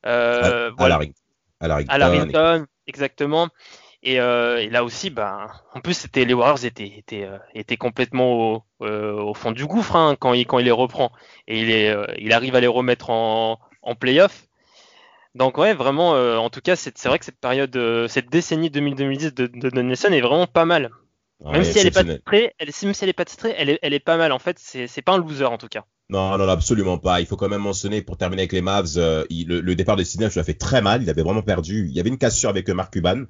euh, 0.06 0.72
voilà. 0.78 1.00
exactement. 2.88 3.50
Et, 4.04 4.20
euh, 4.20 4.60
et, 4.60 4.70
là 4.70 4.84
aussi, 4.84 5.10
ben, 5.10 5.48
en 5.74 5.82
plus, 5.82 5.96
c'était 5.96 6.26
les 6.26 6.34
Warriors 6.34 6.64
étaient, 6.66 6.94
étaient, 6.98 7.24
euh, 7.24 7.38
étaient 7.54 7.78
complètement 7.78 8.54
au, 8.54 8.64
euh, 8.82 9.14
au, 9.14 9.34
fond 9.34 9.52
du 9.52 9.66
gouffre 9.66 9.96
hein, 9.96 10.16
quand, 10.20 10.34
il, 10.34 10.46
quand 10.46 10.60
il 10.60 10.66
les 10.66 10.72
reprend. 10.72 11.12
Et 11.48 11.60
il, 11.62 11.72
est, 11.72 11.96
il 12.20 12.32
arrive 12.34 12.56
à 12.56 12.60
les 12.60 12.68
remettre 12.68 13.10
en, 13.10 13.60
en 13.82 13.96
playoff. 13.96 14.48
Donc 15.36 15.58
ouais, 15.58 15.74
vraiment, 15.74 16.12
en 16.12 16.50
tout 16.50 16.62
cas, 16.62 16.76
c'est 16.76 17.06
vrai 17.06 17.20
que 17.20 17.26
cette 17.26 17.40
période, 17.40 17.78
cette 18.08 18.30
décennie 18.30 18.72
2010 18.72 19.36
de, 19.36 19.46
de, 19.46 19.70
de 19.70 19.82
Nelson 19.82 20.12
est 20.12 20.22
vraiment 20.22 20.48
pas 20.48 20.66
mal. 20.66 20.90
même, 21.46 21.64
si 21.64 21.78
elle 21.78 21.88
est 21.88 21.92
pas 21.92 22.04
titrée, 22.04 22.56
elle, 22.58 22.72
même 22.84 22.94
si 22.94 23.04
elle 23.04 23.10
est 23.10 23.14
pas 23.14 23.26
titrée, 23.26 23.54
elle 23.56 23.70
est, 23.70 23.80
elle 23.84 23.94
est 23.94 24.00
pas 24.00 24.18
mal. 24.18 24.32
En 24.32 24.40
fait, 24.40 24.58
c'est 24.58 25.02
pas 25.04 25.14
un 25.14 25.18
loser 25.20 25.46
en 25.46 25.60
tout 25.60 25.68
cas. 25.68 25.86
Non, 26.10 26.38
non, 26.38 26.48
absolument 26.48 26.98
pas. 26.98 27.20
Il 27.20 27.28
faut 27.28 27.36
quand 27.36 27.50
même 27.50 27.62
mentionner, 27.62 28.02
pour 28.02 28.16
terminer 28.16 28.44
avec 28.44 28.54
les 28.54 28.62
Mavs, 28.62 28.94
euh, 28.96 29.26
le, 29.30 29.76
départ 29.76 29.98
de 29.98 30.04
Sidney, 30.04 30.30
je 30.32 30.40
l'ai 30.40 30.46
fait 30.46 30.54
très 30.54 30.82
mal. 30.82 31.04
Il 31.04 31.10
avait 31.10 31.22
vraiment 31.22 31.42
perdu. 31.42 31.88
Il 31.90 31.94
y 31.94 32.00
avait 32.00 32.08
une 32.08 32.18
cassure 32.18 32.50
avec 32.50 32.70
Mark 32.70 32.94
Cuban. 32.94 33.24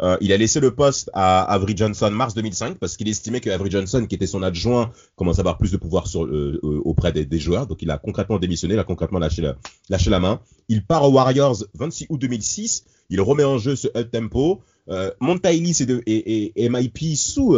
Euh, 0.00 0.16
il 0.20 0.32
a 0.32 0.36
laissé 0.36 0.58
le 0.58 0.74
poste 0.74 1.12
à 1.14 1.42
Avery 1.44 1.76
Johnson 1.76 2.10
mars 2.10 2.34
2005 2.34 2.78
parce 2.78 2.96
qu'il 2.96 3.08
estimait 3.08 3.40
que 3.40 3.50
Avery 3.50 3.70
Johnson, 3.70 4.04
qui 4.08 4.16
était 4.16 4.26
son 4.26 4.42
adjoint, 4.42 4.90
commençait 5.14 5.38
à 5.38 5.42
avoir 5.42 5.58
plus 5.58 5.70
de 5.70 5.76
pouvoir 5.76 6.08
euh, 6.16 6.58
auprès 6.84 7.12
des, 7.12 7.38
joueurs. 7.38 7.68
Donc 7.68 7.82
il 7.82 7.90
a 7.92 7.98
concrètement 7.98 8.40
démissionné, 8.40 8.74
il 8.74 8.80
a 8.80 8.84
concrètement 8.84 9.20
lâché 9.20 9.40
la, 9.40 9.54
lâché 9.88 10.10
la 10.10 10.18
main. 10.18 10.40
Il 10.68 10.84
part 10.84 11.04
aux 11.04 11.12
Warriors 11.12 11.64
26 11.74 12.06
août 12.08 12.20
2006. 12.20 12.84
Il 13.10 13.20
remet 13.20 13.44
en 13.44 13.58
jeu 13.58 13.76
ce 13.76 13.86
up 13.96 14.10
tempo. 14.10 14.60
Euh, 14.88 15.12
et, 16.06 16.64
et, 16.64 16.68
MIP 16.68 17.16
sous 17.16 17.54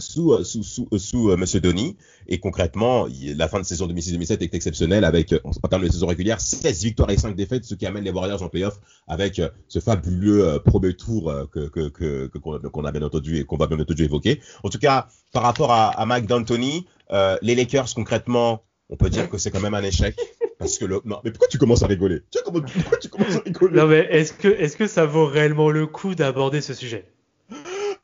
sous, 0.00 0.32
euh, 0.32 0.44
sous, 0.44 0.62
sous, 0.62 0.88
euh, 0.92 0.98
sous 0.98 1.30
euh, 1.30 1.36
Monsieur 1.36 1.60
Donny. 1.60 1.96
Et 2.28 2.38
concrètement, 2.38 3.06
la 3.36 3.48
fin 3.48 3.60
de 3.60 3.64
saison 3.64 3.86
2006-2007 3.86 4.42
est 4.42 4.54
exceptionnelle 4.54 5.04
avec, 5.04 5.34
en, 5.44 5.68
termes 5.68 5.84
de 5.84 5.90
saison 5.90 6.06
régulière, 6.06 6.40
16 6.40 6.84
victoires 6.84 7.10
et 7.10 7.16
5 7.16 7.34
défaites, 7.34 7.64
ce 7.64 7.74
qui 7.74 7.86
amène 7.86 8.04
les 8.04 8.10
Warriors 8.10 8.42
en 8.42 8.48
playoff 8.48 8.78
avec 9.08 9.40
ce 9.68 9.78
fabuleux 9.80 10.60
premier 10.64 10.94
tour 10.94 11.32
que, 11.52 11.68
que, 11.68 11.88
que, 11.88 12.38
qu'on 12.38 12.84
a 12.84 12.92
bien 12.92 13.02
entendu 13.02 13.38
et 13.38 13.44
qu'on 13.44 13.56
va 13.56 13.66
bien 13.66 13.80
entendu 13.80 14.04
évoquer. 14.04 14.40
En 14.62 14.68
tout 14.68 14.78
cas, 14.78 15.08
par 15.32 15.42
rapport 15.42 15.72
à, 15.72 15.88
à 15.88 16.06
Mike 16.06 16.26
D'Antoni, 16.26 16.86
euh, 17.12 17.36
les 17.42 17.54
Lakers 17.54 17.92
concrètement, 17.94 18.62
on 18.88 18.96
peut 18.96 19.10
dire 19.10 19.28
que 19.28 19.38
c'est 19.38 19.50
quand 19.50 19.60
même 19.60 19.74
un 19.74 19.82
échec. 19.82 20.16
Parce 20.58 20.78
que 20.78 20.84
le... 20.84 21.00
Non, 21.04 21.20
mais 21.24 21.30
pourquoi 21.30 21.48
tu 21.48 21.58
commences 21.58 21.82
à 21.82 21.86
rigoler? 21.86 22.20
Pourquoi 22.44 22.98
tu 22.98 23.08
commences 23.08 23.36
à 23.36 23.40
rigoler? 23.40 23.76
Non, 23.76 23.86
mais 23.86 24.06
est-ce 24.10 24.32
que, 24.32 24.48
est-ce 24.48 24.76
que 24.76 24.86
ça 24.86 25.06
vaut 25.06 25.26
réellement 25.26 25.70
le 25.70 25.86
coup 25.86 26.14
d'aborder 26.14 26.60
ce 26.60 26.74
sujet? 26.74 27.06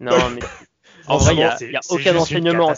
Non, 0.00 0.16
mais 0.35 0.40
en 1.09 1.19
vrai, 1.19 1.35
il 1.35 1.38
n'y 1.38 1.45
a, 1.45 1.55
a 1.55 1.81
aucun 1.90 2.16
enseignement 2.16 2.73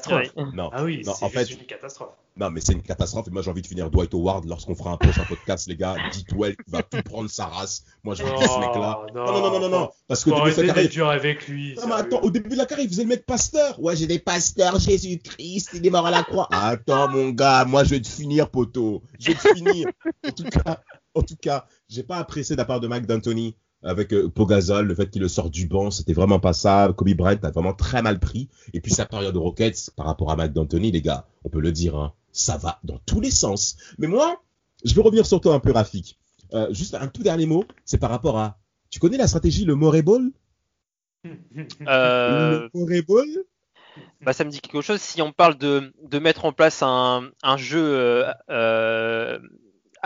Non, 0.55 0.71
ah 0.73 0.85
oui, 0.85 1.03
non, 1.05 1.15
en 1.21 1.29
fait, 1.29 1.51
une 1.51 1.59
catastrophe. 1.67 2.11
Non, 2.37 2.51
mais 2.51 2.61
c'est 2.61 2.73
une 2.73 2.83
catastrophe. 2.83 3.27
Et 3.27 3.31
moi, 3.31 3.43
j'ai 3.43 3.51
envie 3.51 3.63
de 3.63 3.67
finir 3.67 3.91
Dwight 3.91 4.15
Howard 4.15 4.45
lorsqu'on 4.45 4.77
fera 4.77 4.93
un 4.93 4.97
prochain 4.97 5.25
podcast, 5.25 5.67
les 5.67 5.77
gars. 5.77 5.97
Dites 6.13 6.33
well, 6.37 6.55
il 6.67 6.73
va 6.73 6.83
tout 6.85 7.03
prendre 7.03 7.29
sa 7.29 7.47
race. 7.47 7.83
Moi, 8.05 8.15
je 8.15 8.23
veux 8.23 8.31
dire 8.31 8.49
ce 8.49 8.61
mec-là. 8.61 9.01
Non, 9.13 9.25
non, 9.27 9.51
non, 9.51 9.61
non, 9.61 9.69
non, 9.69 9.91
Parce 10.07 10.23
que 10.25 10.31
début 10.31 10.51
de 10.51 10.55
sa 10.55 10.65
carrière. 10.65 10.91
dur 10.91 11.09
avec 11.09 11.49
lui. 11.49 11.75
Non, 11.77 11.89
mais 11.89 11.95
attends, 11.95 12.21
au 12.21 12.31
début 12.31 12.51
de 12.51 12.57
la 12.57 12.67
carrière, 12.67 12.87
il 12.87 12.91
faisait 12.91 13.03
le 13.03 13.09
mec 13.09 13.27
pasteur. 13.27 13.81
Ouais, 13.83 13.97
j'ai 13.97 14.07
des 14.07 14.21
pasteurs, 14.21 14.79
Jésus-Christ, 14.79 15.71
il 15.75 15.85
est 15.85 15.91
mort 15.91 16.07
à 16.07 16.13
la 16.13 16.23
croix. 16.23 16.49
Attends, 16.53 17.09
mon 17.09 17.31
gars, 17.31 17.65
moi, 17.65 17.83
je 17.83 17.91
vais 17.91 18.01
te 18.01 18.09
finir, 18.09 18.51
poteau. 18.51 19.03
Je 19.19 19.33
vais 19.33 19.35
te 19.35 19.55
finir. 19.55 19.89
En 20.25 20.31
tout 20.31 20.45
cas, 20.45 20.81
en 21.15 21.23
tout 21.23 21.37
cas, 21.37 21.67
j'ai 21.89 22.05
pas 22.05 22.19
apprécié 22.19 22.55
de 22.55 22.61
la 22.61 22.65
part 22.65 22.79
de 22.79 22.87
Mike 22.87 23.07
D'Antoni 23.07 23.57
avec 23.83 24.13
euh, 24.13 24.29
Pogazol, 24.29 24.87
le 24.87 24.95
fait 24.95 25.09
qu'il 25.11 25.23
le 25.23 25.29
sort 25.29 25.51
du 25.51 25.67
banc, 25.67 25.91
c'était 25.91 26.13
vraiment 26.13 26.41
pas 26.41 26.53
ça. 26.53 26.93
Kobe 26.97 27.11
Bryant 27.15 27.39
a 27.43 27.51
vraiment 27.51 27.75
très 27.75 28.03
mal 28.03 28.19
pris. 28.19 28.49
Et 28.73 28.81
puis 28.81 28.93
sa 28.93 29.07
période 29.07 29.35
de 29.35 29.39
Rockets 29.39 29.91
par 29.97 30.07
rapport 30.07 30.31
à 30.31 30.37
Mike 30.37 30.53
D'Antoni, 30.53 30.91
les 30.91 31.03
gars, 31.03 31.27
on 31.45 31.49
peut 31.49 31.61
le 31.61 31.73
dire, 31.73 31.97
hein, 31.97 32.13
ça 32.33 32.57
va 32.57 32.81
dans 32.85 32.99
tous 33.07 33.21
les 33.21 33.31
sens. 33.31 33.77
Mais 33.99 34.07
moi, 34.07 34.43
je 34.85 34.95
veux 34.95 35.03
revenir 35.03 35.27
sur 35.27 35.41
toi 35.41 35.55
un 35.55 35.61
peu, 35.61 35.73
Rafik. 35.73 36.19
Euh, 36.55 36.73
juste 36.73 36.95
un 36.95 37.09
tout 37.09 37.23
dernier 37.23 37.47
mot, 37.47 37.65
c'est 37.85 37.99
par 37.99 38.11
rapport 38.11 38.39
à. 38.39 38.59
Tu 38.91 39.01
connais 39.01 39.19
la 39.19 39.29
stratégie 39.29 39.65
le 39.65 39.75
Morey 39.75 40.03
Ball 40.03 40.31
euh... 41.27 42.61
Le 42.63 42.71
Morey 42.75 43.03
Ball 43.03 43.27
bah, 44.21 44.33
ça 44.33 44.45
me 44.45 44.51
dit 44.51 44.61
quelque 44.61 44.81
chose. 44.81 45.01
Si 45.01 45.21
on 45.23 45.33
parle 45.33 45.59
de, 45.59 45.93
de 46.05 46.19
mettre 46.21 46.45
en 46.45 46.53
place 46.53 46.85
un, 46.85 47.31
un 47.43 47.57
jeu 47.57 48.25
euh 48.49 49.39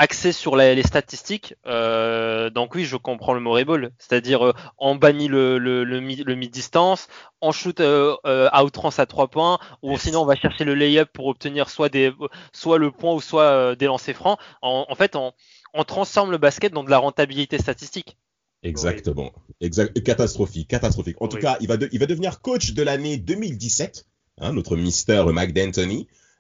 axé 0.03 0.33
sur 0.33 0.57
les, 0.57 0.83
statistiques. 0.83 1.55
Euh, 1.65 2.51
donc 2.51 2.75
oui, 2.75 2.85
je 2.85 2.97
comprends 2.97 3.35
le 3.35 3.41
mot 3.41 3.57
c'est-à-dire 3.99 4.45
euh, 4.45 4.53
on 4.79 4.97
bannit 4.97 5.29
le, 5.29 5.59
le, 5.59 5.85
le, 5.85 6.35
mi-distance, 6.35 7.07
on 7.41 7.53
shoot 7.53 7.79
euh, 7.79 8.17
euh, 8.27 8.49
à 8.51 8.65
outrance 8.65 8.99
à 8.99 9.07
trois 9.07 9.29
points, 9.29 9.61
ou 9.83 9.97
sinon 9.97 10.23
on 10.23 10.25
va 10.25 10.35
chercher 10.35 10.65
le 10.65 10.75
lay-up 10.75 11.09
pour 11.13 11.27
obtenir 11.27 11.71
soit, 11.71 11.89
des, 11.89 12.13
soit 12.53 12.79
le 12.79 12.91
point 12.91 13.15
ou 13.15 13.21
soit 13.21 13.77
des 13.77 13.87
lancers 13.87 14.17
francs. 14.17 14.41
En, 14.61 14.95
fait, 14.97 15.15
on, 15.15 15.33
on, 15.73 15.85
transforme 15.85 16.33
le 16.33 16.39
basket 16.39 16.73
dans 16.73 16.83
de 16.83 16.91
la 16.91 16.99
rentabilité 16.99 17.59
statistique. 17.59 18.17
Exactement. 18.65 19.31
Exact. 19.61 20.03
Catastrophique, 20.03 20.67
catastrophique. 20.67 21.17
En 21.21 21.29
tout 21.29 21.39
cas, 21.39 21.57
il 21.61 21.69
va, 21.69 21.77
il 21.93 21.99
va 22.01 22.07
devenir 22.07 22.41
coach 22.41 22.73
de 22.73 22.83
l'année 22.83 23.19
2017, 23.19 24.05
hein, 24.41 24.53
notre 24.53 24.77
Mister 24.77 25.23
Mike 25.33 25.55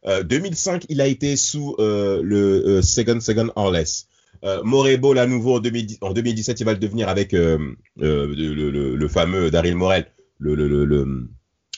D'Antoni. 0.04 0.24
2005, 0.24 0.82
euh, 0.82 0.86
il 0.88 1.00
a 1.00 1.06
été 1.06 1.36
sous 1.36 1.76
euh, 1.78 2.20
le 2.22 2.36
euh, 2.36 2.82
Second 2.82 3.20
Second 3.20 3.50
or 3.56 3.70
Less. 3.70 4.08
Morebo, 4.64 5.16
à 5.16 5.26
nouveau 5.26 5.58
en, 5.58 5.60
2017, 5.60 6.58
il 6.58 6.64
va 6.64 6.72
le 6.72 6.78
devenir 6.78 7.08
avec 7.08 7.30
le, 7.30 9.08
fameux 9.08 9.52
Daryl 9.52 9.76
Morel, 9.76 10.06
le 10.40 11.28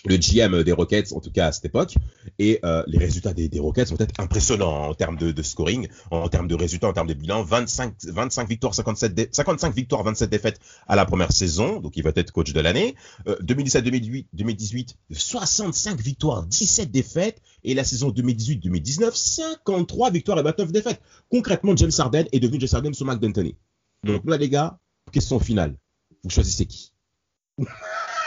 GM 0.07 0.63
des 0.63 0.73
Rockets, 0.73 1.13
en 1.13 1.21
tout 1.21 1.31
cas 1.31 1.47
à 1.47 1.53
cette 1.53 1.65
époque. 1.65 1.95
Et 2.39 2.61
euh, 2.65 2.83
les 2.87 2.99
résultats 2.99 3.33
des, 3.33 3.49
des, 3.49 3.59
Rockets 3.59 3.89
sont 3.89 3.97
peut-être 3.97 4.19
impressionnants 4.21 4.89
en 4.89 4.95
termes 4.95 5.17
de, 5.17 5.33
de, 5.33 5.43
scoring, 5.43 5.89
en 6.11 6.29
termes 6.29 6.49
de 6.49 6.55
résultats, 6.55 6.89
en 6.89 6.93
termes 6.93 7.09
de 7.09 7.15
bilan. 7.15 7.43
25, 7.43 7.95
25 8.05 8.49
victoires, 8.49 8.75
57 8.75 9.35
55 9.35 9.75
victoires, 9.75 10.03
27 10.03 10.31
défaites 10.31 10.61
à 10.87 10.97
la 10.97 11.07
première 11.07 11.33
saison. 11.33 11.81
Donc 11.81 11.97
il 11.97 12.03
va 12.03 12.13
être 12.15 12.33
coach 12.33 12.53
de 12.53 12.61
l'année. 12.61 12.95
Euh, 13.29 13.37
2017, 13.41 13.85
2018, 13.85 14.29
2018, 14.33 14.97
65 15.11 16.01
victoires, 16.01 16.45
17 16.45 16.91
défaites. 16.91 17.41
Et 17.67 17.73
la 17.73 17.85
saison 17.85 18.11
2018-2019, 18.11 19.15
53 19.15 20.11
victoires 20.11 20.39
et 20.39 20.43
29 20.43 20.71
défaites. 20.71 21.01
Concrètement, 21.31 21.75
James 21.77 21.91
Harden 21.97 22.27
est 22.31 22.41
devenu 22.41 22.61
James 22.61 22.69
Harden 22.75 22.93
sous 22.93 23.07
Mark 23.07 23.21
D'Antoni. 23.21 23.57
Donc 24.05 24.23
là, 24.27 24.37
les 24.37 24.51
gars, 24.51 24.79
question 25.13 25.41
finale. 25.41 25.77
Vous 26.23 26.31
choisissez 26.31 26.67
qui? 26.67 26.93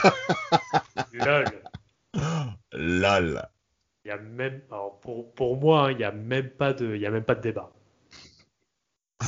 LOL. 1.13 1.45
LOL. 2.73 3.47
Il 4.05 4.09
y 4.09 4.11
a 4.11 4.17
même, 4.17 4.61
alors 4.71 4.99
pour, 5.01 5.33
pour 5.33 5.57
moi, 5.57 5.87
hein, 5.87 5.91
il 5.91 5.97
n'y 5.97 6.03
a 6.03 6.11
même 6.11 6.49
pas 6.49 6.73
de, 6.73 6.95
il 6.95 7.01
y 7.01 7.05
a 7.05 7.11
même 7.11 7.23
pas 7.23 7.35
de 7.35 7.41
débat. 7.41 7.71
Ah 9.19 9.25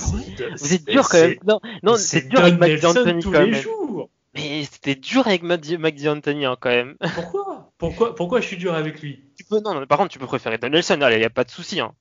Vous 0.57 0.73
êtes 0.73 0.85
dur 0.85 1.07
quand 1.09 1.19
même. 1.19 1.35
Non, 1.45 1.59
non 1.83 1.95
c'est 1.97 2.27
dur 2.27 2.39
avec 2.39 2.59
Mac 2.59 2.79
D'Antoni 2.79 3.23
quand 3.23 3.31
même. 3.31 3.53
Jours. 3.53 4.09
Mais 4.35 4.63
c'était 4.63 4.95
dur 4.95 5.27
avec 5.27 5.43
Mac 5.43 5.61
D'Antoni 5.61 6.45
hein, 6.45 6.55
quand 6.59 6.69
même. 6.69 6.95
Pourquoi? 7.15 7.71
Pourquoi 7.77 8.15
Pourquoi 8.15 8.41
je 8.41 8.47
suis 8.47 8.57
dur 8.57 8.73
avec 8.73 9.01
lui? 9.01 9.23
Tu 9.35 9.43
peux, 9.43 9.59
non, 9.59 9.85
par 9.85 9.97
contre, 9.97 10.11
tu 10.11 10.19
peux 10.19 10.27
préférer 10.27 10.57
Don 10.57 10.69
Nelson. 10.69 10.99
Il 11.11 11.17
n'y 11.17 11.23
a 11.23 11.29
pas 11.29 11.43
de 11.43 11.51
souci. 11.51 11.79
Hein. 11.79 11.93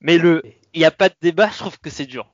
Mais 0.00 0.18
le, 0.18 0.42
il 0.72 0.78
n'y 0.78 0.84
a 0.84 0.90
pas 0.90 1.08
de 1.08 1.14
débat. 1.20 1.48
Je 1.50 1.58
trouve 1.58 1.78
que 1.80 1.90
c'est 1.90 2.06
dur. 2.06 2.30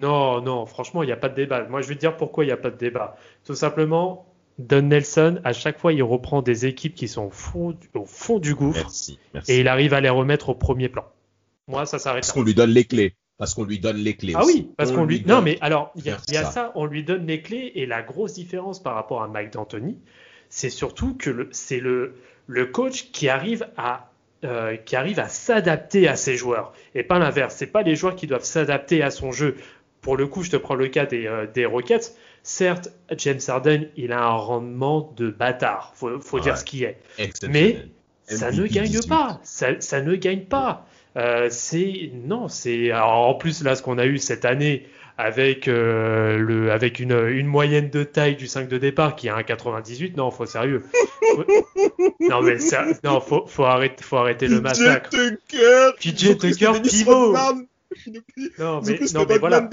Non, 0.00 0.40
non, 0.40 0.64
franchement, 0.66 1.02
il 1.02 1.06
n'y 1.06 1.12
a 1.12 1.16
pas 1.16 1.28
de 1.28 1.34
débat. 1.34 1.64
Moi, 1.64 1.82
je 1.82 1.88
vais 1.88 1.94
te 1.94 2.00
dire 2.00 2.16
pourquoi 2.16 2.44
il 2.44 2.46
n'y 2.46 2.52
a 2.52 2.56
pas 2.56 2.70
de 2.70 2.76
débat. 2.76 3.16
Tout 3.44 3.54
simplement, 3.54 4.29
Don 4.60 4.82
Nelson, 4.82 5.40
à 5.44 5.52
chaque 5.52 5.78
fois, 5.78 5.92
il 5.92 6.02
reprend 6.02 6.42
des 6.42 6.66
équipes 6.66 6.94
qui 6.94 7.08
sont 7.08 7.26
au 7.26 7.30
fond, 7.30 7.76
au 7.94 8.04
fond 8.04 8.38
du 8.38 8.54
gouffre 8.54 8.80
Merci, 8.80 9.18
merci. 9.34 9.52
et 9.52 9.60
il 9.60 9.68
arrive 9.68 9.94
à 9.94 10.00
les 10.00 10.08
remettre 10.08 10.50
au 10.50 10.54
premier 10.54 10.88
plan. 10.88 11.04
Moi, 11.68 11.86
ça 11.86 11.98
s'arrête 11.98 12.22
Parce 12.22 12.32
qu'on 12.32 12.42
lui 12.42 12.54
donne 12.54 12.70
les 12.70 12.84
clés. 12.84 13.14
Parce 13.38 13.54
qu'on 13.54 13.64
lui 13.64 13.78
donne 13.78 13.96
les 13.96 14.16
clés. 14.16 14.34
Ah 14.36 14.44
aussi. 14.44 14.54
oui, 14.54 14.70
parce 14.76 14.90
On 14.90 14.96
qu'on 14.96 15.04
lui. 15.06 15.20
donne- 15.20 15.36
Non, 15.36 15.42
mais 15.42 15.56
alors, 15.62 15.92
il 15.96 16.04
y 16.04 16.10
a, 16.10 16.18
y 16.28 16.34
ça. 16.44 16.72
on 16.74 16.84
lui 16.84 17.02
donne 17.04 17.26
les 17.26 17.40
clés 17.40 17.72
et 17.74 17.86
la 17.86 18.02
grosse 18.02 18.34
différence 18.34 18.82
par 18.82 18.94
rapport 18.94 19.22
à 19.22 19.28
Mike 19.28 19.52
D'Antoni, 19.54 19.96
c'est 20.50 20.68
surtout 20.68 21.16
que 21.16 21.48
c'est 21.52 21.80
le, 21.80 22.16
le 22.46 22.66
coach 22.66 23.10
qui 23.12 23.28
arrive 23.28 23.66
à 23.78 24.10
euh, 24.44 24.76
qui 24.76 24.96
arrive 24.96 25.20
à 25.20 25.28
s'adapter 25.28 26.08
à 26.08 26.16
ses 26.16 26.34
joueurs 26.36 26.72
et 26.94 27.02
pas 27.02 27.18
l'inverse. 27.18 27.54
C'est 27.56 27.66
pas 27.66 27.82
les 27.82 27.94
joueurs 27.94 28.16
qui 28.16 28.26
doivent 28.26 28.42
s'adapter 28.44 29.02
à 29.02 29.10
son 29.10 29.32
jeu. 29.32 29.56
Pour 30.00 30.16
le 30.16 30.26
coup, 30.26 30.42
je 30.42 30.50
te 30.50 30.56
prends 30.56 30.74
le 30.74 30.88
cas 30.88 31.04
des, 31.04 31.26
euh, 31.26 31.46
des 31.46 31.66
Rockets. 31.66 32.16
Certes, 32.42 32.90
James 33.18 33.40
Harden, 33.46 33.88
il 33.96 34.12
a 34.12 34.22
un 34.22 34.30
rendement 34.36 35.12
de 35.16 35.30
bâtard. 35.30 35.92
Faut, 35.94 36.20
faut 36.20 36.36
Ouais. 36.38 36.42
dire 36.42 36.56
ce 36.58 36.64
qui 36.64 36.84
est. 36.84 36.98
Exceptionnel. 37.18 37.88
Ça 38.26 38.50
ne 38.52 38.66
gagne 38.66 38.86
18. 38.88 39.08
pas. 39.08 39.40
Ça, 39.42 39.80
ça 39.80 40.00
ne 40.00 40.14
gagne 40.14 40.44
pas. 40.44 40.86
Euh, 41.16 41.48
c'est 41.50 42.12
non, 42.14 42.46
c'est 42.48 42.92
en 42.92 43.34
plus 43.34 43.64
là 43.64 43.74
ce 43.74 43.82
qu'on 43.82 43.98
a 43.98 44.06
eu 44.06 44.18
cette 44.18 44.44
année 44.44 44.86
avec 45.18 45.66
euh, 45.68 46.38
le 46.38 46.70
avec 46.70 47.00
une, 47.00 47.12
une 47.28 47.46
moyenne 47.48 47.90
de 47.90 48.04
taille 48.04 48.36
du 48.36 48.46
5 48.46 48.68
de 48.68 48.78
départ 48.78 49.16
qui 49.16 49.26
est 49.26 49.30
un 49.30 49.42
98. 49.42 50.16
Non, 50.16 50.30
faut 50.30 50.46
sérieux. 50.46 50.84
Faut- 51.34 51.44
non 52.20 52.40
mais 52.42 52.58
ça, 52.60 52.86
non, 53.02 53.20
faut 53.20 53.44
faut 53.46 53.64
arrêter 53.64 54.04
faut 54.04 54.16
arrêter 54.18 54.46
le 54.46 54.60
massacre. 54.60 55.10
PJ 55.98 56.38
Tucker. 56.38 56.72
Pivot. 56.82 57.32
Non 58.58 58.80
mais 58.86 59.00
non 59.12 59.26
mais 59.28 59.38
voilà. 59.38 59.68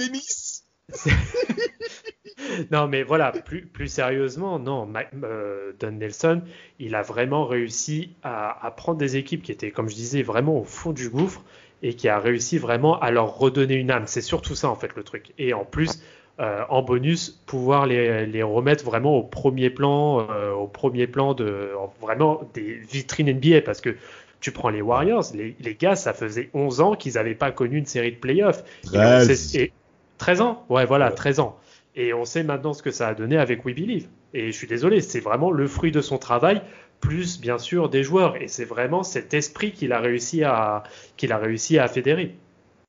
Non, 2.71 2.87
mais 2.87 3.03
voilà, 3.03 3.31
plus, 3.31 3.65
plus 3.65 3.87
sérieusement, 3.87 4.59
non, 4.59 4.87
euh, 5.23 5.71
Don 5.79 5.91
Nelson, 5.91 6.41
il 6.79 6.95
a 6.95 7.01
vraiment 7.01 7.45
réussi 7.45 8.15
à, 8.23 8.65
à 8.65 8.71
prendre 8.71 8.97
des 8.97 9.17
équipes 9.17 9.41
qui 9.43 9.51
étaient, 9.51 9.71
comme 9.71 9.89
je 9.89 9.95
disais, 9.95 10.21
vraiment 10.23 10.59
au 10.59 10.63
fond 10.63 10.91
du 10.93 11.09
gouffre 11.09 11.43
et 11.81 11.93
qui 11.95 12.09
a 12.09 12.19
réussi 12.19 12.57
vraiment 12.57 12.99
à 12.99 13.11
leur 13.11 13.37
redonner 13.37 13.75
une 13.75 13.91
âme. 13.91 14.07
C'est 14.07 14.21
surtout 14.21 14.55
ça, 14.55 14.69
en 14.69 14.75
fait, 14.75 14.95
le 14.95 15.03
truc. 15.03 15.33
Et 15.37 15.53
en 15.53 15.65
plus, 15.65 16.01
euh, 16.39 16.63
en 16.69 16.81
bonus, 16.83 17.29
pouvoir 17.45 17.85
les, 17.87 18.25
les 18.25 18.43
remettre 18.43 18.83
vraiment 18.85 19.15
au 19.17 19.23
premier 19.23 19.69
plan, 19.69 20.27
euh, 20.29 20.51
au 20.53 20.67
premier 20.67 21.07
plan 21.07 21.33
de 21.33 21.71
vraiment 22.01 22.41
des 22.53 22.73
vitrines 22.75 23.27
NBA 23.29 23.61
parce 23.61 23.81
que 23.81 23.95
tu 24.39 24.51
prends 24.51 24.69
les 24.69 24.81
Warriors, 24.81 25.23
les, 25.33 25.55
les 25.59 25.75
gars, 25.75 25.95
ça 25.95 26.13
faisait 26.13 26.49
11 26.53 26.79
ans 26.81 26.95
qu'ils 26.95 27.13
n'avaient 27.13 27.33
pas 27.35 27.51
connu 27.51 27.77
une 27.77 27.85
série 27.87 28.11
de 28.11 28.17
playoffs. 28.17 28.63
Et 28.93 29.05
on 29.05 29.19
sait- 29.19 29.59
et 29.59 29.71
13 30.19 30.41
ans? 30.41 30.65
Ouais, 30.69 30.85
voilà, 30.85 31.09
Ouais. 31.09 31.15
13 31.15 31.39
ans. 31.39 31.57
Et 31.97 32.13
on 32.13 32.23
sait 32.23 32.43
maintenant 32.43 32.73
ce 32.73 32.81
que 32.81 32.91
ça 32.91 33.09
a 33.09 33.13
donné 33.13 33.37
avec 33.37 33.65
We 33.65 33.75
Believe. 33.75 34.07
Et 34.33 34.53
je 34.53 34.57
suis 34.57 34.67
désolé, 34.67 35.01
c'est 35.01 35.19
vraiment 35.19 35.51
le 35.51 35.67
fruit 35.67 35.91
de 35.91 35.99
son 36.01 36.17
travail, 36.17 36.61
plus 37.01 37.41
bien 37.41 37.57
sûr 37.57 37.89
des 37.89 38.03
joueurs. 38.03 38.41
Et 38.41 38.47
c'est 38.47 38.63
vraiment 38.65 39.03
cet 39.03 39.33
esprit 39.33 39.73
qu'il 39.73 39.91
a 39.91 39.99
réussi 39.99 40.45
à, 40.45 40.83
qu'il 41.17 41.33
a 41.33 41.37
réussi 41.37 41.77
à 41.77 41.89
fédérer. 41.89 42.37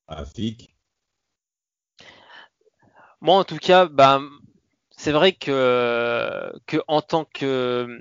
Afik. 0.07 0.69
Moi, 3.21 3.37
en 3.37 3.45
tout 3.45 3.59
cas, 3.59 3.87
bah, 3.87 4.21
c'est 4.91 5.13
vrai 5.13 5.33
que, 5.33 6.53
que 6.67 6.79
en 6.89 7.03
tant 7.03 7.25
que 7.25 8.01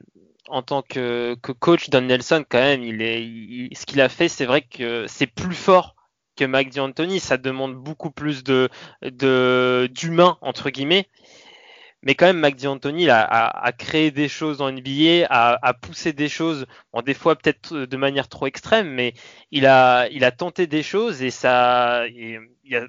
en 0.49 0.62
tant 0.64 0.82
que, 0.82 1.36
que 1.43 1.51
coach, 1.51 1.89
Don 1.89 2.01
Nelson, 2.03 2.45
quand 2.49 2.60
même, 2.60 2.84
il 2.84 3.01
est, 3.01 3.24
il- 3.24 3.70
ce 3.78 3.86
qu'il 3.86 4.01
a 4.01 4.10
fait, 4.10 4.30
c'est 4.30 4.45
vrai 4.45 4.62
que 4.62 5.05
c'est 5.08 5.28
plus 5.28 5.55
fort 5.55 5.95
que 6.38 6.45
Mike 6.45 6.73
D'Antoni. 6.73 7.19
Ça 7.19 7.38
demande 7.38 7.75
beaucoup 7.75 8.11
plus 8.11 8.43
de 8.43 8.69
de 9.03 9.89
d'humain 9.93 10.38
entre 10.41 10.69
guillemets. 10.71 11.07
Mais 12.03 12.15
quand 12.15 12.27
même, 12.27 12.39
Mike 12.39 12.57
D'Antoni 12.61 13.09
a, 13.09 13.21
a, 13.21 13.65
a 13.65 13.71
créé 13.71 14.11
des 14.11 14.29
choses 14.29 14.61
en 14.61 14.69
NBA, 14.69 15.25
a, 15.29 15.57
a 15.67 15.73
poussé 15.73 16.13
des 16.13 16.29
choses, 16.29 16.65
des 17.05 17.13
fois 17.13 17.35
peut-être 17.35 17.75
de 17.75 17.97
manière 17.97 18.27
trop 18.29 18.45
extrême, 18.47 18.88
mais 18.89 19.13
il 19.51 19.65
a, 19.65 20.07
il 20.09 20.23
a 20.23 20.31
tenté 20.31 20.67
des 20.67 20.83
choses 20.83 21.21
et 21.23 21.31
ça, 21.31 22.07
et 22.07 22.38
au 22.38 22.41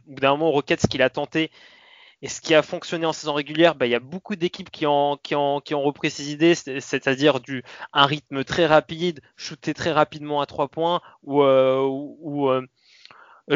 bout 0.07 0.21
d'un 0.21 0.31
moment, 0.33 0.49
au 0.49 0.53
Rockets, 0.53 0.83
ce 0.83 0.87
qu'il 0.87 1.03
a 1.03 1.11
tenté 1.11 1.51
et 2.23 2.29
ce 2.29 2.41
qui 2.41 2.55
a 2.55 2.63
fonctionné 2.63 3.07
en 3.07 3.13
saison 3.13 3.35
régulière, 3.35 3.75
bah, 3.77 3.87
il 3.87 3.91
y 3.91 3.95
a 3.95 4.01
beaucoup 4.01 4.37
d'équipes 4.37 4.71
qui 4.71 4.87
ont, 4.87 5.19
qui, 5.23 5.35
ont, 5.37 5.61
qui 5.61 5.75
ont 5.75 5.83
repris 5.83 6.11
ces 6.11 6.33
idées, 6.33 6.55
c'est- 6.57 6.81
c'est-à-dire 6.81 7.41
du 7.41 7.63
un 7.93 8.07
rythme 8.07 8.45
très 8.45 8.67
rapide, 8.67 9.21
shooter 9.37 9.75
très 9.75 9.93
rapidement 9.93 10.41
à 10.41 10.47
trois 10.47 10.69
points, 10.69 11.01
ou, 11.23 11.43
euh, 11.43 11.87
euh, 12.51 12.67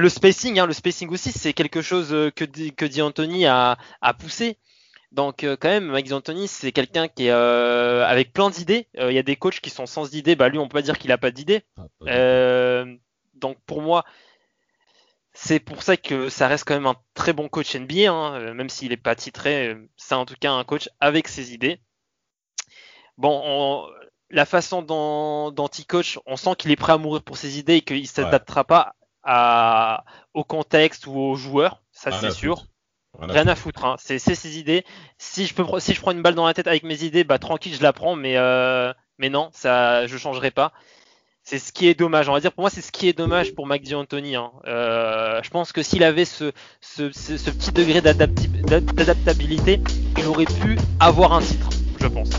le 0.00 0.08
spacing, 0.08 0.58
hein, 0.58 0.66
le 0.66 0.72
spacing 0.72 1.08
aussi, 1.10 1.32
c'est 1.32 1.52
quelque 1.52 1.82
chose 1.82 2.12
euh, 2.12 2.30
que, 2.30 2.44
Di- 2.44 2.72
que 2.74 2.84
D'Antoni 2.86 3.46
a, 3.46 3.76
a 4.00 4.14
poussé. 4.14 4.58
Donc 5.12 5.44
euh, 5.44 5.56
quand 5.60 5.68
même, 5.68 5.86
Mike 5.88 6.08
D'Antoni, 6.08 6.48
c'est 6.48 6.72
quelqu'un 6.72 7.06
qui 7.08 7.26
est 7.26 7.30
euh, 7.30 8.04
avec 8.06 8.32
plein 8.32 8.48
d'idées. 8.50 8.88
Euh, 8.98 9.12
Il 9.12 9.14
y 9.14 9.18
a 9.18 9.22
des 9.22 9.36
coachs 9.36 9.60
qui 9.60 9.68
sont 9.70 9.84
sans 9.86 10.14
idées, 10.14 10.36
bah 10.36 10.48
lui, 10.48 10.58
on 10.58 10.68
peut 10.68 10.78
pas 10.78 10.82
dire 10.82 10.98
qu'il 10.98 11.12
a 11.12 11.18
pas 11.18 11.30
d'idées. 11.30 11.62
Ah, 12.08 12.84
donc 13.34 13.58
pour 13.66 13.82
moi, 13.82 14.04
c'est 15.34 15.60
pour 15.60 15.82
ça 15.82 15.96
que 15.96 16.28
ça 16.28 16.48
reste 16.48 16.64
quand 16.66 16.74
même 16.74 16.86
un 16.86 16.96
très 17.14 17.32
bon 17.34 17.48
coach 17.48 17.74
NBA, 17.74 18.10
hein, 18.10 18.54
même 18.54 18.68
s'il 18.70 18.88
n'est 18.90 18.96
pas 18.96 19.14
titré, 19.14 19.76
c'est 19.96 20.14
en 20.14 20.24
tout 20.26 20.34
cas 20.40 20.52
un 20.52 20.64
coach 20.64 20.88
avec 21.00 21.28
ses 21.28 21.52
idées. 21.52 21.80
Bon, 23.18 23.40
on- 23.44 23.86
la 24.30 24.46
façon 24.46 24.80
dont, 24.80 25.50
dont 25.50 25.68
il 25.68 25.84
coach, 25.86 26.18
on 26.24 26.36
sent 26.36 26.54
qu'il 26.58 26.70
est 26.70 26.76
prêt 26.76 26.94
à 26.94 26.98
mourir 26.98 27.22
pour 27.22 27.36
ses 27.36 27.58
idées 27.58 27.76
et 27.76 27.80
qu'il 27.82 28.00
ne 28.00 28.06
s'adaptera 28.06 28.64
pas 28.64 28.94
à, 29.22 30.04
au 30.34 30.44
contexte 30.44 31.06
ou 31.06 31.16
aux 31.18 31.36
joueurs, 31.36 31.82
ça 31.92 32.12
c'est 32.12 32.30
sûr. 32.30 32.66
Rien 33.20 33.46
à 33.46 33.54
foutre, 33.54 33.84
hein. 33.84 33.96
c'est 33.98 34.18
ses 34.18 34.58
idées. 34.58 34.84
Si 35.18 35.46
je 35.46 35.54
peux, 35.54 35.64
si 35.80 35.92
je 35.92 36.00
prends 36.00 36.12
une 36.12 36.22
balle 36.22 36.34
dans 36.34 36.46
la 36.46 36.54
tête 36.54 36.66
avec 36.66 36.82
mes 36.82 37.04
idées, 37.04 37.24
bah 37.24 37.38
tranquille, 37.38 37.74
je 37.74 37.82
la 37.82 37.92
prends, 37.92 38.16
mais 38.16 38.38
euh, 38.38 38.92
mais 39.18 39.28
non, 39.28 39.50
ça, 39.52 40.06
je 40.06 40.16
changerai 40.16 40.50
pas. 40.50 40.72
C'est 41.44 41.58
ce 41.58 41.72
qui 41.72 41.88
est 41.88 41.94
dommage. 41.94 42.28
On 42.28 42.32
va 42.32 42.40
dire 42.40 42.52
pour 42.52 42.62
moi, 42.62 42.70
c'est 42.70 42.80
ce 42.80 42.92
qui 42.92 43.08
est 43.08 43.12
dommage 43.12 43.54
pour 43.54 43.66
Mike 43.66 43.88
D'Antoni. 43.88 44.36
Hein. 44.36 44.52
Euh, 44.66 45.40
je 45.42 45.50
pense 45.50 45.72
que 45.72 45.82
s'il 45.82 46.04
avait 46.04 46.24
ce, 46.24 46.52
ce, 46.80 47.10
ce, 47.12 47.36
ce 47.36 47.50
petit 47.50 47.72
degré 47.72 48.00
d'adaptabilité, 48.00 49.80
il 50.16 50.26
aurait 50.26 50.44
pu 50.44 50.78
avoir 51.00 51.32
un 51.32 51.40
titre. 51.40 51.68
Je 52.00 52.06
pense. 52.06 52.30